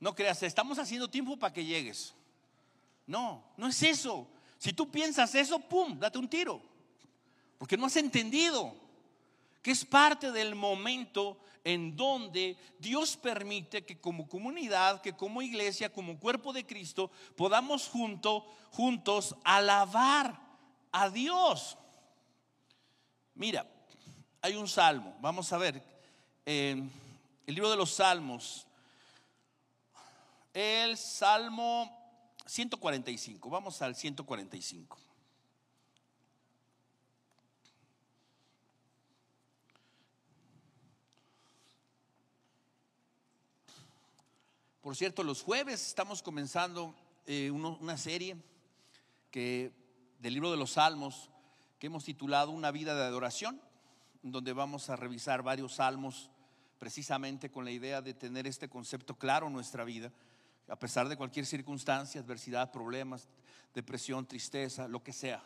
No 0.00 0.16
creas, 0.16 0.42
estamos 0.42 0.80
haciendo 0.80 1.08
tiempo 1.08 1.36
para 1.36 1.54
que 1.54 1.64
llegues. 1.64 2.12
No, 3.06 3.44
no 3.56 3.68
es 3.68 3.80
eso. 3.84 4.26
Si 4.58 4.72
tú 4.72 4.90
piensas 4.90 5.32
eso, 5.36 5.60
¡pum! 5.60 5.96
Date 5.96 6.18
un 6.18 6.28
tiro. 6.28 6.60
Porque 7.56 7.76
no 7.76 7.86
has 7.86 7.94
entendido 7.94 8.74
que 9.62 9.70
es 9.70 9.84
parte 9.84 10.32
del 10.32 10.56
momento 10.56 11.38
en 11.62 11.94
donde 11.94 12.56
Dios 12.80 13.16
permite 13.16 13.86
que 13.86 14.00
como 14.00 14.28
comunidad, 14.28 15.00
que 15.02 15.12
como 15.12 15.40
iglesia, 15.40 15.92
como 15.92 16.18
cuerpo 16.18 16.52
de 16.52 16.66
Cristo, 16.66 17.12
podamos 17.36 17.86
junto, 17.86 18.44
juntos 18.72 19.36
alabar 19.44 20.36
a 20.90 21.10
Dios. 21.10 21.78
Mira, 23.34 23.66
hay 24.40 24.54
un 24.54 24.68
salmo, 24.68 25.16
vamos 25.20 25.52
a 25.52 25.58
ver, 25.58 25.82
el 26.46 26.90
libro 27.46 27.70
de 27.70 27.76
los 27.76 27.94
salmos, 27.94 28.66
el 30.52 30.96
Salmo 30.96 31.90
145. 32.46 33.50
Vamos 33.50 33.82
al 33.82 33.96
145. 33.96 34.98
Por 44.80 44.94
cierto, 44.94 45.24
los 45.24 45.42
jueves 45.42 45.84
estamos 45.88 46.22
comenzando 46.22 46.94
eh, 47.26 47.50
una 47.50 47.96
serie 47.96 48.36
que, 49.30 49.72
del 50.20 50.34
libro 50.34 50.50
de 50.50 50.58
los 50.58 50.72
Salmos 50.72 51.30
hemos 51.86 52.04
titulado 52.04 52.50
Una 52.50 52.70
vida 52.70 52.94
de 52.94 53.04
adoración, 53.04 53.60
donde 54.22 54.52
vamos 54.52 54.90
a 54.90 54.96
revisar 54.96 55.42
varios 55.42 55.74
salmos 55.74 56.30
precisamente 56.78 57.50
con 57.50 57.64
la 57.64 57.70
idea 57.70 58.02
de 58.02 58.14
tener 58.14 58.46
este 58.46 58.68
concepto 58.68 59.16
claro 59.16 59.46
en 59.46 59.52
nuestra 59.52 59.84
vida 59.84 60.12
a 60.68 60.78
pesar 60.78 61.08
de 61.08 61.16
cualquier 61.16 61.46
circunstancia, 61.46 62.20
adversidad, 62.20 62.72
problemas, 62.72 63.28
depresión, 63.74 64.26
tristeza, 64.26 64.88
lo 64.88 65.02
que 65.02 65.12
sea, 65.12 65.42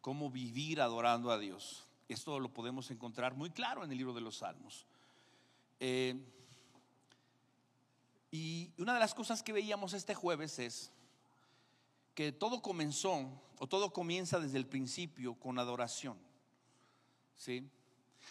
cómo 0.00 0.30
vivir 0.30 0.80
adorando 0.80 1.30
a 1.30 1.38
Dios. 1.38 1.86
Esto 2.08 2.38
lo 2.38 2.52
podemos 2.52 2.90
encontrar 2.90 3.34
muy 3.34 3.50
claro 3.50 3.84
en 3.84 3.90
el 3.90 3.96
libro 3.96 4.12
de 4.12 4.20
los 4.20 4.38
Salmos. 4.38 4.86
Eh, 5.80 6.16
y 8.30 8.70
una 8.78 8.94
de 8.94 9.00
las 9.00 9.14
cosas 9.14 9.42
que 9.42 9.52
veíamos 9.52 9.94
este 9.94 10.14
jueves 10.14 10.58
es 10.58 10.92
que 12.14 12.32
todo 12.32 12.62
comenzó 12.62 13.40
o 13.58 13.66
todo 13.66 13.92
comienza 13.92 14.40
desde 14.40 14.58
el 14.58 14.66
principio 14.66 15.34
con 15.34 15.58
adoración. 15.58 16.18
¿sí? 17.36 17.70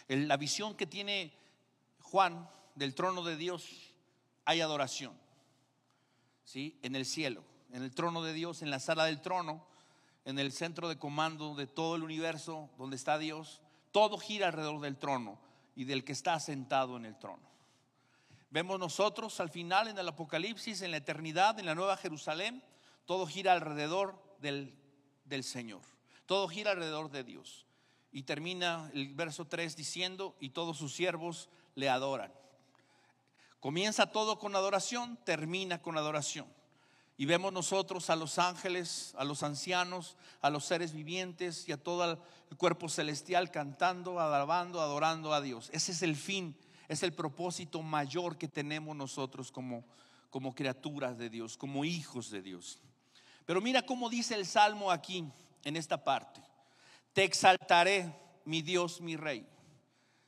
la 0.08 0.36
visión 0.36 0.74
que 0.74 0.86
tiene 0.86 1.32
Juan 2.00 2.48
del 2.74 2.94
trono 2.94 3.22
de 3.22 3.36
Dios, 3.36 3.94
hay 4.44 4.60
adoración. 4.60 5.14
¿sí? 6.44 6.78
en 6.82 6.96
el 6.96 7.06
cielo, 7.06 7.44
en 7.70 7.82
el 7.82 7.94
trono 7.94 8.22
de 8.22 8.32
Dios, 8.32 8.62
en 8.62 8.70
la 8.70 8.78
sala 8.78 9.04
del 9.04 9.20
trono, 9.20 9.64
en 10.24 10.38
el 10.38 10.52
centro 10.52 10.88
de 10.88 10.98
comando 10.98 11.54
de 11.54 11.66
todo 11.66 11.96
el 11.96 12.02
universo 12.02 12.70
donde 12.78 12.96
está 12.96 13.18
Dios. 13.18 13.60
Todo 13.90 14.18
gira 14.18 14.48
alrededor 14.48 14.80
del 14.80 14.96
trono 14.96 15.38
y 15.74 15.84
del 15.84 16.04
que 16.04 16.12
está 16.12 16.38
sentado 16.40 16.96
en 16.96 17.06
el 17.06 17.18
trono. 17.18 17.42
Vemos 18.50 18.78
nosotros 18.78 19.40
al 19.40 19.48
final 19.48 19.88
en 19.88 19.98
el 19.98 20.08
Apocalipsis, 20.08 20.82
en 20.82 20.90
la 20.90 20.98
eternidad, 20.98 21.58
en 21.58 21.66
la 21.66 21.74
Nueva 21.74 21.96
Jerusalén, 21.96 22.62
Todo 23.04 23.26
gira 23.26 23.52
alrededor 23.52 24.22
del, 24.38 24.74
del 25.24 25.44
Señor. 25.44 25.82
Todo 26.26 26.48
gira 26.48 26.72
alrededor 26.72 27.10
de 27.10 27.24
Dios. 27.24 27.66
Y 28.10 28.24
termina 28.24 28.90
el 28.94 29.14
verso 29.14 29.46
3 29.46 29.76
diciendo, 29.76 30.36
y 30.40 30.50
todos 30.50 30.76
sus 30.76 30.94
siervos 30.94 31.48
le 31.74 31.88
adoran. 31.88 32.32
Comienza 33.60 34.06
todo 34.06 34.38
con 34.38 34.56
adoración, 34.56 35.18
termina 35.24 35.80
con 35.80 35.96
adoración. 35.96 36.46
Y 37.16 37.26
vemos 37.26 37.52
nosotros 37.52 38.10
a 38.10 38.16
los 38.16 38.38
ángeles, 38.38 39.14
a 39.16 39.24
los 39.24 39.42
ancianos, 39.42 40.16
a 40.40 40.50
los 40.50 40.64
seres 40.64 40.92
vivientes 40.92 41.68
y 41.68 41.72
a 41.72 41.76
todo 41.76 42.18
el 42.50 42.56
cuerpo 42.56 42.88
celestial 42.88 43.50
cantando, 43.50 44.18
alabando, 44.18 44.80
adorando 44.80 45.32
a 45.32 45.40
Dios. 45.40 45.70
Ese 45.72 45.92
es 45.92 46.02
el 46.02 46.16
fin, 46.16 46.56
es 46.88 47.02
el 47.02 47.12
propósito 47.12 47.82
mayor 47.82 48.36
que 48.36 48.48
tenemos 48.48 48.96
nosotros 48.96 49.52
como, 49.52 49.84
como 50.30 50.54
criaturas 50.54 51.16
de 51.16 51.30
Dios, 51.30 51.56
como 51.56 51.84
hijos 51.84 52.30
de 52.30 52.42
Dios. 52.42 52.80
Pero 53.52 53.60
mira 53.60 53.82
cómo 53.82 54.08
dice 54.08 54.34
el 54.34 54.46
Salmo 54.46 54.90
aquí, 54.90 55.30
en 55.62 55.76
esta 55.76 56.02
parte. 56.02 56.40
Te 57.12 57.22
exaltaré, 57.22 58.10
mi 58.46 58.62
Dios, 58.62 59.02
mi 59.02 59.14
Rey. 59.14 59.46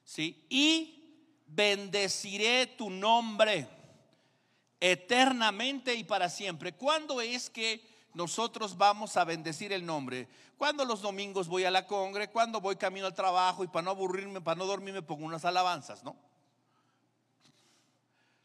¿Sí? 0.04 0.44
Y 0.50 1.40
bendeciré 1.46 2.66
tu 2.66 2.90
nombre 2.90 3.66
eternamente 4.78 5.94
y 5.94 6.04
para 6.04 6.28
siempre. 6.28 6.74
¿Cuándo 6.74 7.22
es 7.22 7.48
que 7.48 7.82
nosotros 8.12 8.76
vamos 8.76 9.16
a 9.16 9.24
bendecir 9.24 9.72
el 9.72 9.86
nombre? 9.86 10.28
Cuando 10.58 10.84
los 10.84 11.00
domingos 11.00 11.48
voy 11.48 11.64
a 11.64 11.70
la 11.70 11.86
congre, 11.86 12.28
cuando 12.28 12.60
voy 12.60 12.76
camino 12.76 13.06
al 13.06 13.14
trabajo 13.14 13.64
y 13.64 13.68
para 13.68 13.84
no 13.84 13.92
aburrirme, 13.92 14.42
para 14.42 14.58
no 14.58 14.66
dormirme, 14.66 15.00
pongo 15.00 15.24
unas 15.24 15.46
alabanzas, 15.46 16.04
¿no? 16.04 16.14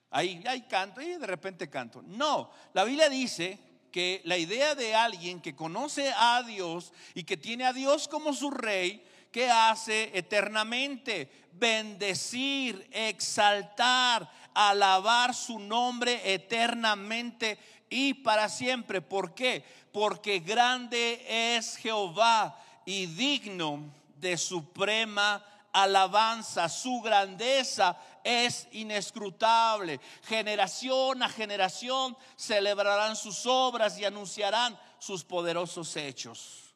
Ahí, 0.09 0.41
ahí 0.47 0.61
canto 0.69 1.01
y 1.01 1.17
de 1.17 1.27
repente 1.27 1.69
canto. 1.69 2.01
No, 2.01 2.49
la 2.71 2.85
Biblia 2.85 3.09
dice 3.09 3.67
que 3.91 4.21
la 4.25 4.37
idea 4.37 4.75
de 4.75 4.95
alguien 4.95 5.41
que 5.41 5.55
conoce 5.55 6.13
a 6.15 6.43
Dios 6.43 6.93
y 7.13 7.23
que 7.23 7.37
tiene 7.37 7.65
a 7.65 7.73
Dios 7.73 8.07
como 8.07 8.33
su 8.33 8.51
rey, 8.51 9.03
que 9.31 9.49
hace 9.49 10.11
eternamente? 10.13 11.29
Bendecir, 11.53 12.87
exaltar, 12.91 14.29
alabar 14.53 15.33
su 15.33 15.59
nombre 15.59 16.33
eternamente 16.33 17.57
y 17.89 18.13
para 18.15 18.49
siempre. 18.49 19.01
¿Por 19.01 19.33
qué? 19.33 19.63
Porque 19.91 20.39
grande 20.39 21.25
es 21.27 21.77
Jehová 21.77 22.57
y 22.85 23.07
digno 23.07 23.91
de 24.17 24.37
suprema 24.37 25.43
alabanza. 25.71 26.69
Su 26.69 27.01
grandeza 27.01 27.97
es 28.29 28.67
inescrutable. 28.71 29.99
Generación 30.23 31.23
a 31.23 31.29
generación 31.29 32.15
celebrarán 32.37 33.15
sus 33.15 33.45
obras 33.47 33.97
y 33.97 34.05
anunciarán 34.05 34.79
sus 34.99 35.23
poderosos 35.23 35.95
hechos. 35.95 36.75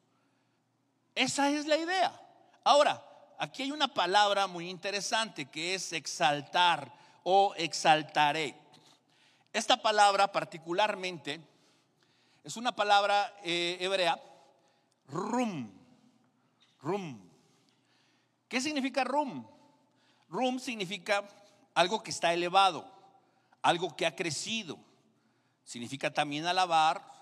Esa 1.13 1.51
es 1.51 1.67
la 1.67 1.77
idea. 1.77 2.19
Ahora, 2.63 3.05
aquí 3.37 3.61
hay 3.61 3.71
una 3.71 3.87
palabra 3.87 4.47
muy 4.47 4.67
interesante 4.67 5.45
que 5.45 5.75
es 5.75 5.93
exaltar 5.93 6.91
o 7.21 7.53
exaltaré. 7.55 8.55
Esta 9.51 9.79
palabra 9.79 10.31
particularmente 10.31 11.39
es 12.43 12.57
una 12.57 12.75
palabra 12.75 13.31
eh, 13.43 13.77
hebrea, 13.79 14.19
rum, 15.07 15.71
rum. 16.81 17.29
¿Qué 18.47 18.59
significa 18.59 19.03
rum? 19.03 19.45
Rum 20.29 20.57
significa 20.57 21.23
algo 21.73 22.03
que 22.03 22.11
está 22.11 22.33
elevado, 22.33 22.85
algo 23.61 23.95
que 23.95 24.05
ha 24.05 24.15
crecido. 24.15 24.77
Significa 25.63 26.13
también 26.13 26.45
alabar, 26.45 27.13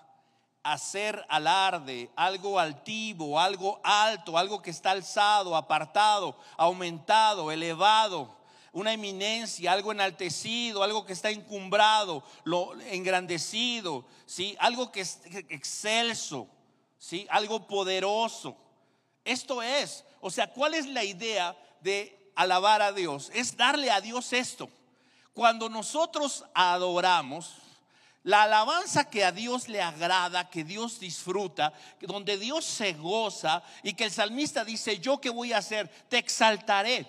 hacer 0.62 1.24
alarde, 1.28 2.10
algo 2.16 2.58
altivo, 2.58 3.40
algo 3.40 3.80
alto, 3.82 4.38
algo 4.38 4.62
que 4.62 4.70
está 4.70 4.92
alzado, 4.92 5.56
apartado, 5.56 6.36
aumentado, 6.56 7.50
elevado, 7.50 8.36
una 8.72 8.92
eminencia, 8.92 9.72
algo 9.72 9.92
enaltecido, 9.92 10.82
algo 10.82 11.04
que 11.04 11.12
está 11.12 11.30
encumbrado, 11.30 12.22
lo 12.44 12.80
engrandecido, 12.82 14.04
¿sí? 14.24 14.56
algo 14.58 14.90
que 14.90 15.02
es 15.02 15.20
excelso, 15.50 16.48
¿sí? 16.98 17.26
algo 17.30 17.66
poderoso. 17.66 18.56
Esto 19.24 19.62
es, 19.62 20.04
o 20.20 20.30
sea, 20.30 20.52
¿cuál 20.52 20.74
es 20.74 20.86
la 20.86 21.04
idea 21.04 21.56
de 21.80 22.21
alabar 22.34 22.82
a 22.82 22.92
Dios? 22.92 23.30
Es 23.34 23.56
darle 23.56 23.90
a 23.90 24.00
Dios 24.00 24.32
esto. 24.32 24.68
Cuando 25.34 25.68
nosotros 25.68 26.44
adoramos, 26.54 27.54
la 28.24 28.44
alabanza 28.44 29.08
que 29.08 29.24
a 29.24 29.32
Dios 29.32 29.68
le 29.68 29.82
agrada, 29.82 30.48
que 30.48 30.62
Dios 30.62 31.00
disfruta, 31.00 31.72
donde 32.00 32.38
Dios 32.38 32.64
se 32.64 32.92
goza 32.92 33.62
y 33.82 33.94
que 33.94 34.04
el 34.04 34.12
salmista 34.12 34.64
dice, 34.64 34.98
yo 34.98 35.20
qué 35.20 35.30
voy 35.30 35.52
a 35.52 35.58
hacer, 35.58 35.88
te 36.08 36.18
exaltaré 36.18 37.06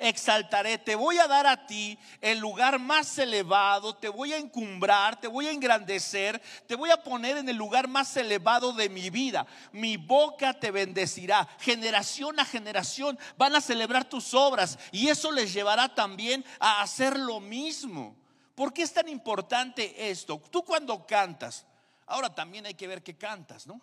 exaltaré, 0.00 0.78
te 0.78 0.94
voy 0.94 1.18
a 1.18 1.28
dar 1.28 1.46
a 1.46 1.66
ti 1.66 1.98
el 2.20 2.38
lugar 2.38 2.78
más 2.78 3.18
elevado, 3.18 3.94
te 3.94 4.08
voy 4.08 4.32
a 4.32 4.38
encumbrar, 4.38 5.20
te 5.20 5.28
voy 5.28 5.46
a 5.46 5.52
engrandecer, 5.52 6.40
te 6.66 6.74
voy 6.74 6.90
a 6.90 7.02
poner 7.02 7.36
en 7.36 7.48
el 7.48 7.56
lugar 7.56 7.86
más 7.86 8.16
elevado 8.16 8.72
de 8.72 8.88
mi 8.88 9.10
vida. 9.10 9.46
Mi 9.72 9.96
boca 9.96 10.58
te 10.58 10.70
bendecirá. 10.70 11.46
Generación 11.60 12.40
a 12.40 12.44
generación 12.44 13.18
van 13.36 13.54
a 13.54 13.60
celebrar 13.60 14.06
tus 14.06 14.34
obras 14.34 14.78
y 14.90 15.08
eso 15.08 15.30
les 15.30 15.52
llevará 15.52 15.94
también 15.94 16.44
a 16.58 16.82
hacer 16.82 17.18
lo 17.18 17.38
mismo. 17.38 18.16
¿Por 18.54 18.72
qué 18.72 18.82
es 18.82 18.92
tan 18.92 19.08
importante 19.08 20.10
esto? 20.10 20.40
Tú 20.50 20.64
cuando 20.64 21.06
cantas, 21.06 21.66
ahora 22.06 22.34
también 22.34 22.66
hay 22.66 22.74
que 22.74 22.88
ver 22.88 23.02
que 23.02 23.16
cantas, 23.16 23.66
¿no? 23.66 23.80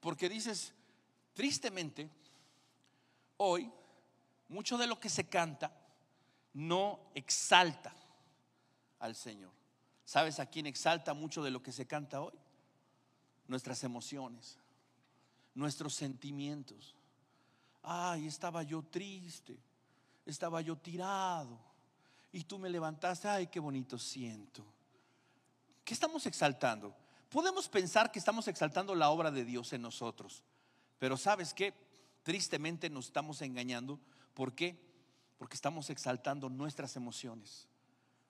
Porque 0.00 0.28
dices, 0.28 0.72
tristemente, 1.34 2.08
hoy 3.42 3.70
mucho 4.48 4.76
de 4.76 4.86
lo 4.86 5.00
que 5.00 5.08
se 5.08 5.28
canta 5.28 5.72
no 6.52 7.00
exalta 7.14 7.94
al 8.98 9.14
Señor. 9.14 9.52
¿Sabes 10.04 10.40
a 10.40 10.46
quién 10.46 10.66
exalta 10.66 11.14
mucho 11.14 11.42
de 11.42 11.50
lo 11.50 11.62
que 11.62 11.72
se 11.72 11.86
canta 11.86 12.20
hoy? 12.20 12.34
Nuestras 13.46 13.82
emociones, 13.82 14.58
nuestros 15.54 15.94
sentimientos. 15.94 16.94
Ay, 17.82 18.26
estaba 18.26 18.62
yo 18.62 18.82
triste, 18.82 19.56
estaba 20.26 20.60
yo 20.60 20.76
tirado 20.76 21.58
y 22.32 22.44
tú 22.44 22.58
me 22.58 22.68
levantaste, 22.68 23.26
ay, 23.28 23.46
qué 23.46 23.58
bonito 23.58 23.98
siento. 23.98 24.64
¿Qué 25.82 25.94
estamos 25.94 26.26
exaltando? 26.26 26.94
Podemos 27.30 27.68
pensar 27.68 28.12
que 28.12 28.18
estamos 28.18 28.48
exaltando 28.48 28.94
la 28.94 29.10
obra 29.10 29.30
de 29.30 29.44
Dios 29.44 29.72
en 29.72 29.82
nosotros, 29.82 30.42
pero 30.98 31.16
¿sabes 31.16 31.54
qué? 31.54 31.72
Tristemente 32.22 32.90
nos 32.90 33.06
estamos 33.06 33.42
engañando. 33.42 33.98
¿Por 34.34 34.54
qué? 34.54 34.78
Porque 35.38 35.54
estamos 35.54 35.90
exaltando 35.90 36.48
nuestras 36.48 36.96
emociones. 36.96 37.66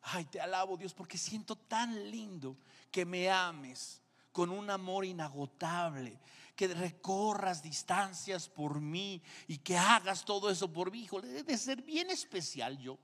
Ay, 0.03 0.25
te 0.25 0.41
alabo 0.41 0.77
Dios 0.77 0.95
porque 0.95 1.19
siento 1.19 1.57
tan 1.57 2.11
lindo 2.11 2.57
que 2.91 3.05
me 3.05 3.31
ames 3.31 4.01
con 4.33 4.51
un 4.51 4.71
amor 4.71 5.05
inagotable, 5.05 6.19
que 6.55 6.69
recorras 6.69 7.63
distancias 7.63 8.49
por 8.49 8.81
mí 8.81 9.23
y 9.49 9.59
que 9.59 9.77
hagas 9.77 10.25
todo 10.25 10.51
eso 10.51 10.73
por 10.73 10.91
mí. 10.91 11.03
Hijo, 11.03 11.21
debe 11.21 11.59
ser 11.59 11.83
bien 11.83 12.11
especial 12.11 12.79
yo 12.79 12.99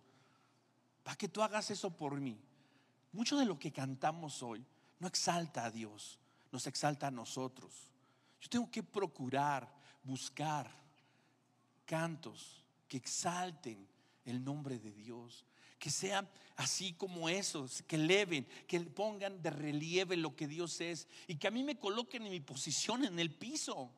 para 1.02 1.16
que 1.16 1.28
tú 1.28 1.42
hagas 1.42 1.70
eso 1.70 1.90
por 1.90 2.20
mí. 2.20 2.40
Mucho 3.12 3.36
de 3.36 3.44
lo 3.44 3.58
que 3.58 3.72
cantamos 3.72 4.42
hoy 4.42 4.64
no 4.98 5.08
exalta 5.08 5.64
a 5.64 5.70
Dios, 5.70 6.18
nos 6.52 6.66
exalta 6.66 7.08
a 7.08 7.10
nosotros. 7.10 7.90
Yo 8.40 8.48
tengo 8.48 8.70
que 8.70 8.82
procurar 8.82 9.72
buscar 10.06 10.70
cantos 11.84 12.64
que 12.88 12.96
exalten 12.96 13.86
el 14.24 14.42
nombre 14.42 14.78
de 14.78 14.92
Dios, 14.92 15.44
que 15.78 15.90
sean 15.90 16.28
así 16.56 16.92
como 16.94 17.28
esos, 17.28 17.82
que 17.82 17.96
eleven, 17.96 18.46
que 18.66 18.80
pongan 18.80 19.42
de 19.42 19.50
relieve 19.50 20.16
lo 20.16 20.34
que 20.34 20.46
Dios 20.48 20.80
es 20.80 21.06
y 21.26 21.36
que 21.36 21.48
a 21.48 21.50
mí 21.50 21.62
me 21.62 21.78
coloquen 21.78 22.24
en 22.24 22.30
mi 22.30 22.40
posición 22.40 23.04
en 23.04 23.18
el 23.18 23.34
piso 23.34 23.92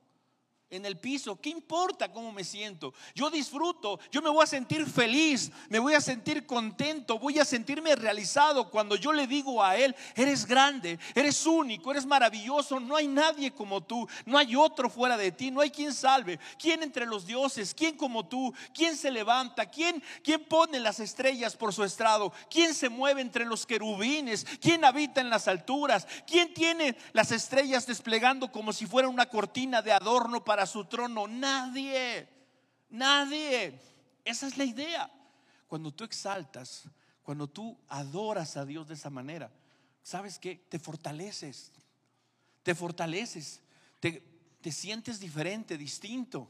en 0.70 0.84
el 0.84 0.98
piso. 0.98 1.40
¿Qué 1.40 1.50
importa 1.50 2.12
cómo 2.12 2.32
me 2.32 2.44
siento? 2.44 2.92
Yo 3.14 3.30
disfruto, 3.30 3.98
yo 4.10 4.20
me 4.20 4.28
voy 4.28 4.42
a 4.42 4.46
sentir 4.46 4.86
feliz, 4.86 5.50
me 5.68 5.78
voy 5.78 5.94
a 5.94 6.00
sentir 6.00 6.46
contento, 6.46 7.18
voy 7.18 7.38
a 7.38 7.44
sentirme 7.44 7.96
realizado. 7.96 8.70
Cuando 8.70 8.96
yo 8.96 9.12
le 9.12 9.26
digo 9.26 9.62
a 9.62 9.76
Él, 9.76 9.94
eres 10.14 10.46
grande, 10.46 10.98
eres 11.14 11.46
único, 11.46 11.90
eres 11.90 12.06
maravilloso, 12.06 12.80
no 12.80 12.96
hay 12.96 13.08
nadie 13.08 13.50
como 13.52 13.82
tú, 13.82 14.06
no 14.26 14.38
hay 14.38 14.56
otro 14.56 14.90
fuera 14.90 15.16
de 15.16 15.32
ti, 15.32 15.50
no 15.50 15.60
hay 15.60 15.70
quien 15.70 15.94
salve, 15.94 16.38
quién 16.58 16.82
entre 16.82 17.06
los 17.06 17.26
dioses, 17.26 17.74
quién 17.74 17.96
como 17.96 18.26
tú, 18.26 18.52
quién 18.74 18.96
se 18.96 19.10
levanta, 19.10 19.66
quién, 19.66 20.02
quién 20.22 20.44
pone 20.44 20.80
las 20.80 21.00
estrellas 21.00 21.56
por 21.56 21.72
su 21.72 21.84
estrado, 21.84 22.32
quién 22.50 22.74
se 22.74 22.88
mueve 22.88 23.20
entre 23.20 23.44
los 23.44 23.66
querubines, 23.66 24.44
quién 24.60 24.84
habita 24.84 25.20
en 25.20 25.30
las 25.30 25.48
alturas, 25.48 26.06
quién 26.26 26.52
tiene 26.52 26.96
las 27.12 27.32
estrellas 27.32 27.86
desplegando 27.86 28.52
como 28.52 28.72
si 28.72 28.86
fuera 28.86 29.08
una 29.08 29.26
cortina 29.26 29.82
de 29.82 29.92
adorno 29.92 30.44
para 30.44 30.57
su 30.66 30.84
trono. 30.84 31.26
Nadie, 31.26 32.28
nadie. 32.90 33.80
Esa 34.24 34.46
es 34.46 34.56
la 34.56 34.64
idea. 34.64 35.10
Cuando 35.66 35.92
tú 35.92 36.04
exaltas, 36.04 36.84
cuando 37.22 37.46
tú 37.46 37.78
adoras 37.88 38.56
a 38.56 38.64
Dios 38.64 38.88
de 38.88 38.94
esa 38.94 39.10
manera, 39.10 39.50
¿sabes 40.02 40.38
qué? 40.38 40.56
Te 40.68 40.78
fortaleces, 40.78 41.72
te 42.62 42.74
fortaleces, 42.74 43.60
te, 44.00 44.22
te 44.60 44.72
sientes 44.72 45.20
diferente, 45.20 45.76
distinto, 45.76 46.48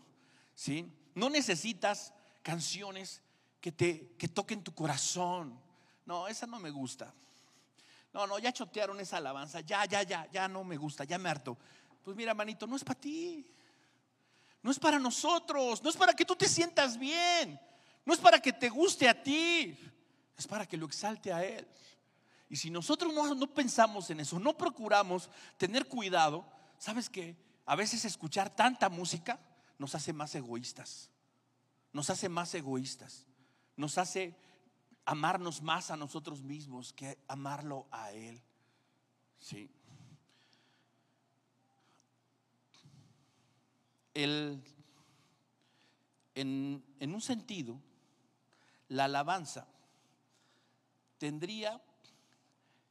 ¿sí? 0.54 0.92
No 1.14 1.30
necesitas 1.30 2.12
canciones 2.42 3.22
que 3.60 3.72
te 3.72 4.14
que 4.16 4.28
toquen 4.28 4.62
tu 4.62 4.72
corazón. 4.72 5.58
No, 6.06 6.28
esa 6.28 6.46
no 6.46 6.58
me 6.58 6.70
gusta. 6.70 7.12
No, 8.12 8.26
no, 8.26 8.38
ya 8.38 8.52
chotearon 8.52 8.98
esa 9.00 9.18
alabanza, 9.18 9.60
ya, 9.60 9.84
ya, 9.84 10.02
ya, 10.02 10.28
ya 10.30 10.48
no 10.48 10.64
me 10.64 10.76
gusta, 10.76 11.04
ya 11.04 11.18
me 11.18 11.28
harto. 11.28 11.58
Pues 12.02 12.16
mira, 12.16 12.34
manito, 12.34 12.66
no 12.66 12.76
es 12.76 12.84
para 12.84 12.98
ti. 12.98 13.46
No 14.68 14.72
es 14.72 14.78
para 14.78 14.98
nosotros, 14.98 15.82
no 15.82 15.88
es 15.88 15.96
para 15.96 16.12
que 16.12 16.26
tú 16.26 16.36
te 16.36 16.46
sientas 16.46 16.98
bien, 16.98 17.58
no 18.04 18.12
es 18.12 18.20
para 18.20 18.38
que 18.38 18.52
te 18.52 18.68
guste 18.68 19.08
a 19.08 19.22
ti, 19.22 19.74
es 20.36 20.46
para 20.46 20.66
que 20.66 20.76
lo 20.76 20.84
exalte 20.84 21.32
a 21.32 21.42
Él. 21.42 21.66
Y 22.50 22.56
si 22.56 22.68
nosotros 22.68 23.14
no, 23.14 23.34
no 23.34 23.46
pensamos 23.46 24.10
en 24.10 24.20
eso, 24.20 24.38
no 24.38 24.58
procuramos 24.58 25.30
tener 25.56 25.88
cuidado, 25.88 26.44
¿sabes 26.76 27.08
qué? 27.08 27.34
A 27.64 27.76
veces 27.76 28.04
escuchar 28.04 28.54
tanta 28.54 28.90
música 28.90 29.40
nos 29.78 29.94
hace 29.94 30.12
más 30.12 30.34
egoístas, 30.34 31.08
nos 31.94 32.10
hace 32.10 32.28
más 32.28 32.54
egoístas, 32.54 33.24
nos 33.74 33.96
hace 33.96 34.36
amarnos 35.06 35.62
más 35.62 35.90
a 35.90 35.96
nosotros 35.96 36.42
mismos 36.42 36.92
que 36.92 37.16
amarlo 37.26 37.86
a 37.90 38.12
Él. 38.12 38.42
Sí. 39.38 39.70
El, 44.18 44.60
en, 46.34 46.84
en 46.98 47.14
un 47.14 47.20
sentido, 47.20 47.78
la 48.88 49.04
alabanza 49.04 49.68
tendría 51.18 51.80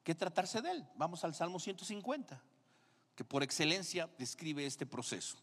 que 0.06 0.16
tratarse 0.16 0.62
de 0.62 0.72
él. 0.72 0.88
Vamos 0.96 1.26
al 1.26 1.36
Salmo 1.36 1.60
150, 1.60 2.42
que 3.14 3.26
por 3.26 3.44
excelencia 3.44 4.10
describe 4.18 4.66
este 4.66 4.86
proceso 4.86 5.38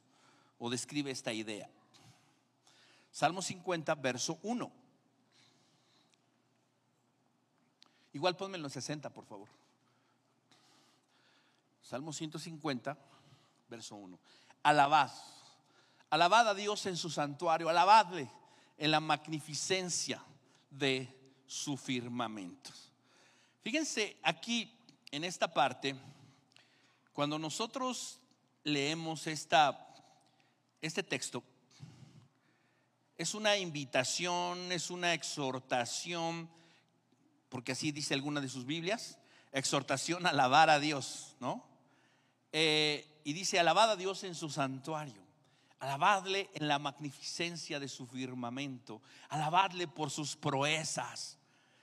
o 0.59 0.70
describe 0.70 1.11
esta 1.11 1.35
idea. 1.35 1.68
Salmo 3.11 3.43
50, 3.43 3.95
verso 3.97 4.39
1. 4.43 4.72
Igual 8.14 8.37
ponme 8.39 8.57
en 8.57 8.62
los 8.62 8.72
60, 8.72 9.11
por 9.11 9.26
favor. 9.26 9.51
Salmo 11.82 12.11
150, 12.11 12.97
verso 13.68 13.97
1. 13.97 14.18
Alabad, 14.62 15.12
alabad 16.15 16.49
a 16.49 16.55
Dios 16.55 16.87
en 16.87 16.97
su 16.97 17.11
santuario, 17.11 17.69
alabadle 17.69 18.31
en 18.79 18.91
la 18.93 19.01
magnificencia 19.01 20.23
de 20.71 21.09
su 21.45 21.77
firmamento. 21.77 22.71
Fíjense 23.62 24.17
aquí 24.23 24.73
en 25.11 25.25
esta 25.25 25.53
parte, 25.53 25.97
cuando 27.12 27.37
nosotros 27.37 28.21
leemos 28.62 29.27
esta, 29.27 29.89
este 30.81 31.03
texto, 31.03 31.43
es 33.19 33.35
una 33.35 33.57
invitación, 33.57 34.71
es 34.71 34.91
una 34.91 35.15
exhortación, 35.15 36.49
porque 37.49 37.73
así 37.73 37.91
dice 37.91 38.15
alguna 38.15 38.41
de 38.41 38.49
sus 38.49 38.67
Biblias, 38.67 39.19
exhortación 39.51 40.27
a 40.27 40.31
alabar 40.31 40.71
a 40.71 40.79
Dios, 40.79 41.35
¿no? 41.41 41.67
Eh, 42.53 43.21
y 43.25 43.33
dice, 43.33 43.59
alabad 43.59 43.91
a 43.91 43.97
Dios 43.97 44.23
en 44.23 44.37
su 44.37 44.49
santuario. 44.49 45.24
Alabadle 45.85 46.49
en 46.55 46.66
la 46.66 46.78
magnificencia 46.78 47.78
de 47.78 47.89
su 47.89 48.07
firmamento. 48.07 49.03
Alabadle 49.28 49.87
por 49.87 50.11
sus 50.11 50.35
proezas. 50.35 51.37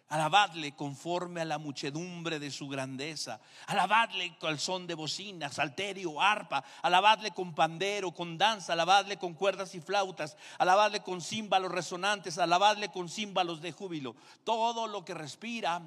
Alabadle 0.07 0.71
conforme 0.75 1.41
a 1.41 1.45
la 1.45 1.59
muchedumbre 1.59 2.39
de 2.39 2.49
su 2.49 2.67
grandeza. 2.67 3.39
Alabadle 3.67 4.35
con 4.39 4.57
son 4.57 4.87
de 4.87 4.95
bocina, 4.95 5.51
salterio, 5.51 6.19
arpa. 6.19 6.63
Alabadle 6.81 7.29
con 7.29 7.53
pandero, 7.53 8.11
con 8.11 8.39
danza. 8.39 8.73
Alabadle 8.73 9.17
con 9.17 9.35
cuerdas 9.35 9.75
y 9.75 9.81
flautas. 9.81 10.35
Alabadle 10.57 11.03
con 11.03 11.21
címbalos 11.21 11.71
resonantes. 11.71 12.39
Alabadle 12.39 12.89
con 12.89 13.07
címbalos 13.07 13.61
de 13.61 13.71
júbilo. 13.71 14.15
Todo 14.43 14.87
lo 14.87 15.05
que 15.05 15.13
respira, 15.13 15.79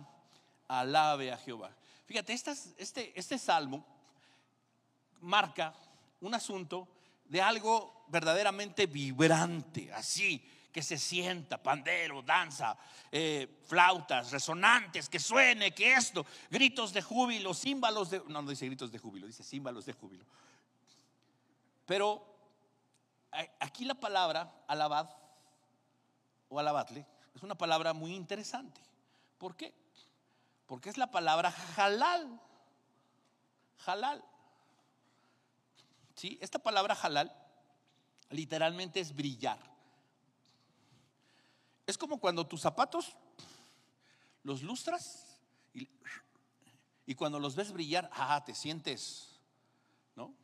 alabe 0.69 1.33
a 1.33 1.37
Jehová. 1.37 1.73
Fíjate, 2.07 2.33
este, 2.33 3.13
este 3.19 3.39
salmo 3.39 3.85
marca 5.21 5.75
un 6.21 6.33
asunto 6.33 6.87
de 7.27 7.43
algo 7.43 8.05
verdaderamente 8.09 8.87
vibrante, 8.87 9.93
así 9.93 10.51
que 10.75 10.83
se 10.83 10.99
sienta, 10.99 11.63
pandero, 11.63 12.21
danza, 12.23 12.77
eh, 13.13 13.61
flautas, 13.65 14.33
resonantes, 14.33 15.09
que 15.09 15.21
suene, 15.21 15.73
que 15.73 15.95
esto, 15.95 16.27
gritos 16.51 16.93
de 16.93 17.01
júbilo, 17.01 17.55
címbalos 17.55 18.11
de... 18.11 18.19
No, 18.27 18.43
no 18.43 18.51
dice 18.51 18.67
gritos 18.67 18.91
de 18.91 18.99
júbilo, 18.99 19.29
dice 19.29 19.45
címbalos 19.45 19.87
de 19.87 19.93
júbilo. 19.93 20.25
Pero 21.87 22.27
aquí 23.61 23.85
la 23.85 23.95
palabra 23.95 24.53
alabad 24.67 25.11
o 26.49 26.59
alabadle 26.59 27.07
es 27.35 27.43
una 27.43 27.55
palabra 27.55 27.93
muy 27.93 28.13
interesante. 28.15 28.81
¿Por 29.39 29.57
qué? 29.57 29.73
Porque 30.67 30.89
es 30.89 30.97
la 30.97 31.11
palabra 31.11 31.55
halal. 31.77 32.41
Halal. 33.87 34.25
¿Sí? 36.15 36.39
Esta 36.41 36.59
palabra 36.59 36.95
halal 36.95 37.33
literalmente 38.31 39.01
es 39.01 39.15
brillar. 39.15 39.59
Es 41.87 41.99
como 41.99 42.19
cuando 42.19 42.47
tus 42.47 42.61
zapatos 42.61 43.15
los 44.43 44.63
lustras 44.63 45.41
y, 47.07 47.15
cuando 47.15 47.39
los 47.39 47.55
ves 47.55 47.73
brillar, 47.73 48.09
ah, 48.15 48.43
te 48.45 48.55
sientes, 48.55 49.39
¿no? 50.17 50.35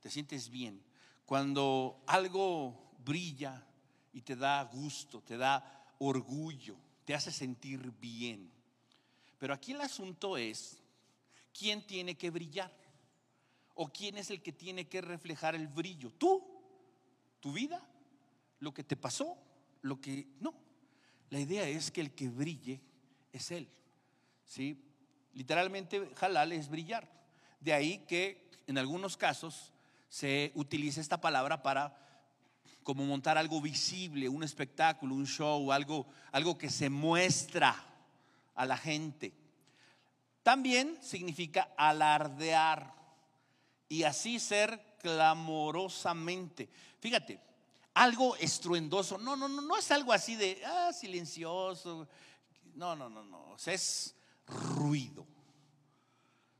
Te 0.00 0.10
sientes 0.10 0.48
bien. 0.48 0.82
Cuando 1.26 2.02
algo 2.06 2.94
brilla 2.98 3.66
y 4.12 4.22
te 4.22 4.36
da 4.36 4.62
gusto, 4.64 5.20
te 5.20 5.36
da 5.36 5.94
orgullo, 5.98 6.76
te 7.04 7.14
hace 7.14 7.30
sentir 7.30 7.92
bien. 8.00 8.50
Pero 9.38 9.52
aquí 9.52 9.72
el 9.72 9.82
asunto 9.82 10.38
es, 10.38 10.78
¿quién 11.52 11.86
tiene 11.86 12.16
que 12.16 12.30
brillar? 12.30 12.72
¿O 13.76 13.92
quién 13.92 14.18
es 14.18 14.30
el 14.30 14.42
que 14.42 14.52
tiene 14.52 14.88
que 14.88 15.00
reflejar 15.00 15.54
el 15.54 15.68
brillo? 15.68 16.10
¿Tú? 16.10 16.44
¿Tu 17.38 17.52
vida? 17.52 17.88
¿Lo 18.58 18.74
que 18.74 18.82
te 18.82 18.96
pasó? 18.96 19.38
lo 19.86 20.00
que 20.00 20.26
no. 20.40 20.54
La 21.30 21.40
idea 21.40 21.66
es 21.68 21.90
que 21.90 22.00
el 22.00 22.12
que 22.12 22.28
brille 22.28 22.80
es 23.32 23.50
él. 23.50 23.68
¿sí? 24.44 24.82
Literalmente, 25.32 26.10
halal 26.20 26.52
es 26.52 26.68
brillar. 26.68 27.08
De 27.60 27.72
ahí 27.72 27.98
que 28.06 28.50
en 28.66 28.78
algunos 28.78 29.16
casos 29.16 29.72
se 30.08 30.52
utiliza 30.54 31.00
esta 31.00 31.20
palabra 31.20 31.62
para 31.62 32.02
como 32.82 33.04
montar 33.04 33.36
algo 33.36 33.60
visible, 33.60 34.28
un 34.28 34.44
espectáculo, 34.44 35.14
un 35.14 35.26
show, 35.26 35.72
algo, 35.72 36.06
algo 36.30 36.56
que 36.56 36.70
se 36.70 36.88
muestra 36.88 37.74
a 38.54 38.66
la 38.66 38.76
gente. 38.76 39.32
También 40.44 40.96
significa 41.02 41.72
alardear 41.76 42.94
y 43.88 44.02
así 44.02 44.38
ser 44.38 44.96
clamorosamente. 45.00 46.68
Fíjate, 47.00 47.40
algo 47.94 48.36
estruendoso. 48.36 49.18
No, 49.18 49.36
no, 49.36 49.48
no, 49.48 49.62
no 49.62 49.76
es 49.76 49.90
algo 49.90 50.12
así 50.12 50.36
de 50.36 50.62
ah, 50.66 50.92
silencioso. 50.92 52.08
No, 52.74 52.94
no, 52.94 53.08
no, 53.08 53.24
no. 53.24 53.56
es 53.66 54.14
ruido. 54.46 55.26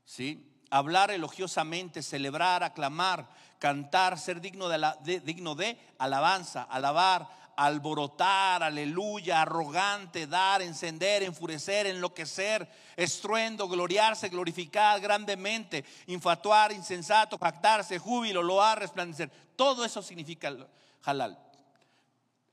¿Sí? 0.03 0.43
Hablar 0.69 1.11
elogiosamente, 1.11 2.01
celebrar, 2.01 2.63
aclamar, 2.63 3.29
cantar, 3.59 4.17
ser 4.17 4.41
digno 4.41 4.67
de, 4.67 4.77
la, 4.77 4.97
digno 5.03 5.55
de 5.55 5.77
alabanza, 5.97 6.63
alabar, 6.63 7.29
alborotar, 7.57 8.61
aleluya, 8.61 9.41
arrogante, 9.41 10.27
dar, 10.27 10.61
encender, 10.61 11.23
enfurecer, 11.23 11.87
enloquecer, 11.87 12.69
estruendo, 12.95 13.67
gloriarse, 13.67 14.29
glorificar 14.29 15.01
grandemente, 15.01 15.83
infatuar, 16.05 16.71
insensato, 16.71 17.37
jactarse, 17.39 17.97
júbilo, 17.97 18.43
loar, 18.43 18.79
resplandecer. 18.79 19.31
Todo 19.55 19.83
eso 19.83 20.03
significa 20.03 20.55
halal. 21.03 21.37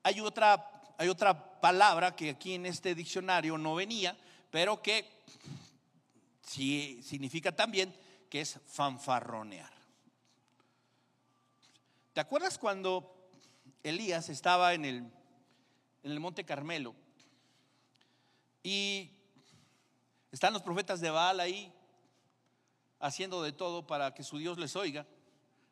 Hay 0.03 0.21
otra, 0.21 0.71
hay 0.97 1.09
otra 1.09 1.61
palabra 1.61 2.17
que 2.17 2.31
aquí 2.31 2.55
en 2.55 2.65
este 2.65 2.95
diccionario 2.95 3.59
no 3.59 3.75
venía, 3.75 4.17
pero 4.51 4.81
que 4.81 5.07
sí 6.43 7.03
significa 7.03 7.53
también 7.53 7.95
que 8.31 8.41
es 8.41 8.59
fanfarronear. 8.69 9.73
¿Te 12.15 12.21
acuerdas 12.21 12.57
cuando 12.57 13.24
Elías 13.85 14.29
estaba 14.29 14.75
en 14.75 14.85
el, 14.85 14.97
en 16.03 16.11
el 16.11 16.19
Monte 16.19 16.45
Carmelo 16.45 16.97
y 18.65 19.13
están 20.33 20.53
los 20.53 20.63
profetas 20.63 21.01
de 21.01 21.11
Baal 21.11 21.39
ahí 21.39 21.73
haciendo 22.99 23.43
de 23.43 23.53
todo 23.53 23.87
para 23.87 24.13
que 24.15 24.25
su 24.25 24.39
Dios 24.39 24.59
les 24.59 24.75
oiga? 24.75 25.07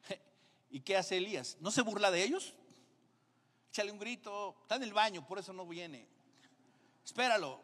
¿Y 0.70 0.80
qué 0.80 0.96
hace 0.96 1.16
Elías? 1.16 1.56
¿No 1.60 1.72
se 1.72 1.82
burla 1.82 2.12
de 2.12 2.22
ellos? 2.22 2.54
échale 3.72 3.90
un 3.90 3.98
grito, 3.98 4.54
está 4.60 4.76
en 4.76 4.82
el 4.82 4.92
baño, 4.92 5.26
por 5.26 5.38
eso 5.38 5.54
no 5.54 5.66
viene. 5.66 6.06
Espéralo. 7.02 7.58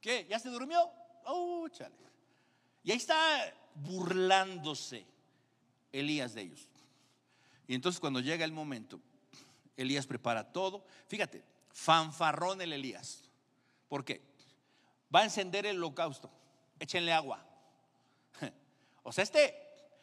¿Qué? 0.00 0.26
¿Ya 0.26 0.38
se 0.38 0.48
durmió? 0.48 0.90
Oh, 1.26 1.68
chale. 1.68 1.94
Y 2.82 2.92
ahí 2.92 2.96
está 2.96 3.54
burlándose 3.74 5.04
Elías 5.92 6.32
de 6.32 6.42
ellos. 6.42 6.66
Y 7.68 7.74
entonces 7.74 8.00
cuando 8.00 8.20
llega 8.20 8.46
el 8.46 8.52
momento, 8.52 9.00
Elías 9.76 10.06
prepara 10.06 10.52
todo. 10.52 10.84
Fíjate, 11.08 11.44
fanfarrón 11.72 12.60
el 12.60 12.72
Elías. 12.72 13.24
¿Por 13.88 14.04
qué? 14.04 14.22
Va 15.14 15.20
a 15.20 15.24
encender 15.24 15.66
el 15.66 15.76
holocausto. 15.78 16.30
Échenle 16.78 17.12
agua. 17.12 17.44
O 19.04 19.10
sea, 19.10 19.24
este 19.24 19.62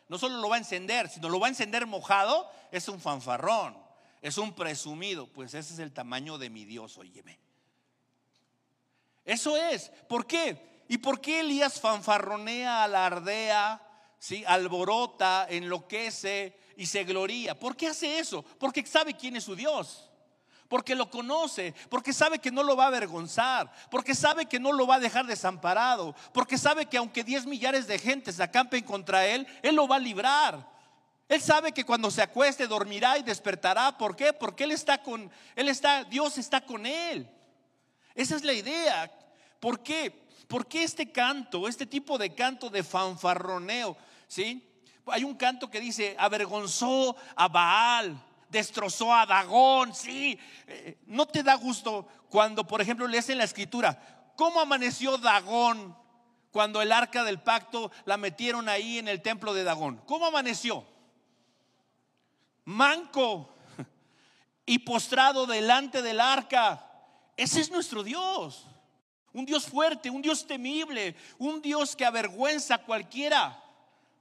no 0.09 0.17
solo 0.17 0.41
lo 0.41 0.49
va 0.49 0.55
a 0.55 0.59
encender, 0.59 1.07
sino 1.07 1.29
lo 1.29 1.39
va 1.39 1.47
a 1.47 1.49
encender 1.49 1.85
mojado. 1.85 2.51
Es 2.71 2.89
un 2.89 2.99
fanfarrón. 2.99 3.77
Es 4.21 4.37
un 4.37 4.53
presumido. 4.53 5.27
Pues 5.27 5.53
ese 5.53 5.73
es 5.73 5.79
el 5.79 5.93
tamaño 5.93 6.37
de 6.37 6.49
mi 6.49 6.65
Dios, 6.65 6.97
óyeme. 6.97 7.39
Eso 9.23 9.55
es. 9.55 9.89
¿Por 10.09 10.25
qué? 10.25 10.83
¿Y 10.87 10.97
por 10.97 11.21
qué 11.21 11.41
Elías 11.41 11.79
fanfarronea, 11.79 12.83
alardea, 12.83 13.79
¿sí? 14.17 14.43
alborota, 14.45 15.45
enloquece 15.47 16.57
y 16.79 16.85
se 16.85 17.03
gloria? 17.03 17.59
¿Por 17.59 17.75
qué 17.75 17.87
hace 17.87 18.19
eso? 18.19 18.41
Porque 18.57 18.85
sabe 18.85 19.13
quién 19.13 19.35
es 19.35 19.43
su 19.43 19.53
Dios. 19.53 20.09
Porque 20.69 20.95
lo 20.95 21.09
conoce, 21.09 21.73
porque 21.89 22.13
sabe 22.13 22.39
que 22.39 22.51
no 22.51 22.63
lo 22.63 22.77
va 22.77 22.85
a 22.85 22.87
avergonzar, 22.87 23.69
porque 23.91 24.15
sabe 24.15 24.45
que 24.45 24.61
no 24.61 24.71
lo 24.71 24.87
va 24.87 24.95
a 24.95 24.99
dejar 24.99 25.25
desamparado, 25.25 26.15
porque 26.31 26.57
sabe 26.57 26.85
que 26.85 26.95
aunque 26.95 27.25
10 27.25 27.47
millares 27.47 27.85
de 27.85 27.99
gente 27.99 28.31
se 28.31 28.41
acampen 28.41 28.85
contra 28.85 29.27
él, 29.27 29.45
él 29.61 29.75
lo 29.75 29.89
va 29.89 29.97
a 29.97 29.99
librar. 29.99 30.65
Él 31.27 31.41
sabe 31.41 31.73
que 31.73 31.83
cuando 31.83 32.09
se 32.09 32.21
acueste 32.21 32.65
dormirá 32.65 33.17
y 33.17 33.23
despertará. 33.23 33.97
¿Por 33.97 34.15
qué? 34.15 34.31
Porque 34.31 34.63
él 34.63 34.71
está 34.71 35.03
con 35.03 35.29
él 35.57 35.67
está 35.67 36.05
Dios 36.05 36.37
está 36.37 36.61
con 36.61 36.85
él. 36.85 37.29
Esa 38.15 38.37
es 38.37 38.45
la 38.45 38.53
idea. 38.53 39.11
¿Por 39.59 39.83
qué? 39.83 40.25
¿Por 40.47 40.65
qué 40.65 40.83
este 40.83 41.11
canto, 41.11 41.67
este 41.67 41.85
tipo 41.85 42.17
de 42.17 42.33
canto 42.33 42.69
de 42.69 42.83
fanfarroneo? 42.83 43.97
¿Sí? 44.29 44.68
Hay 45.11 45.23
un 45.23 45.35
canto 45.35 45.69
que 45.69 45.79
dice, 45.79 46.15
avergonzó 46.17 47.15
a 47.35 47.47
Baal, 47.47 48.21
destrozó 48.49 49.13
a 49.13 49.25
Dagón, 49.25 49.93
sí. 49.93 50.37
Eh, 50.67 50.97
¿No 51.05 51.25
te 51.25 51.43
da 51.43 51.55
gusto 51.55 52.07
cuando, 52.29 52.65
por 52.65 52.81
ejemplo, 52.81 53.07
lees 53.07 53.29
en 53.29 53.37
la 53.37 53.43
escritura, 53.43 54.31
cómo 54.35 54.59
amaneció 54.59 55.17
Dagón 55.17 55.95
cuando 56.51 56.81
el 56.81 56.91
arca 56.91 57.23
del 57.23 57.39
pacto 57.39 57.91
la 58.05 58.17
metieron 58.17 58.69
ahí 58.69 58.97
en 58.97 59.07
el 59.07 59.21
templo 59.21 59.53
de 59.53 59.63
Dagón? 59.63 60.01
¿Cómo 60.05 60.25
amaneció? 60.25 60.85
Manco 62.65 63.53
y 64.65 64.79
postrado 64.79 65.45
delante 65.45 66.01
del 66.01 66.19
arca. 66.19 66.85
Ese 67.35 67.61
es 67.61 67.71
nuestro 67.71 68.03
Dios. 68.03 68.67
Un 69.31 69.45
Dios 69.45 69.65
fuerte, 69.65 70.09
un 70.09 70.21
Dios 70.21 70.45
temible, 70.45 71.15
un 71.37 71.61
Dios 71.61 71.95
que 71.95 72.05
avergüenza 72.05 72.75
a 72.75 72.83
cualquiera. 72.83 73.63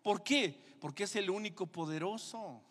¿Por 0.03 0.23
qué? 0.23 0.68
Porque 0.81 1.05
es 1.05 1.17
el 1.17 1.31
único 1.31 1.67
poderoso. 1.67 2.63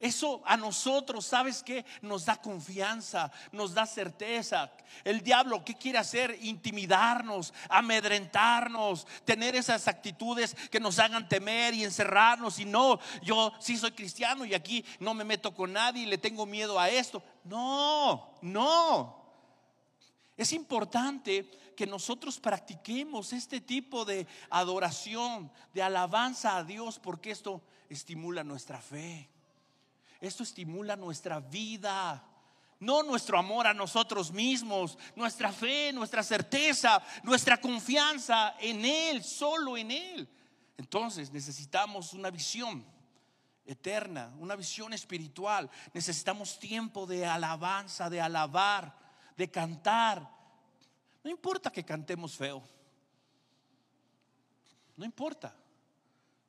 Eso 0.00 0.40
a 0.46 0.56
nosotros, 0.56 1.26
¿sabes 1.26 1.62
qué? 1.62 1.84
Nos 2.00 2.24
da 2.24 2.40
confianza, 2.40 3.30
nos 3.52 3.74
da 3.74 3.84
certeza. 3.84 4.72
El 5.04 5.20
diablo, 5.20 5.62
¿qué 5.62 5.74
quiere 5.74 5.98
hacer? 5.98 6.38
Intimidarnos, 6.40 7.52
amedrentarnos, 7.68 9.06
tener 9.26 9.54
esas 9.54 9.88
actitudes 9.88 10.56
que 10.70 10.80
nos 10.80 10.98
hagan 10.98 11.28
temer 11.28 11.74
y 11.74 11.84
encerrarnos. 11.84 12.58
Y 12.58 12.64
no, 12.64 12.98
yo 13.22 13.52
sí 13.60 13.76
soy 13.76 13.92
cristiano 13.92 14.46
y 14.46 14.54
aquí 14.54 14.82
no 15.00 15.12
me 15.12 15.22
meto 15.22 15.54
con 15.54 15.74
nadie 15.74 16.04
y 16.04 16.06
le 16.06 16.16
tengo 16.16 16.46
miedo 16.46 16.80
a 16.80 16.88
esto. 16.88 17.22
No, 17.44 18.32
no. 18.40 19.20
Es 20.34 20.54
importante 20.54 21.50
que 21.80 21.86
nosotros 21.86 22.38
practiquemos 22.38 23.32
este 23.32 23.58
tipo 23.58 24.04
de 24.04 24.26
adoración, 24.50 25.50
de 25.72 25.82
alabanza 25.82 26.58
a 26.58 26.62
Dios, 26.62 26.98
porque 26.98 27.30
esto 27.30 27.62
estimula 27.88 28.44
nuestra 28.44 28.82
fe. 28.82 29.30
Esto 30.20 30.42
estimula 30.42 30.94
nuestra 30.94 31.40
vida. 31.40 32.22
No 32.80 33.02
nuestro 33.02 33.38
amor 33.38 33.66
a 33.66 33.72
nosotros 33.72 34.30
mismos, 34.30 34.98
nuestra 35.16 35.52
fe, 35.52 35.90
nuestra 35.94 36.22
certeza, 36.22 37.02
nuestra 37.22 37.58
confianza 37.58 38.56
en 38.60 38.84
Él, 38.84 39.24
solo 39.24 39.78
en 39.78 39.90
Él. 39.90 40.28
Entonces 40.76 41.32
necesitamos 41.32 42.12
una 42.12 42.30
visión 42.30 42.84
eterna, 43.64 44.34
una 44.38 44.54
visión 44.54 44.92
espiritual. 44.92 45.70
Necesitamos 45.94 46.58
tiempo 46.58 47.06
de 47.06 47.24
alabanza, 47.24 48.10
de 48.10 48.20
alabar, 48.20 48.94
de 49.34 49.50
cantar. 49.50 50.39
No 51.22 51.30
importa 51.30 51.70
que 51.70 51.84
cantemos 51.84 52.36
feo. 52.36 52.62
No 54.96 55.04
importa. 55.04 55.54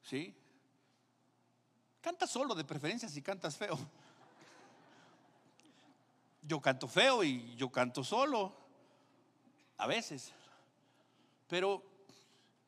¿Sí? 0.03 0.33
Canta 2.01 2.25
solo 2.25 2.55
de 2.55 2.63
preferencia 2.63 3.09
si 3.09 3.21
cantas 3.21 3.57
feo. 3.57 3.77
Yo 6.41 6.59
canto 6.59 6.87
feo 6.87 7.23
y 7.23 7.55
yo 7.55 7.71
canto 7.71 8.03
solo. 8.03 8.55
A 9.77 9.87
veces. 9.87 10.31
Pero 11.47 11.83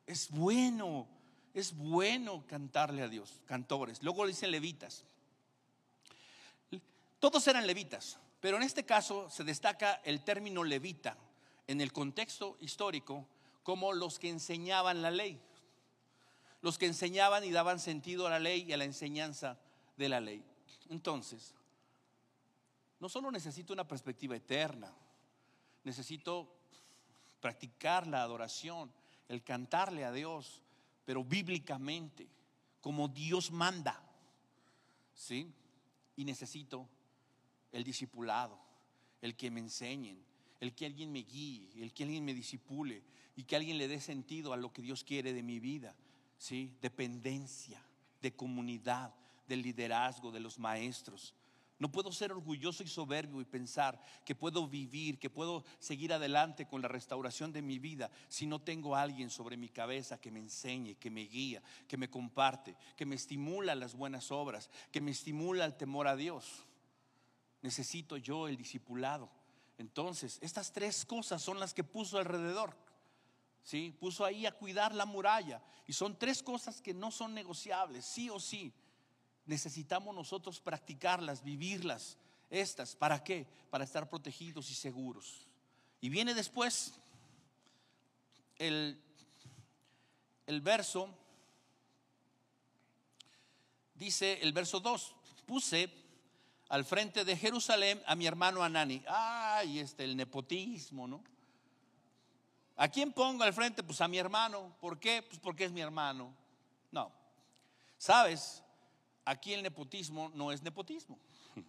es 0.06 0.30
bueno, 0.30 1.08
es 1.54 1.74
bueno 1.74 2.44
cantarle 2.46 3.02
a 3.02 3.08
Dios, 3.08 3.40
cantores. 3.46 4.02
Luego 4.02 4.26
dicen 4.26 4.50
levitas. 4.50 5.04
Todos 7.18 7.46
eran 7.48 7.66
levitas. 7.66 8.18
Pero 8.40 8.58
en 8.58 8.62
este 8.62 8.84
caso 8.84 9.30
se 9.30 9.42
destaca 9.42 9.94
el 10.04 10.22
término 10.22 10.62
levita 10.62 11.16
en 11.66 11.80
el 11.80 11.92
contexto 11.92 12.56
histórico 12.60 13.26
como 13.62 13.92
los 13.92 14.18
que 14.18 14.28
enseñaban 14.28 15.02
la 15.02 15.10
ley, 15.10 15.40
los 16.60 16.78
que 16.78 16.86
enseñaban 16.86 17.44
y 17.44 17.50
daban 17.50 17.78
sentido 17.78 18.26
a 18.26 18.30
la 18.30 18.38
ley 18.38 18.62
y 18.62 18.72
a 18.72 18.76
la 18.76 18.84
enseñanza 18.84 19.58
de 19.96 20.08
la 20.08 20.20
ley. 20.20 20.44
Entonces, 20.90 21.54
no 23.00 23.08
solo 23.08 23.30
necesito 23.30 23.72
una 23.72 23.86
perspectiva 23.86 24.36
eterna, 24.36 24.92
necesito 25.82 26.48
practicar 27.40 28.06
la 28.06 28.22
adoración, 28.22 28.92
el 29.28 29.42
cantarle 29.42 30.04
a 30.04 30.12
Dios, 30.12 30.62
pero 31.04 31.24
bíblicamente, 31.24 32.28
como 32.80 33.08
Dios 33.08 33.50
manda. 33.50 34.00
¿Sí? 35.14 35.52
Y 36.16 36.24
necesito 36.24 36.88
el 37.72 37.84
discipulado, 37.84 38.58
el 39.20 39.36
que 39.36 39.50
me 39.50 39.60
enseñen, 39.60 40.24
el 40.60 40.74
que 40.74 40.86
alguien 40.86 41.12
me 41.12 41.20
guíe, 41.20 41.82
el 41.82 41.92
que 41.92 42.04
alguien 42.04 42.24
me 42.24 42.34
disipule 42.34 43.02
y 43.36 43.44
que 43.44 43.56
alguien 43.56 43.78
le 43.78 43.88
dé 43.88 44.00
sentido 44.00 44.52
a 44.52 44.56
lo 44.56 44.72
que 44.72 44.82
Dios 44.82 45.04
quiere 45.04 45.32
de 45.32 45.42
mi 45.42 45.60
vida. 45.60 45.94
¿sí? 46.38 46.76
Dependencia, 46.80 47.82
de 48.20 48.34
comunidad, 48.34 49.14
del 49.48 49.62
liderazgo, 49.62 50.30
de 50.30 50.40
los 50.40 50.58
maestros. 50.58 51.34
No 51.78 51.90
puedo 51.90 52.12
ser 52.12 52.32
orgulloso 52.32 52.82
y 52.84 52.86
soberbio 52.86 53.40
y 53.40 53.44
pensar 53.44 54.00
que 54.24 54.34
puedo 54.34 54.68
vivir, 54.68 55.18
que 55.18 55.28
puedo 55.28 55.64
seguir 55.80 56.12
adelante 56.12 56.66
con 56.66 56.80
la 56.80 56.88
restauración 56.88 57.52
de 57.52 57.62
mi 57.62 57.78
vida 57.78 58.10
si 58.28 58.46
no 58.46 58.60
tengo 58.60 58.94
alguien 58.94 59.28
sobre 59.28 59.56
mi 59.56 59.68
cabeza 59.68 60.20
que 60.20 60.30
me 60.30 60.38
enseñe, 60.38 60.94
que 60.94 61.10
me 61.10 61.22
guía, 61.22 61.62
que 61.88 61.96
me 61.96 62.08
comparte, 62.08 62.76
que 62.96 63.04
me 63.04 63.16
estimula 63.16 63.74
las 63.74 63.96
buenas 63.96 64.30
obras, 64.30 64.70
que 64.92 65.00
me 65.00 65.10
estimula 65.10 65.64
el 65.64 65.76
temor 65.76 66.06
a 66.06 66.14
Dios 66.16 66.64
necesito 67.64 68.18
yo 68.18 68.46
el 68.46 68.58
discipulado. 68.58 69.30
Entonces, 69.78 70.38
estas 70.40 70.72
tres 70.72 71.04
cosas 71.04 71.42
son 71.42 71.58
las 71.58 71.74
que 71.74 71.84
puso 71.84 72.18
alrededor. 72.18 72.76
¿Sí? 73.62 73.96
Puso 73.98 74.24
ahí 74.24 74.46
a 74.46 74.52
cuidar 74.52 74.94
la 74.94 75.06
muralla. 75.06 75.62
Y 75.86 75.92
son 75.92 76.18
tres 76.18 76.42
cosas 76.42 76.80
que 76.80 76.94
no 76.94 77.10
son 77.10 77.34
negociables, 77.34 78.04
sí 78.04 78.30
o 78.30 78.38
sí. 78.38 78.72
Necesitamos 79.46 80.14
nosotros 80.14 80.60
practicarlas, 80.60 81.42
vivirlas. 81.42 82.18
Estas, 82.50 82.94
¿para 82.94 83.24
qué? 83.24 83.46
Para 83.70 83.84
estar 83.84 84.08
protegidos 84.08 84.70
y 84.70 84.74
seguros. 84.74 85.48
Y 86.00 86.08
viene 86.08 86.34
después 86.34 86.94
el, 88.58 89.00
el 90.46 90.60
verso, 90.60 91.08
dice 93.94 94.38
el 94.42 94.52
verso 94.52 94.80
2, 94.80 95.16
puse 95.46 96.03
al 96.68 96.84
frente 96.84 97.24
de 97.24 97.36
Jerusalén 97.36 98.02
a 98.06 98.14
mi 98.14 98.26
hermano 98.26 98.62
Anani. 98.62 99.02
Ay, 99.06 99.78
este, 99.78 100.04
el 100.04 100.16
nepotismo, 100.16 101.06
¿no? 101.06 101.22
¿A 102.76 102.88
quién 102.88 103.12
pongo 103.12 103.44
al 103.44 103.52
frente? 103.52 103.82
Pues 103.82 104.00
a 104.00 104.08
mi 104.08 104.18
hermano. 104.18 104.74
¿Por 104.80 104.98
qué? 104.98 105.22
Pues 105.22 105.38
porque 105.38 105.64
es 105.64 105.72
mi 105.72 105.80
hermano. 105.80 106.34
No. 106.90 107.12
¿Sabes? 107.98 108.62
Aquí 109.24 109.52
el 109.52 109.62
nepotismo 109.62 110.30
no 110.34 110.50
es 110.52 110.62
nepotismo. 110.62 111.18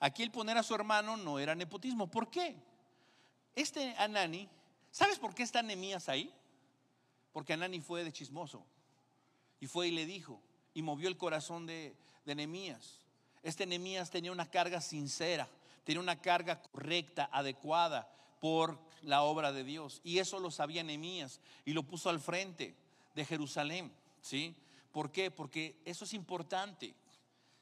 Aquí 0.00 0.22
el 0.22 0.30
poner 0.30 0.56
a 0.56 0.62
su 0.62 0.74
hermano 0.74 1.16
no 1.16 1.38
era 1.38 1.54
nepotismo. 1.54 2.06
¿Por 2.08 2.30
qué? 2.30 2.56
Este 3.54 3.94
Anani, 3.98 4.48
¿sabes 4.90 5.18
por 5.18 5.34
qué 5.34 5.42
está 5.42 5.60
Nemías 5.62 6.08
ahí? 6.08 6.32
Porque 7.32 7.52
Anani 7.52 7.80
fue 7.80 8.04
de 8.04 8.12
chismoso. 8.12 8.64
Y 9.60 9.66
fue 9.66 9.88
y 9.88 9.90
le 9.90 10.06
dijo, 10.06 10.40
y 10.72 10.82
movió 10.82 11.08
el 11.08 11.16
corazón 11.16 11.66
de, 11.66 11.96
de 12.24 12.34
Nemías. 12.36 13.00
Este 13.48 13.64
Nehemías 13.64 14.10
tenía 14.10 14.30
una 14.30 14.44
carga 14.44 14.78
sincera, 14.78 15.48
tenía 15.82 16.02
una 16.02 16.20
carga 16.20 16.60
correcta, 16.60 17.30
adecuada 17.32 18.06
por 18.40 18.78
la 19.00 19.22
obra 19.22 19.52
de 19.52 19.64
Dios. 19.64 20.02
Y 20.04 20.18
eso 20.18 20.38
lo 20.38 20.50
sabía 20.50 20.82
Nehemías 20.82 21.40
y 21.64 21.72
lo 21.72 21.82
puso 21.82 22.10
al 22.10 22.20
frente 22.20 22.74
de 23.14 23.24
Jerusalén, 23.24 23.90
¿sí? 24.20 24.54
¿Por 24.92 25.10
qué? 25.10 25.30
Porque 25.30 25.80
eso 25.86 26.04
es 26.04 26.12
importante, 26.12 26.94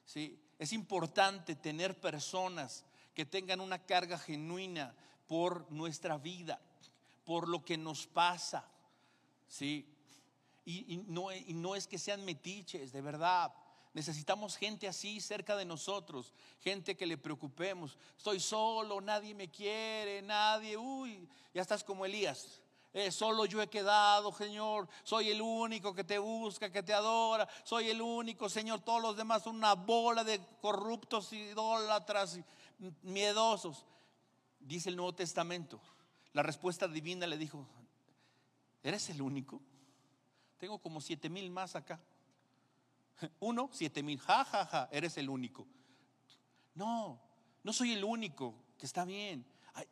¿sí? 0.04 0.36
Es 0.58 0.72
importante 0.72 1.54
tener 1.54 2.00
personas 2.00 2.84
que 3.14 3.24
tengan 3.24 3.60
una 3.60 3.78
carga 3.78 4.18
genuina 4.18 4.92
por 5.28 5.70
nuestra 5.70 6.18
vida, 6.18 6.60
por 7.24 7.46
lo 7.48 7.64
que 7.64 7.78
nos 7.78 8.08
pasa, 8.08 8.68
¿sí? 9.46 9.86
Y, 10.64 11.04
no, 11.06 11.32
y 11.32 11.54
no 11.54 11.76
es 11.76 11.86
que 11.86 11.96
sean 11.96 12.24
metiches, 12.24 12.90
de 12.90 13.02
verdad. 13.02 13.54
Necesitamos 13.96 14.58
gente 14.58 14.86
así 14.86 15.22
cerca 15.22 15.56
de 15.56 15.64
nosotros, 15.64 16.34
gente 16.60 16.98
que 16.98 17.06
le 17.06 17.16
preocupemos. 17.16 17.96
Estoy 18.14 18.40
solo, 18.40 19.00
nadie 19.00 19.34
me 19.34 19.48
quiere, 19.48 20.20
nadie, 20.20 20.76
uy, 20.76 21.26
ya 21.54 21.62
estás 21.62 21.82
como 21.82 22.04
Elías. 22.04 22.60
Eh, 22.92 23.10
solo 23.10 23.46
yo 23.46 23.62
he 23.62 23.68
quedado, 23.68 24.30
Señor. 24.32 24.86
Soy 25.02 25.30
el 25.30 25.40
único 25.40 25.94
que 25.94 26.04
te 26.04 26.18
busca, 26.18 26.70
que 26.70 26.82
te 26.82 26.92
adora. 26.92 27.48
Soy 27.64 27.88
el 27.88 28.02
único, 28.02 28.50
Señor. 28.50 28.80
Todos 28.80 29.00
los 29.00 29.16
demás 29.16 29.44
son 29.44 29.56
una 29.56 29.72
bola 29.72 30.24
de 30.24 30.42
corruptos, 30.60 31.32
idólatras, 31.32 32.38
miedosos. 33.00 33.86
Dice 34.60 34.90
el 34.90 34.96
Nuevo 34.96 35.14
Testamento. 35.14 35.80
La 36.34 36.42
respuesta 36.42 36.86
divina 36.86 37.26
le 37.26 37.38
dijo, 37.38 37.66
¿eres 38.82 39.08
el 39.08 39.22
único? 39.22 39.58
Tengo 40.58 40.80
como 40.80 41.00
siete 41.00 41.30
mil 41.30 41.50
más 41.50 41.74
acá. 41.76 41.98
Uno, 43.40 43.70
siete 43.72 44.02
mil, 44.02 44.18
ja, 44.20 44.44
ja, 44.44 44.66
ja, 44.66 44.88
eres 44.92 45.16
el 45.16 45.28
único. 45.28 45.66
No, 46.74 47.20
no 47.62 47.72
soy 47.72 47.92
el 47.92 48.04
único, 48.04 48.54
que 48.78 48.86
está 48.86 49.04
bien. 49.04 49.46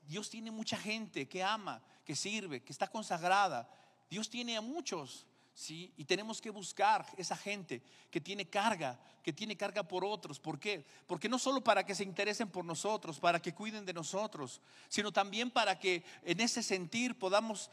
Dios 0.07 0.31
tiene 0.31 0.51
mucha 0.51 0.77
gente 0.77 1.29
que 1.29 1.43
ama, 1.43 1.83
que 2.05 2.15
sirve, 2.15 2.63
que 2.63 2.73
está 2.73 2.89
consagrada. 2.89 3.69
Dios 4.09 4.31
tiene 4.31 4.57
a 4.57 4.61
muchos, 4.61 5.27
¿sí? 5.55 5.93
Y 5.97 6.05
tenemos 6.05 6.41
que 6.41 6.51
buscar 6.51 7.07
esa 7.17 7.37
gente 7.37 7.83
que 8.11 8.21
tiene 8.21 8.49
carga, 8.49 8.99
que 9.23 9.33
tiene 9.33 9.57
carga 9.57 9.83
por 9.83 10.05
otros. 10.05 10.39
¿Por 10.39 10.59
qué? 10.59 10.87
Porque 11.07 11.29
no 11.29 11.39
solo 11.39 11.63
para 11.63 11.85
que 11.85 11.95
se 11.95 12.05
interesen 12.05 12.49
por 12.49 12.65
nosotros, 12.65 13.19
para 13.19 13.41
que 13.41 13.55
cuiden 13.55 13.85
de 13.85 13.93
nosotros, 13.93 14.61
sino 14.89 15.13
también 15.13 15.51
para 15.51 15.79
que 15.79 16.05
en 16.23 16.41
ese 16.41 16.63
sentir 16.63 17.19
podamos 17.19 17.71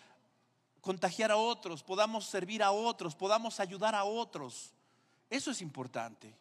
contagiar 0.81 1.31
a 1.31 1.37
otros, 1.37 1.83
podamos 1.83 2.25
servir 2.25 2.63
a 2.63 2.71
otros, 2.71 3.15
podamos 3.15 3.59
ayudar 3.59 3.95
a 3.95 4.03
otros. 4.03 4.73
Eso 5.31 5.49
es 5.49 5.61
importante. 5.61 6.35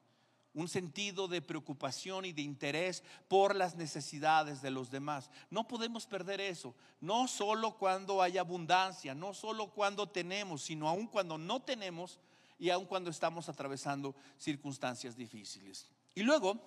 Un 0.53 0.69
sentido 0.69 1.29
de 1.29 1.41
preocupación 1.41 2.25
y 2.25 2.33
de 2.33 2.43
interés 2.43 3.05
por 3.29 3.55
las 3.55 3.77
necesidades 3.77 4.61
de 4.63 4.73
los 4.73 4.91
demás. 4.91 5.31
No 5.49 5.69
podemos 5.69 6.07
perder 6.07 6.41
eso. 6.41 6.75
No 7.01 7.29
solo 7.29 7.79
cuando 7.79 8.21
hay 8.21 8.37
abundancia, 8.37 9.15
no 9.15 9.33
solo 9.33 9.69
cuando 9.71 10.09
tenemos, 10.09 10.63
sino 10.63 10.89
aún 10.89 11.07
cuando 11.07 11.39
no 11.39 11.63
tenemos 11.63 12.19
y 12.59 12.71
aún 12.71 12.85
cuando 12.85 13.11
estamos 13.11 13.49
atravesando 13.49 14.17
circunstancias 14.37 15.17
difíciles. 15.17 15.87
Y 16.17 16.25
luego 16.25 16.61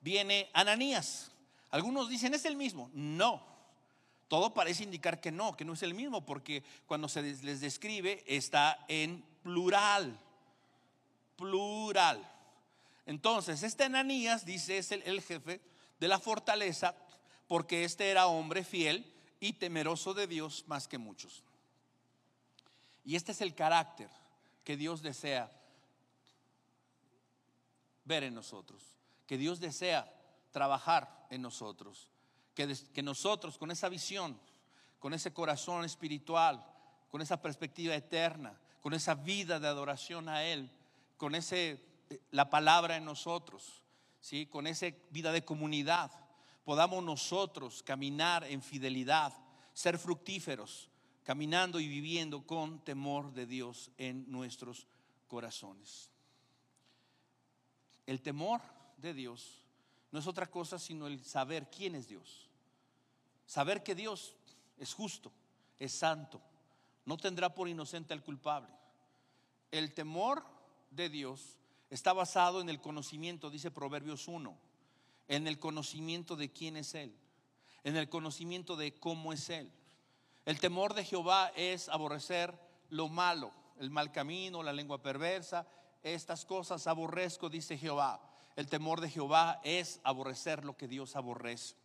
viene 0.00 0.48
Ananías. 0.54 1.30
Algunos 1.68 2.08
dicen, 2.08 2.32
es 2.32 2.46
el 2.46 2.56
mismo. 2.56 2.90
No, 2.94 3.42
todo 4.28 4.54
parece 4.54 4.84
indicar 4.84 5.20
que 5.20 5.30
no, 5.30 5.54
que 5.54 5.66
no 5.66 5.74
es 5.74 5.82
el 5.82 5.92
mismo, 5.92 6.24
porque 6.24 6.64
cuando 6.86 7.10
se 7.10 7.20
les 7.20 7.60
describe 7.60 8.24
está 8.26 8.86
en 8.88 9.22
plural 9.42 10.18
plural. 11.38 12.20
Entonces, 13.06 13.62
este 13.62 13.84
Ananías, 13.84 14.44
dice, 14.44 14.76
es 14.76 14.92
el, 14.92 15.22
jefe 15.22 15.62
de 15.98 16.08
la 16.08 16.18
fortaleza, 16.18 16.94
porque 17.46 17.84
este 17.84 18.10
era 18.10 18.26
hombre 18.26 18.64
fiel 18.64 19.10
y 19.40 19.54
temeroso 19.54 20.12
de 20.12 20.26
Dios 20.26 20.64
más 20.66 20.86
que 20.86 20.98
muchos. 20.98 21.42
Y 23.04 23.16
este 23.16 23.32
es 23.32 23.40
el 23.40 23.54
carácter 23.54 24.10
que 24.64 24.76
Dios 24.76 25.00
desea 25.00 25.50
ver 28.04 28.24
en 28.24 28.34
nosotros, 28.34 28.82
que 29.26 29.38
Dios 29.38 29.60
desea 29.60 30.12
trabajar 30.50 31.26
en 31.30 31.40
nosotros, 31.40 32.10
que, 32.54 32.76
que 32.92 33.02
nosotros 33.02 33.56
con 33.56 33.70
esa 33.70 33.88
visión, 33.88 34.38
con 34.98 35.14
ese 35.14 35.32
corazón 35.32 35.84
espiritual, 35.84 36.62
con 37.10 37.22
esa 37.22 37.40
perspectiva 37.40 37.94
eterna, 37.94 38.58
con 38.82 38.92
esa 38.92 39.14
vida 39.14 39.58
de 39.60 39.68
adoración 39.68 40.28
a 40.28 40.44
Él, 40.44 40.70
con 41.18 41.34
ese, 41.34 41.84
la 42.30 42.48
palabra 42.48 42.96
en 42.96 43.04
nosotros, 43.04 43.82
¿sí? 44.20 44.46
con 44.46 44.66
esa 44.66 44.86
vida 45.10 45.32
de 45.32 45.44
comunidad, 45.44 46.10
podamos 46.64 47.04
nosotros 47.04 47.82
caminar 47.82 48.44
en 48.44 48.62
fidelidad, 48.62 49.34
ser 49.74 49.98
fructíferos, 49.98 50.88
caminando 51.24 51.80
y 51.80 51.88
viviendo 51.88 52.46
con 52.46 52.82
temor 52.84 53.34
de 53.34 53.46
Dios 53.46 53.90
en 53.98 54.30
nuestros 54.30 54.86
corazones. 55.26 56.10
El 58.06 58.22
temor 58.22 58.62
de 58.96 59.12
Dios 59.12 59.62
no 60.10 60.20
es 60.20 60.26
otra 60.26 60.46
cosa 60.46 60.78
sino 60.78 61.06
el 61.06 61.22
saber 61.24 61.68
quién 61.68 61.94
es 61.94 62.08
Dios. 62.08 62.48
Saber 63.44 63.82
que 63.82 63.94
Dios 63.94 64.34
es 64.78 64.94
justo, 64.94 65.32
es 65.78 65.92
santo, 65.92 66.40
no 67.04 67.16
tendrá 67.16 67.54
por 67.54 67.68
inocente 67.68 68.14
al 68.14 68.22
culpable. 68.22 68.72
El 69.70 69.92
temor 69.94 70.44
de 70.90 71.08
Dios 71.08 71.58
está 71.90 72.12
basado 72.12 72.60
en 72.60 72.68
el 72.68 72.80
conocimiento, 72.80 73.50
dice 73.50 73.70
Proverbios 73.70 74.28
1, 74.28 74.56
en 75.28 75.46
el 75.46 75.58
conocimiento 75.58 76.36
de 76.36 76.50
quién 76.52 76.76
es 76.76 76.94
Él, 76.94 77.14
en 77.84 77.96
el 77.96 78.08
conocimiento 78.08 78.76
de 78.76 78.94
cómo 78.94 79.32
es 79.32 79.48
Él. 79.50 79.70
El 80.44 80.60
temor 80.60 80.94
de 80.94 81.04
Jehová 81.04 81.52
es 81.56 81.88
aborrecer 81.88 82.58
lo 82.90 83.08
malo, 83.08 83.52
el 83.78 83.90
mal 83.90 84.12
camino, 84.12 84.62
la 84.62 84.72
lengua 84.72 85.02
perversa, 85.02 85.66
estas 86.02 86.44
cosas 86.44 86.86
aborrezco, 86.86 87.48
dice 87.48 87.76
Jehová. 87.76 88.20
El 88.56 88.66
temor 88.66 89.00
de 89.00 89.10
Jehová 89.10 89.60
es 89.62 90.00
aborrecer 90.02 90.64
lo 90.64 90.76
que 90.76 90.88
Dios 90.88 91.16
aborrece. 91.16 91.76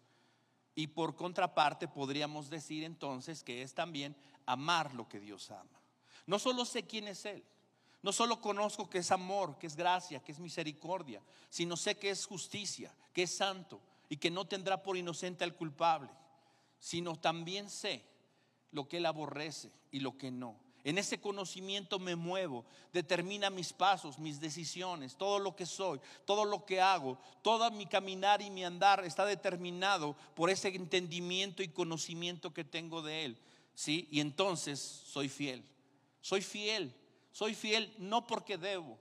Y 0.76 0.88
por 0.88 1.16
contraparte 1.16 1.88
podríamos 1.88 2.50
decir 2.50 2.84
entonces 2.84 3.44
que 3.44 3.62
es 3.62 3.74
también 3.74 4.16
amar 4.46 4.94
lo 4.94 5.08
que 5.08 5.20
Dios 5.20 5.52
ama. 5.52 5.80
No 6.26 6.40
solo 6.40 6.66
sé 6.66 6.84
quién 6.84 7.08
es 7.08 7.26
Él, 7.26 7.44
no 8.04 8.12
solo 8.12 8.42
conozco 8.42 8.90
que 8.90 9.00
es 9.00 9.12
amor, 9.12 9.58
que 9.58 9.66
es 9.66 9.78
gracia, 9.78 10.20
que 10.20 10.34
es 10.34 10.40
misericordia, 10.40 11.22
sino 11.50 11.78
sé 11.78 11.96
que 11.96 12.10
es 12.10 12.26
justicia, 12.26 12.94
que 13.14 13.24
es 13.24 13.36
santo 13.36 13.82
y 14.10 14.18
que 14.18 14.30
no 14.30 14.46
tendrá 14.46 14.84
por 14.84 14.98
inocente 14.98 15.46
al 15.46 15.56
culpable, 15.56 16.10
sino 16.80 17.16
también 17.16 17.70
sé 17.70 18.04
lo 18.72 18.90
que 18.90 18.98
él 18.98 19.06
aborrece 19.06 19.72
y 19.90 20.02
lo 20.02 20.18
que 20.18 20.32
no. 20.32 20.60
En 20.84 20.98
ese 20.98 21.22
conocimiento 21.22 21.98
me 21.98 22.18
muevo, 22.18 22.66
determina 22.92 23.50
mis 23.50 23.72
pasos, 23.72 24.20
mis 24.20 24.42
decisiones, 24.42 25.16
todo 25.16 25.40
lo 25.40 25.56
que 25.56 25.66
soy, 25.66 26.02
todo 26.26 26.44
lo 26.44 26.66
que 26.66 26.82
hago, 26.82 27.18
todo 27.42 27.72
mi 27.72 27.86
caminar 27.86 28.42
y 28.42 28.50
mi 28.50 28.66
andar 28.66 29.06
está 29.06 29.26
determinado 29.26 30.18
por 30.36 30.50
ese 30.50 30.68
entendimiento 30.76 31.64
y 31.64 31.70
conocimiento 31.70 32.54
que 32.54 32.66
tengo 32.66 33.02
de 33.02 33.24
Él. 33.24 33.38
¿sí? 33.74 34.10
Y 34.12 34.20
entonces 34.20 34.82
soy 34.82 35.30
fiel, 35.30 35.64
soy 36.20 36.42
fiel 36.42 36.94
soy 37.34 37.56
fiel 37.56 37.94
no 37.98 38.28
porque 38.28 38.60
debo, 38.60 38.98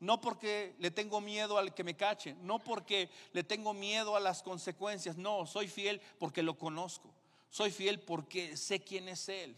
no 0.00 0.20
porque 0.20 0.74
le 0.80 0.90
tengo 0.90 1.20
miedo 1.20 1.56
al 1.56 1.72
que 1.72 1.84
me 1.84 1.96
cache, 1.96 2.34
no 2.42 2.58
porque 2.58 3.08
le 3.32 3.44
tengo 3.44 3.72
miedo 3.72 4.16
a 4.16 4.20
las 4.20 4.42
consecuencias, 4.42 5.16
no, 5.16 5.46
soy 5.46 5.68
fiel 5.68 6.02
porque 6.18 6.42
lo 6.42 6.58
conozco, 6.58 7.14
soy 7.48 7.70
fiel 7.70 8.00
porque 8.00 8.56
sé 8.56 8.80
quién 8.80 9.08
es 9.08 9.28
Él, 9.28 9.56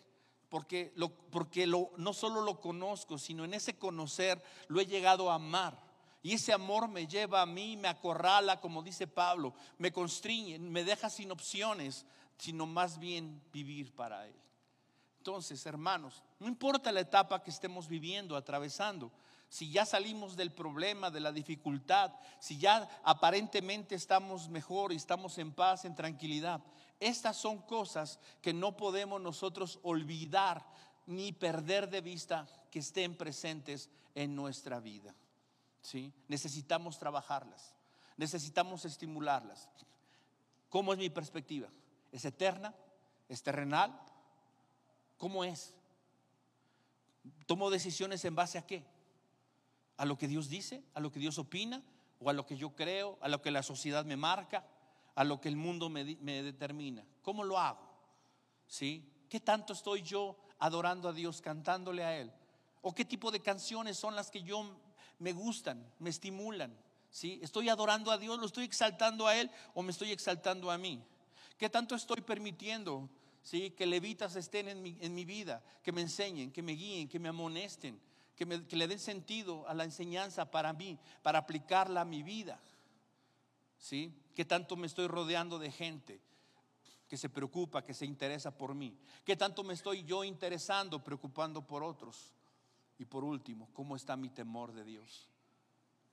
porque, 0.51 0.93
lo, 0.95 1.09
porque 1.09 1.67
lo, 1.67 1.91
no 1.97 2.13
solo 2.13 2.43
lo 2.43 2.61
conozco, 2.61 3.17
sino 3.17 3.47
en 3.47 3.55
ese 3.55 3.79
conocer 3.79 4.41
lo 4.69 4.81
he 4.81 4.87
llegado 4.87 5.31
a 5.31 5.37
amar. 5.37 5.89
Y 6.23 6.35
ese 6.35 6.53
amor 6.53 6.89
me 6.89 7.07
lleva 7.07 7.41
a 7.41 7.47
mí, 7.47 7.77
me 7.79 7.89
acorrala, 7.89 8.61
como 8.61 8.83
dice 8.83 9.07
Pablo, 9.07 9.55
me 9.79 9.93
constriñe, 9.93 10.59
me 10.59 10.85
deja 10.85 11.09
sin 11.09 11.31
opciones, 11.31 12.05
sino 12.37 12.67
más 12.67 12.99
bien 12.99 13.41
vivir 13.53 13.95
para 13.95 14.27
Él. 14.27 14.35
Entonces, 15.29 15.67
hermanos, 15.67 16.23
no 16.41 16.49
importa 16.49 16.91
la 16.91 17.01
etapa 17.01 17.43
que 17.43 17.51
estemos 17.51 17.87
viviendo, 17.87 18.35
atravesando, 18.35 19.13
si 19.51 19.71
ya 19.71 19.85
salimos 19.85 20.37
del 20.37 20.53
problema, 20.53 21.11
de 21.11 21.21
la 21.21 21.33
dificultad, 21.33 22.13
si 22.41 22.57
ya 22.57 22.89
aparentemente 23.05 23.95
estamos 23.95 24.49
mejor 24.49 24.91
y 24.91 24.97
estamos 24.97 25.37
en 25.37 25.53
paz, 25.53 25.85
en 25.85 25.95
tranquilidad, 25.95 26.63
estas 26.99 27.37
son 27.37 27.59
cosas 27.59 28.19
que 28.41 28.55
no 28.55 28.75
podemos 28.75 29.21
nosotros 29.21 29.81
olvidar 29.83 30.65
ni 31.05 31.33
perder 31.33 31.91
de 31.91 32.01
vista 32.01 32.49
que 32.71 32.79
estén 32.79 33.15
presentes 33.15 33.91
en 34.15 34.35
nuestra 34.35 34.81
vida. 34.81 35.15
¿sí? 35.83 36.11
Necesitamos 36.29 36.99
trabajarlas, 36.99 37.75
necesitamos 38.17 38.87
estimularlas. 38.87 39.69
¿Cómo 40.71 40.95
es 40.95 40.99
mi 40.99 41.11
perspectiva? 41.11 41.69
¿Es 42.13 42.25
eterna? 42.25 42.75
¿Es 43.29 43.43
terrenal? 43.43 44.09
¿Cómo 45.19 45.45
es? 45.45 45.75
¿Tomo 47.47 47.71
decisiones 47.71 48.25
en 48.25 48.35
base 48.35 48.57
a 48.57 48.67
qué? 48.67 48.85
¿A 49.97 50.05
lo 50.05 50.17
que 50.17 50.29
Dios 50.29 50.49
dice? 50.49 50.83
¿A 50.95 51.01
lo 51.01 51.11
que 51.11 51.19
Dios 51.19 51.39
opina? 51.39 51.83
¿O 52.21 52.31
a 52.31 52.33
lo 52.33 52.47
que 52.47 52.57
yo 52.57 52.75
creo? 52.75 53.19
¿A 53.21 53.29
lo 53.29 53.43
que 53.43 53.51
la 53.51 53.63
sociedad 53.63 54.05
me 54.05 54.17
marca? 54.17 54.65
¿A 55.17 55.25
lo 55.25 55.41
que 55.41 55.49
el 55.49 55.57
mundo 55.57 55.89
me, 55.89 56.05
determina? 56.05 57.05
¿Cómo 57.23 57.43
lo 57.43 57.59
hago? 57.59 57.81
¿Sí? 58.69 59.13
¿Qué 59.29 59.41
tanto 59.41 59.73
estoy 59.73 60.03
yo 60.03 60.37
adorando 60.61 61.09
a 61.09 61.13
Dios, 61.13 61.41
cantándole 61.41 62.05
a 62.05 62.17
Él? 62.17 62.33
¿O 62.81 62.95
qué 62.95 63.05
tipo 63.05 63.33
de 63.33 63.41
canciones 63.41 63.99
son 63.99 64.15
las 64.15 64.31
que 64.31 64.43
yo 64.43 64.79
me 65.19 65.33
gustan, 65.33 65.85
me 65.99 66.11
estimulan? 66.11 66.79
¿Sí? 67.11 67.41
¿Estoy 67.43 67.69
adorando 67.69 68.13
a 68.13 68.19
Dios, 68.19 68.39
lo 68.39 68.47
estoy 68.47 68.65
exaltando 68.65 69.27
a 69.27 69.37
Él 69.37 69.51
o 69.75 69.83
me 69.83 69.91
estoy 69.91 70.13
exaltando 70.13 70.71
a 70.71 70.79
mí? 70.79 71.03
¿Qué 71.57 71.69
tanto 71.69 71.97
estoy 71.97 72.21
permitiendo 72.21 73.11
¿sí? 73.49 73.71
que 73.71 73.87
levitas 73.87 74.37
estén 74.37 74.69
en 74.69 74.83
mi, 75.15 75.25
vida, 75.25 75.65
que 75.83 75.91
me 75.91 76.03
enseñen, 76.03 76.53
que 76.53 76.61
me 76.61 76.73
guíen, 76.73 77.09
que 77.09 77.19
me 77.19 77.31
amonesten, 77.31 77.99
que, 78.37 78.45
me, 78.45 78.67
que 78.67 78.77
le 78.77 78.87
den 78.87 78.99
sentido 78.99 79.67
a 79.67 79.73
la 79.73 79.85
enseñanza 79.85 80.51
para 80.51 80.75
mí, 80.75 80.99
para 81.23 81.39
aplicarla 81.39 82.03
a 82.03 82.05
mi 82.05 82.23
vida? 82.23 82.61
¿Sí? 83.79 84.13
¿Qué 84.35 84.45
tanto 84.45 84.77
me 84.77 84.87
estoy 84.87 85.07
rodeando 85.07 85.59
de 85.59 85.73
gente 85.73 86.21
que 87.09 87.17
se 87.17 87.31
preocupa, 87.31 87.83
que 87.83 87.95
se 87.95 88.05
interesa 88.05 88.51
por 88.51 88.75
mí? 88.75 88.95
¿Qué 89.25 89.35
tanto 89.35 89.65
me 89.65 89.73
estoy 89.73 90.05
yo 90.05 90.25
interesando, 90.25 91.03
preocupando 91.03 91.67
por 91.67 91.83
otros? 91.83 92.35
Y 92.99 93.07
por 93.07 93.25
último, 93.25 93.71
¿cómo 93.73 93.97
está 93.97 94.15
mi 94.17 94.29
temor 94.29 94.73
de 94.73 94.85
Dios? 94.85 95.27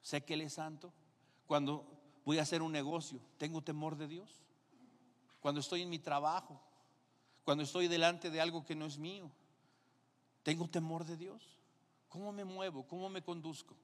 Sé 0.02 0.24
que 0.24 0.36
Él 0.36 0.42
es 0.42 0.54
santo. 0.54 0.94
Cuando 1.48 1.86
voy 2.24 2.38
a 2.38 2.44
hacer 2.44 2.62
un 2.62 2.72
negocio, 2.72 3.20
¿tengo 3.38 3.62
temor 3.62 3.98
de 3.98 4.08
Dios? 4.08 4.46
Cuando 5.42 5.60
estoy 5.60 5.82
en 5.82 5.90
mi 5.90 6.00
trabajo, 6.00 6.62
cuando 7.46 7.64
estoy 7.64 7.88
delante 7.88 8.32
de 8.32 8.42
algo 8.42 8.66
que 8.66 8.76
no 8.76 8.88
es 8.88 8.98
mío, 8.98 9.32
¿tengo 10.42 10.68
temor 10.68 11.06
de 11.06 11.16
Dios? 11.16 11.60
¿Cómo 12.10 12.34
me 12.34 12.44
muevo? 12.44 12.88
¿Cómo 12.88 13.08
me 13.08 13.22
conduzco? 13.22 13.76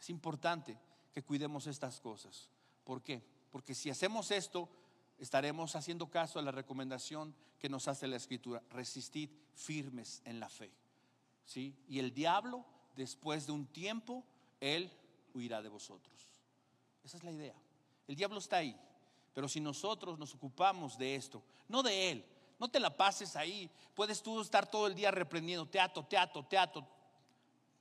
Es 0.00 0.08
importante 0.10 0.78
que 1.12 1.22
cuidemos 1.22 1.66
estas 1.66 2.00
cosas. 2.00 2.48
¿Por 2.84 3.02
qué? 3.02 3.20
Porque 3.50 3.74
si 3.74 3.90
hacemos 3.90 4.30
esto, 4.30 4.68
estaremos 5.18 5.74
haciendo 5.74 6.08
caso 6.08 6.38
a 6.38 6.42
la 6.42 6.52
recomendación 6.52 7.34
que 7.58 7.68
nos 7.68 7.88
hace 7.88 8.06
la 8.06 8.16
Escritura. 8.16 8.62
Resistid 8.70 9.28
firmes 9.54 10.22
en 10.24 10.38
la 10.38 10.48
fe. 10.48 10.70
¿Sí? 11.46 11.74
Y 11.88 11.98
el 11.98 12.14
diablo, 12.14 12.64
después 12.94 13.46
de 13.46 13.52
un 13.52 13.66
tiempo, 13.66 14.24
él 14.60 14.90
huirá 15.34 15.62
de 15.62 15.68
vosotros. 15.68 16.28
Esa 17.02 17.16
es 17.16 17.24
la 17.24 17.32
idea. 17.32 17.56
El 18.06 18.14
diablo 18.14 18.38
está 18.38 18.58
ahí. 18.58 18.78
Pero 19.32 19.48
si 19.48 19.60
nosotros 19.60 20.16
nos 20.16 20.32
ocupamos 20.34 20.96
de 20.96 21.16
esto, 21.16 21.42
no 21.68 21.82
de 21.82 22.12
él, 22.12 22.24
no 22.58 22.68
te 22.68 22.80
la 22.80 22.96
pases 22.96 23.36
ahí. 23.36 23.70
Puedes 23.94 24.22
tú 24.22 24.40
estar 24.40 24.70
todo 24.70 24.86
el 24.86 24.94
día 24.94 25.10
reprendiendo, 25.10 25.66
teatro, 25.66 26.04
teatro, 26.04 26.44
teatro. 26.44 26.86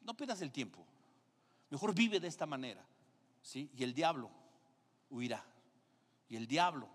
No 0.01 0.15
pierdas 0.15 0.41
el 0.41 0.51
tiempo. 0.51 0.85
Mejor 1.69 1.93
vive 1.93 2.19
de 2.19 2.27
esta 2.27 2.45
manera. 2.45 2.85
¿sí? 3.41 3.69
Y 3.75 3.83
el 3.83 3.93
diablo 3.93 4.31
huirá. 5.09 5.45
Y 6.27 6.35
el 6.35 6.47
diablo, 6.47 6.89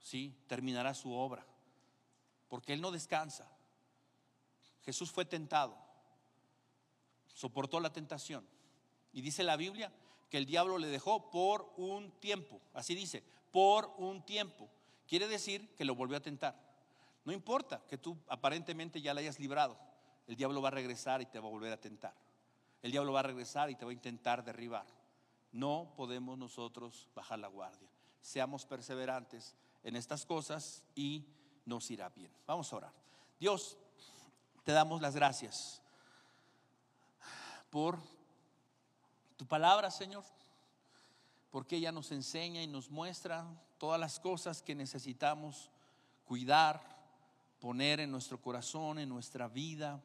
¿sí? 0.00 0.36
Terminará 0.46 0.92
su 0.92 1.12
obra. 1.12 1.46
Porque 2.48 2.72
él 2.72 2.80
no 2.80 2.90
descansa. 2.90 3.50
Jesús 4.84 5.10
fue 5.10 5.24
tentado. 5.24 5.76
Soportó 7.34 7.80
la 7.80 7.92
tentación. 7.92 8.46
Y 9.12 9.22
dice 9.22 9.42
la 9.42 9.56
Biblia 9.56 9.92
que 10.28 10.36
el 10.36 10.46
diablo 10.46 10.76
le 10.76 10.88
dejó 10.88 11.30
por 11.30 11.72
un 11.76 12.10
tiempo. 12.20 12.60
Así 12.74 12.94
dice, 12.94 13.22
por 13.50 13.94
un 13.96 14.22
tiempo. 14.24 14.68
Quiere 15.06 15.26
decir 15.26 15.74
que 15.76 15.84
lo 15.84 15.94
volvió 15.94 16.18
a 16.18 16.22
tentar. 16.22 16.67
No 17.28 17.34
importa 17.34 17.82
que 17.86 17.98
tú 17.98 18.16
aparentemente 18.26 19.02
ya 19.02 19.12
le 19.12 19.20
hayas 19.20 19.38
librado. 19.38 19.76
El 20.26 20.34
diablo 20.34 20.62
va 20.62 20.68
a 20.68 20.70
regresar 20.70 21.20
y 21.20 21.26
te 21.26 21.38
va 21.38 21.46
a 21.46 21.50
volver 21.50 21.70
a 21.74 21.76
tentar. 21.78 22.14
El 22.80 22.90
diablo 22.90 23.12
va 23.12 23.20
a 23.20 23.24
regresar 23.24 23.68
y 23.68 23.74
te 23.74 23.84
va 23.84 23.90
a 23.90 23.92
intentar 23.92 24.42
derribar. 24.42 24.86
No 25.52 25.92
podemos 25.94 26.38
nosotros 26.38 27.10
bajar 27.14 27.38
la 27.38 27.48
guardia. 27.48 27.86
Seamos 28.22 28.64
perseverantes 28.64 29.54
en 29.82 29.94
estas 29.94 30.24
cosas 30.24 30.82
y 30.94 31.26
nos 31.66 31.90
irá 31.90 32.08
bien. 32.08 32.32
Vamos 32.46 32.72
a 32.72 32.76
orar. 32.76 32.92
Dios, 33.38 33.76
te 34.64 34.72
damos 34.72 35.02
las 35.02 35.14
gracias 35.14 35.82
por 37.68 37.98
tu 39.36 39.46
palabra, 39.46 39.90
Señor, 39.90 40.24
porque 41.50 41.76
ella 41.76 41.92
nos 41.92 42.10
enseña 42.10 42.62
y 42.62 42.66
nos 42.66 42.88
muestra 42.88 43.46
todas 43.76 44.00
las 44.00 44.18
cosas 44.18 44.62
que 44.62 44.74
necesitamos 44.74 45.70
cuidar, 46.24 46.97
poner 47.60 48.00
en 48.00 48.10
nuestro 48.10 48.40
corazón, 48.40 48.98
en 48.98 49.08
nuestra 49.08 49.48
vida. 49.48 50.02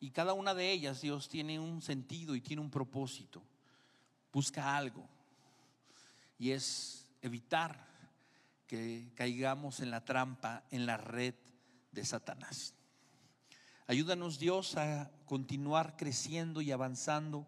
Y 0.00 0.10
cada 0.10 0.32
una 0.32 0.54
de 0.54 0.72
ellas, 0.72 1.00
Dios, 1.00 1.28
tiene 1.28 1.58
un 1.58 1.82
sentido 1.82 2.34
y 2.34 2.40
tiene 2.40 2.62
un 2.62 2.70
propósito 2.70 3.42
busca 4.36 4.76
algo 4.76 5.08
y 6.38 6.50
es 6.50 7.08
evitar 7.22 7.86
que 8.66 9.10
caigamos 9.14 9.80
en 9.80 9.90
la 9.90 10.04
trampa, 10.04 10.62
en 10.70 10.84
la 10.84 10.98
red 10.98 11.34
de 11.90 12.04
Satanás. 12.04 12.74
Ayúdanos 13.86 14.38
Dios 14.38 14.76
a 14.76 15.10
continuar 15.24 15.96
creciendo 15.96 16.60
y 16.60 16.70
avanzando 16.70 17.46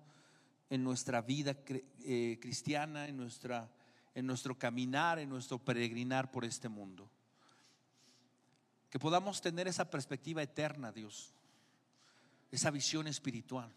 en 0.70 0.82
nuestra 0.82 1.20
vida 1.20 1.58
eh, 2.04 2.38
cristiana, 2.40 3.06
en, 3.06 3.18
nuestra, 3.18 3.70
en 4.14 4.26
nuestro 4.26 4.58
caminar, 4.58 5.18
en 5.18 5.28
nuestro 5.28 5.58
peregrinar 5.58 6.30
por 6.30 6.46
este 6.46 6.70
mundo. 6.70 7.10
Que 8.90 8.98
podamos 8.98 9.40
tener 9.40 9.68
esa 9.68 9.90
perspectiva 9.90 10.42
eterna, 10.42 10.92
Dios, 10.92 11.32
esa 12.50 12.70
visión 12.70 13.06
espiritual, 13.06 13.70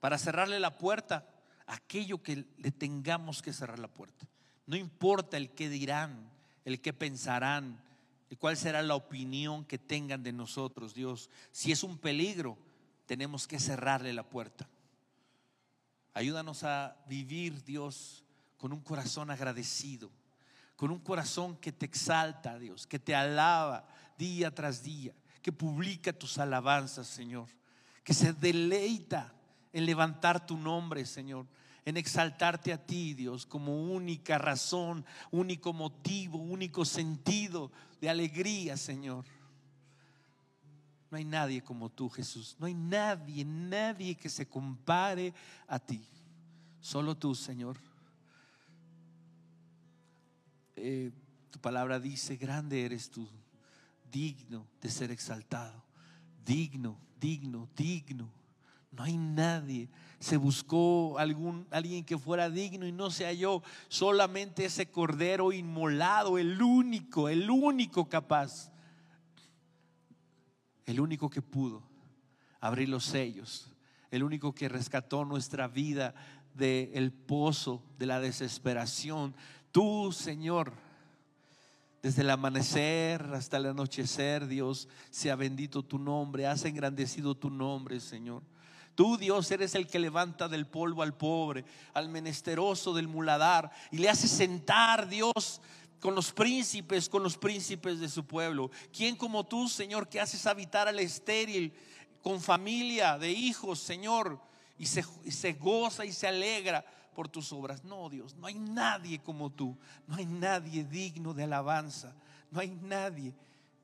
para 0.00 0.18
cerrarle 0.18 0.58
la 0.60 0.76
puerta 0.76 1.28
aquello 1.66 2.22
que 2.22 2.44
le 2.58 2.70
tengamos 2.70 3.42
que 3.42 3.52
cerrar 3.52 3.78
la 3.78 3.88
puerta. 3.88 4.26
No 4.66 4.76
importa 4.76 5.36
el 5.36 5.50
que 5.50 5.68
dirán, 5.68 6.30
el 6.64 6.80
que 6.80 6.92
pensarán, 6.92 7.80
y 8.28 8.36
cuál 8.36 8.56
será 8.56 8.82
la 8.82 8.96
opinión 8.96 9.64
que 9.64 9.78
tengan 9.78 10.22
de 10.22 10.32
nosotros, 10.32 10.94
Dios. 10.94 11.30
Si 11.52 11.70
es 11.70 11.82
un 11.84 11.98
peligro, 11.98 12.58
tenemos 13.06 13.46
que 13.46 13.60
cerrarle 13.60 14.12
la 14.12 14.24
puerta. 14.24 14.68
Ayúdanos 16.12 16.64
a 16.64 16.96
vivir, 17.06 17.62
Dios, 17.62 18.24
con 18.56 18.72
un 18.72 18.80
corazón 18.80 19.30
agradecido, 19.30 20.10
con 20.74 20.90
un 20.90 20.98
corazón 20.98 21.56
que 21.56 21.72
te 21.72 21.86
exalta, 21.86 22.58
Dios, 22.58 22.86
que 22.86 22.98
te 22.98 23.14
alaba 23.14 23.86
día 24.16 24.54
tras 24.54 24.82
día, 24.82 25.12
que 25.42 25.52
publica 25.52 26.12
tus 26.12 26.38
alabanzas, 26.38 27.06
Señor, 27.06 27.48
que 28.02 28.14
se 28.14 28.32
deleita 28.32 29.32
en 29.72 29.86
levantar 29.86 30.46
tu 30.46 30.56
nombre, 30.56 31.04
Señor, 31.04 31.46
en 31.84 31.96
exaltarte 31.96 32.72
a 32.72 32.84
ti, 32.84 33.14
Dios, 33.14 33.46
como 33.46 33.92
única 33.92 34.38
razón, 34.38 35.04
único 35.30 35.72
motivo, 35.72 36.38
único 36.38 36.84
sentido 36.84 37.70
de 38.00 38.10
alegría, 38.10 38.76
Señor. 38.76 39.24
No 41.10 41.16
hay 41.16 41.24
nadie 41.24 41.62
como 41.62 41.88
tú, 41.88 42.08
Jesús. 42.08 42.56
No 42.58 42.66
hay 42.66 42.74
nadie, 42.74 43.44
nadie 43.44 44.16
que 44.16 44.28
se 44.28 44.48
compare 44.48 45.32
a 45.68 45.78
ti. 45.78 46.04
Solo 46.80 47.16
tú, 47.16 47.34
Señor. 47.34 47.78
Eh, 50.74 51.12
tu 51.50 51.60
palabra 51.60 52.00
dice, 52.00 52.36
grande 52.36 52.84
eres 52.84 53.10
tú, 53.10 53.28
digno 54.10 54.66
de 54.80 54.90
ser 54.90 55.10
exaltado, 55.10 55.84
digno, 56.44 56.98
digno, 57.20 57.68
digno 57.76 58.30
no 58.96 59.02
hay 59.04 59.16
nadie. 59.16 59.88
Se 60.18 60.36
buscó 60.36 61.18
algún, 61.18 61.66
alguien 61.70 62.04
que 62.04 62.16
fuera 62.16 62.48
digno 62.48 62.86
y 62.86 62.92
no 62.92 63.10
se 63.10 63.26
halló. 63.26 63.62
Solamente 63.88 64.64
ese 64.64 64.90
cordero 64.90 65.52
inmolado, 65.52 66.38
el 66.38 66.60
único, 66.62 67.28
el 67.28 67.50
único 67.50 68.08
capaz. 68.08 68.72
El 70.86 71.00
único 71.00 71.28
que 71.28 71.42
pudo 71.42 71.82
abrir 72.60 72.88
los 72.88 73.04
sellos. 73.04 73.70
El 74.10 74.22
único 74.22 74.54
que 74.54 74.68
rescató 74.68 75.24
nuestra 75.24 75.68
vida 75.68 76.14
del 76.54 76.90
el 76.94 77.12
pozo 77.12 77.82
de 77.98 78.06
la 78.06 78.18
desesperación. 78.18 79.34
Tú, 79.72 80.10
Señor, 80.10 80.72
desde 82.06 82.22
el 82.22 82.30
amanecer 82.30 83.20
hasta 83.34 83.56
el 83.56 83.66
anochecer, 83.66 84.46
Dios, 84.46 84.86
sea 85.10 85.34
bendito 85.34 85.82
tu 85.82 85.98
nombre. 85.98 86.46
Has 86.46 86.64
engrandecido 86.64 87.34
tu 87.34 87.50
nombre, 87.50 87.98
Señor. 87.98 88.44
Tú, 88.94 89.16
Dios, 89.16 89.50
eres 89.50 89.74
el 89.74 89.88
que 89.88 89.98
levanta 89.98 90.46
del 90.46 90.68
polvo 90.68 91.02
al 91.02 91.16
pobre, 91.16 91.64
al 91.94 92.08
menesteroso 92.08 92.94
del 92.94 93.08
muladar, 93.08 93.72
y 93.90 93.98
le 93.98 94.08
hace 94.08 94.28
sentar, 94.28 95.08
Dios, 95.08 95.60
con 95.98 96.14
los 96.14 96.30
príncipes, 96.30 97.08
con 97.08 97.24
los 97.24 97.36
príncipes 97.36 97.98
de 97.98 98.08
su 98.08 98.24
pueblo. 98.24 98.70
¿Quién 98.96 99.16
como 99.16 99.42
tú, 99.42 99.68
Señor, 99.68 100.08
que 100.08 100.20
haces 100.20 100.46
habitar 100.46 100.86
al 100.86 101.00
estéril 101.00 101.74
con 102.22 102.40
familia 102.40 103.18
de 103.18 103.32
hijos, 103.32 103.80
Señor, 103.80 104.40
y 104.78 104.86
se, 104.86 105.04
y 105.24 105.32
se 105.32 105.54
goza 105.54 106.04
y 106.04 106.12
se 106.12 106.28
alegra 106.28 106.84
por 107.16 107.30
tus 107.30 107.50
obras? 107.50 107.82
No, 107.82 108.10
Dios, 108.10 108.36
no 108.36 108.46
hay 108.46 108.56
nadie 108.56 109.18
como 109.18 109.50
tú, 109.50 109.74
no 110.06 110.16
hay 110.16 110.26
nadie 110.26 110.84
digno 110.84 111.32
de 111.32 111.44
alabanza, 111.44 112.14
no 112.50 112.60
hay 112.60 112.68
nadie 112.68 113.32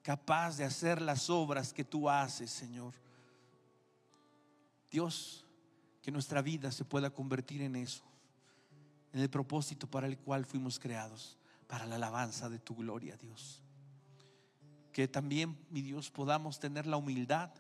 capaz 0.02 0.59
de 0.59 0.64
hacer 0.64 1.00
las 1.00 1.30
obras 1.30 1.72
que 1.72 1.82
tú 1.82 2.10
haces, 2.10 2.50
Señor. 2.50 2.92
Dios, 4.90 5.46
que 6.02 6.12
nuestra 6.12 6.42
vida 6.42 6.70
se 6.70 6.84
pueda 6.84 7.09
convertir 7.09 7.62
en 7.62 7.74
eso, 7.74 8.02
en 9.14 9.20
el 9.20 9.30
propósito 9.30 9.86
para 9.86 10.06
el 10.06 10.18
cual 10.18 10.44
fuimos 10.44 10.78
creados, 10.78 11.38
para 11.66 11.86
la 11.86 11.94
alabanza 11.94 12.50
de 12.50 12.59
tu 12.59 12.76
gloria, 12.76 13.16
Dios. 13.16 13.62
Que 14.92 15.09
también, 15.09 15.56
mi 15.70 15.80
Dios, 15.80 16.10
podamos 16.10 16.60
tener 16.60 16.86
la 16.86 16.98
humildad 16.98 17.50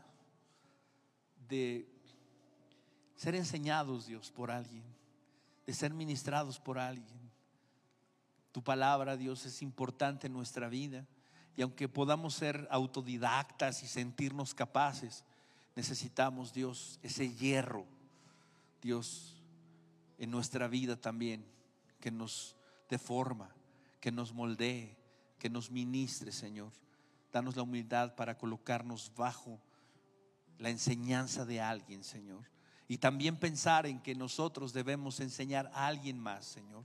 de 1.48 1.88
ser 3.16 3.34
enseñados, 3.34 4.06
Dios, 4.06 4.30
por 4.30 4.50
alguien, 4.50 4.91
de 5.66 5.74
ser 5.74 5.94
ministrados 5.94 6.58
por 6.58 6.78
alguien. 6.78 7.20
Tu 8.52 8.62
palabra, 8.62 9.16
Dios, 9.16 9.46
es 9.46 9.62
importante 9.62 10.26
en 10.26 10.32
nuestra 10.32 10.68
vida. 10.68 11.06
Y 11.56 11.62
aunque 11.62 11.88
podamos 11.88 12.34
ser 12.34 12.66
autodidactas 12.70 13.82
y 13.82 13.86
sentirnos 13.86 14.54
capaces, 14.54 15.24
necesitamos, 15.74 16.52
Dios, 16.52 16.98
ese 17.02 17.34
hierro, 17.34 17.86
Dios, 18.80 19.42
en 20.18 20.30
nuestra 20.30 20.68
vida 20.68 20.96
también, 20.96 21.44
que 22.00 22.10
nos 22.10 22.56
deforma, 22.88 23.50
que 24.00 24.12
nos 24.12 24.32
moldee, 24.32 24.96
que 25.38 25.48
nos 25.48 25.70
ministre, 25.70 26.32
Señor. 26.32 26.72
Danos 27.32 27.56
la 27.56 27.62
humildad 27.62 28.14
para 28.14 28.36
colocarnos 28.36 29.12
bajo 29.16 29.58
la 30.58 30.70
enseñanza 30.70 31.44
de 31.44 31.60
alguien, 31.60 32.04
Señor. 32.04 32.44
Y 32.92 32.98
también 32.98 33.38
pensar 33.38 33.86
en 33.86 34.02
que 34.02 34.14
nosotros 34.14 34.74
debemos 34.74 35.18
enseñar 35.20 35.70
a 35.72 35.86
alguien 35.86 36.20
más, 36.20 36.44
Señor. 36.44 36.84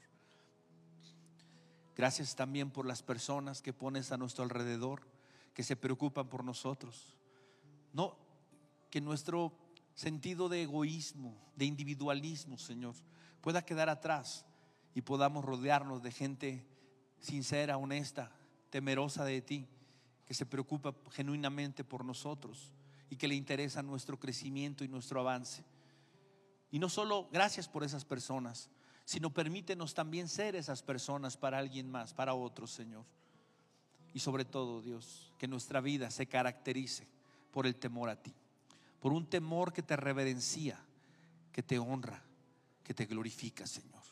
Gracias 1.97 2.33
también 2.33 2.71
por 2.71 2.85
las 2.85 3.03
personas 3.03 3.61
que 3.61 3.73
pones 3.73 4.13
a 4.13 4.17
nuestro 4.17 4.45
alrededor, 4.45 5.05
que 5.53 5.63
se 5.63 5.75
preocupan 5.75 6.29
por 6.29 6.45
nosotros. 6.45 7.17
No, 7.91 8.15
que 8.89 9.01
nuestro 9.01 9.51
sentido 9.95 10.47
de 10.47 10.61
egoísmo, 10.61 11.35
de 11.57 11.65
individualismo, 11.65 12.57
Señor, 12.57 12.95
pueda 13.41 13.65
quedar 13.65 13.89
atrás 13.89 14.45
y 14.95 15.01
podamos 15.01 15.43
rodearnos 15.43 16.01
de 16.01 16.13
gente 16.13 16.65
sincera, 17.19 17.75
honesta, 17.75 18.31
temerosa 18.69 19.25
de 19.25 19.41
ti, 19.41 19.67
que 20.25 20.33
se 20.33 20.45
preocupa 20.45 20.95
genuinamente 21.11 21.83
por 21.83 22.05
nosotros 22.05 22.71
y 23.09 23.17
que 23.17 23.27
le 23.27 23.35
interesa 23.35 23.83
nuestro 23.83 24.17
crecimiento 24.17 24.85
y 24.85 24.87
nuestro 24.87 25.19
avance. 25.19 25.65
Y 26.71 26.79
no 26.79 26.89
solo 26.89 27.29
gracias 27.31 27.67
por 27.67 27.83
esas 27.83 28.05
personas, 28.05 28.69
sino 29.05 29.33
permítenos 29.33 29.93
también 29.93 30.27
ser 30.27 30.55
esas 30.55 30.83
personas 30.83 31.37
para 31.37 31.57
alguien 31.57 31.89
más, 31.89 32.13
para 32.13 32.33
otros, 32.33 32.71
Señor. 32.71 33.05
Y 34.13 34.19
sobre 34.19 34.43
todo, 34.43 34.81
Dios, 34.81 35.31
que 35.37 35.47
nuestra 35.47 35.79
vida 35.79 36.11
se 36.11 36.27
caracterice 36.27 37.07
por 37.51 37.65
el 37.65 37.75
temor 37.75 38.09
a 38.09 38.21
ti, 38.21 38.33
por 38.99 39.13
un 39.13 39.25
temor 39.25 39.71
que 39.71 39.81
te 39.81 39.95
reverencia, 39.95 40.79
que 41.53 41.63
te 41.63 41.79
honra, 41.79 42.21
que 42.83 42.93
te 42.93 43.05
glorifica, 43.05 43.65
Señor. 43.65 44.03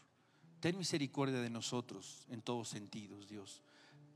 Ten 0.60 0.78
misericordia 0.78 1.42
de 1.42 1.50
nosotros 1.50 2.26
en 2.30 2.42
todos 2.42 2.70
sentidos, 2.70 3.28
Dios. 3.28 3.62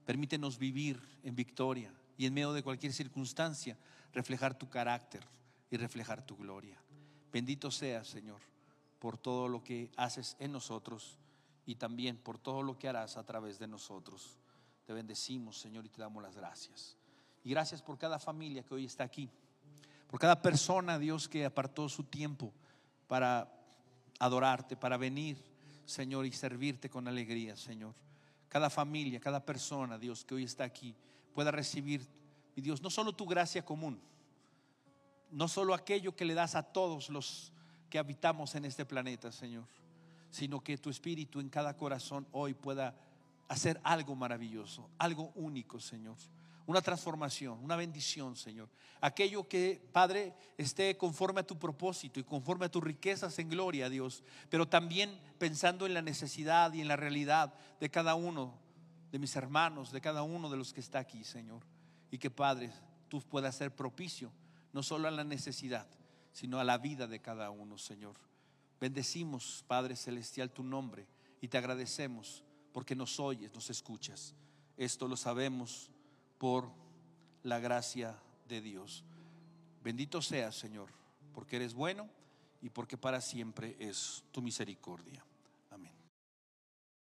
Permítenos 0.05 0.57
vivir 0.57 0.99
en 1.23 1.35
victoria 1.35 1.93
y 2.17 2.25
en 2.25 2.33
medio 2.33 2.53
de 2.53 2.63
cualquier 2.63 2.93
circunstancia 2.93 3.77
reflejar 4.13 4.57
tu 4.57 4.69
carácter 4.69 5.23
y 5.69 5.77
reflejar 5.77 6.25
tu 6.25 6.35
gloria. 6.37 6.81
Bendito 7.31 7.69
seas, 7.71 8.07
Señor, 8.07 8.39
por 8.99 9.17
todo 9.17 9.47
lo 9.47 9.63
que 9.63 9.91
haces 9.95 10.35
en 10.39 10.51
nosotros 10.51 11.17
y 11.65 11.75
también 11.75 12.17
por 12.17 12.39
todo 12.39 12.63
lo 12.63 12.77
que 12.77 12.87
harás 12.87 13.17
a 13.17 13.23
través 13.23 13.59
de 13.59 13.67
nosotros. 13.67 14.37
Te 14.85 14.93
bendecimos, 14.93 15.59
Señor, 15.59 15.85
y 15.85 15.89
te 15.89 16.01
damos 16.01 16.23
las 16.23 16.35
gracias. 16.35 16.97
Y 17.43 17.51
gracias 17.51 17.81
por 17.81 17.97
cada 17.97 18.19
familia 18.19 18.63
que 18.63 18.73
hoy 18.73 18.85
está 18.85 19.03
aquí, 19.03 19.29
por 20.09 20.19
cada 20.19 20.41
persona, 20.41 20.97
Dios, 20.97 21.29
que 21.29 21.45
apartó 21.45 21.87
su 21.87 22.03
tiempo 22.03 22.51
para 23.07 23.47
adorarte, 24.17 24.75
para 24.75 24.97
venir, 24.97 25.37
Señor, 25.85 26.25
y 26.25 26.31
servirte 26.31 26.89
con 26.89 27.07
alegría, 27.07 27.55
Señor. 27.55 27.93
Cada 28.47 28.69
familia, 28.71 29.19
cada 29.19 29.45
persona, 29.45 29.99
Dios, 29.99 30.25
que 30.25 30.33
hoy 30.33 30.43
está 30.43 30.63
aquí, 30.63 30.95
pueda 31.33 31.51
recibir, 31.51 32.07
mi 32.55 32.63
Dios, 32.63 32.81
no 32.81 32.89
solo 32.89 33.13
tu 33.13 33.25
gracia 33.25 33.63
común, 33.63 34.01
no 35.31 35.47
solo 35.47 35.73
aquello 35.73 36.15
que 36.15 36.25
le 36.25 36.33
das 36.33 36.55
a 36.55 36.63
todos 36.63 37.09
los 37.09 37.51
que 37.89 37.99
habitamos 37.99 38.55
en 38.55 38.65
este 38.65 38.85
planeta, 38.85 39.31
Señor, 39.31 39.65
sino 40.29 40.61
que 40.61 40.77
tu 40.77 40.89
Espíritu 40.89 41.39
en 41.39 41.49
cada 41.49 41.75
corazón 41.75 42.27
hoy 42.31 42.53
pueda 42.53 42.95
hacer 43.47 43.79
algo 43.83 44.15
maravilloso, 44.15 44.89
algo 44.97 45.31
único, 45.35 45.79
Señor. 45.79 46.15
Una 46.67 46.81
transformación, 46.81 47.57
una 47.63 47.75
bendición, 47.75 48.35
Señor. 48.35 48.69
Aquello 49.01 49.47
que, 49.47 49.81
Padre, 49.91 50.35
esté 50.55 50.95
conforme 50.97 51.39
a 51.39 51.47
tu 51.47 51.57
propósito 51.57 52.19
y 52.19 52.23
conforme 52.23 52.65
a 52.65 52.69
tus 52.69 52.83
riquezas 52.83 53.39
en 53.39 53.49
gloria, 53.49 53.89
Dios, 53.89 54.23
pero 54.51 54.67
también 54.67 55.19
pensando 55.39 55.87
en 55.87 55.95
la 55.95 56.03
necesidad 56.03 56.71
y 56.73 56.81
en 56.81 56.87
la 56.87 56.95
realidad 56.95 57.55
de 57.79 57.89
cada 57.89 58.13
uno 58.13 58.53
de 59.11 59.17
mis 59.17 59.35
hermanos, 59.35 59.91
de 59.91 59.99
cada 59.99 60.21
uno 60.21 60.47
de 60.47 60.57
los 60.57 60.71
que 60.71 60.79
está 60.79 60.99
aquí, 60.99 61.23
Señor. 61.23 61.63
Y 62.11 62.19
que, 62.19 62.29
Padre, 62.29 62.71
tú 63.07 63.19
puedas 63.21 63.55
ser 63.55 63.75
propicio 63.75 64.31
no 64.73 64.83
solo 64.83 65.07
a 65.07 65.11
la 65.11 65.23
necesidad, 65.23 65.87
sino 66.31 66.59
a 66.59 66.63
la 66.63 66.77
vida 66.77 67.07
de 67.07 67.19
cada 67.21 67.49
uno, 67.49 67.77
Señor. 67.77 68.15
Bendecimos, 68.79 69.63
Padre 69.67 69.95
Celestial, 69.95 70.51
tu 70.51 70.63
nombre 70.63 71.07
y 71.41 71.47
te 71.47 71.57
agradecemos 71.57 72.43
porque 72.71 72.95
nos 72.95 73.19
oyes, 73.19 73.53
nos 73.53 73.69
escuchas. 73.69 74.35
Esto 74.77 75.07
lo 75.07 75.17
sabemos 75.17 75.91
por 76.37 76.71
la 77.43 77.59
gracia 77.59 78.17
de 78.47 78.61
Dios. 78.61 79.03
Bendito 79.83 80.21
seas, 80.21 80.55
Señor, 80.55 80.89
porque 81.33 81.57
eres 81.57 81.73
bueno 81.73 82.09
y 82.61 82.69
porque 82.69 82.97
para 82.97 83.21
siempre 83.21 83.75
es 83.79 84.23
tu 84.31 84.41
misericordia. 84.41 85.23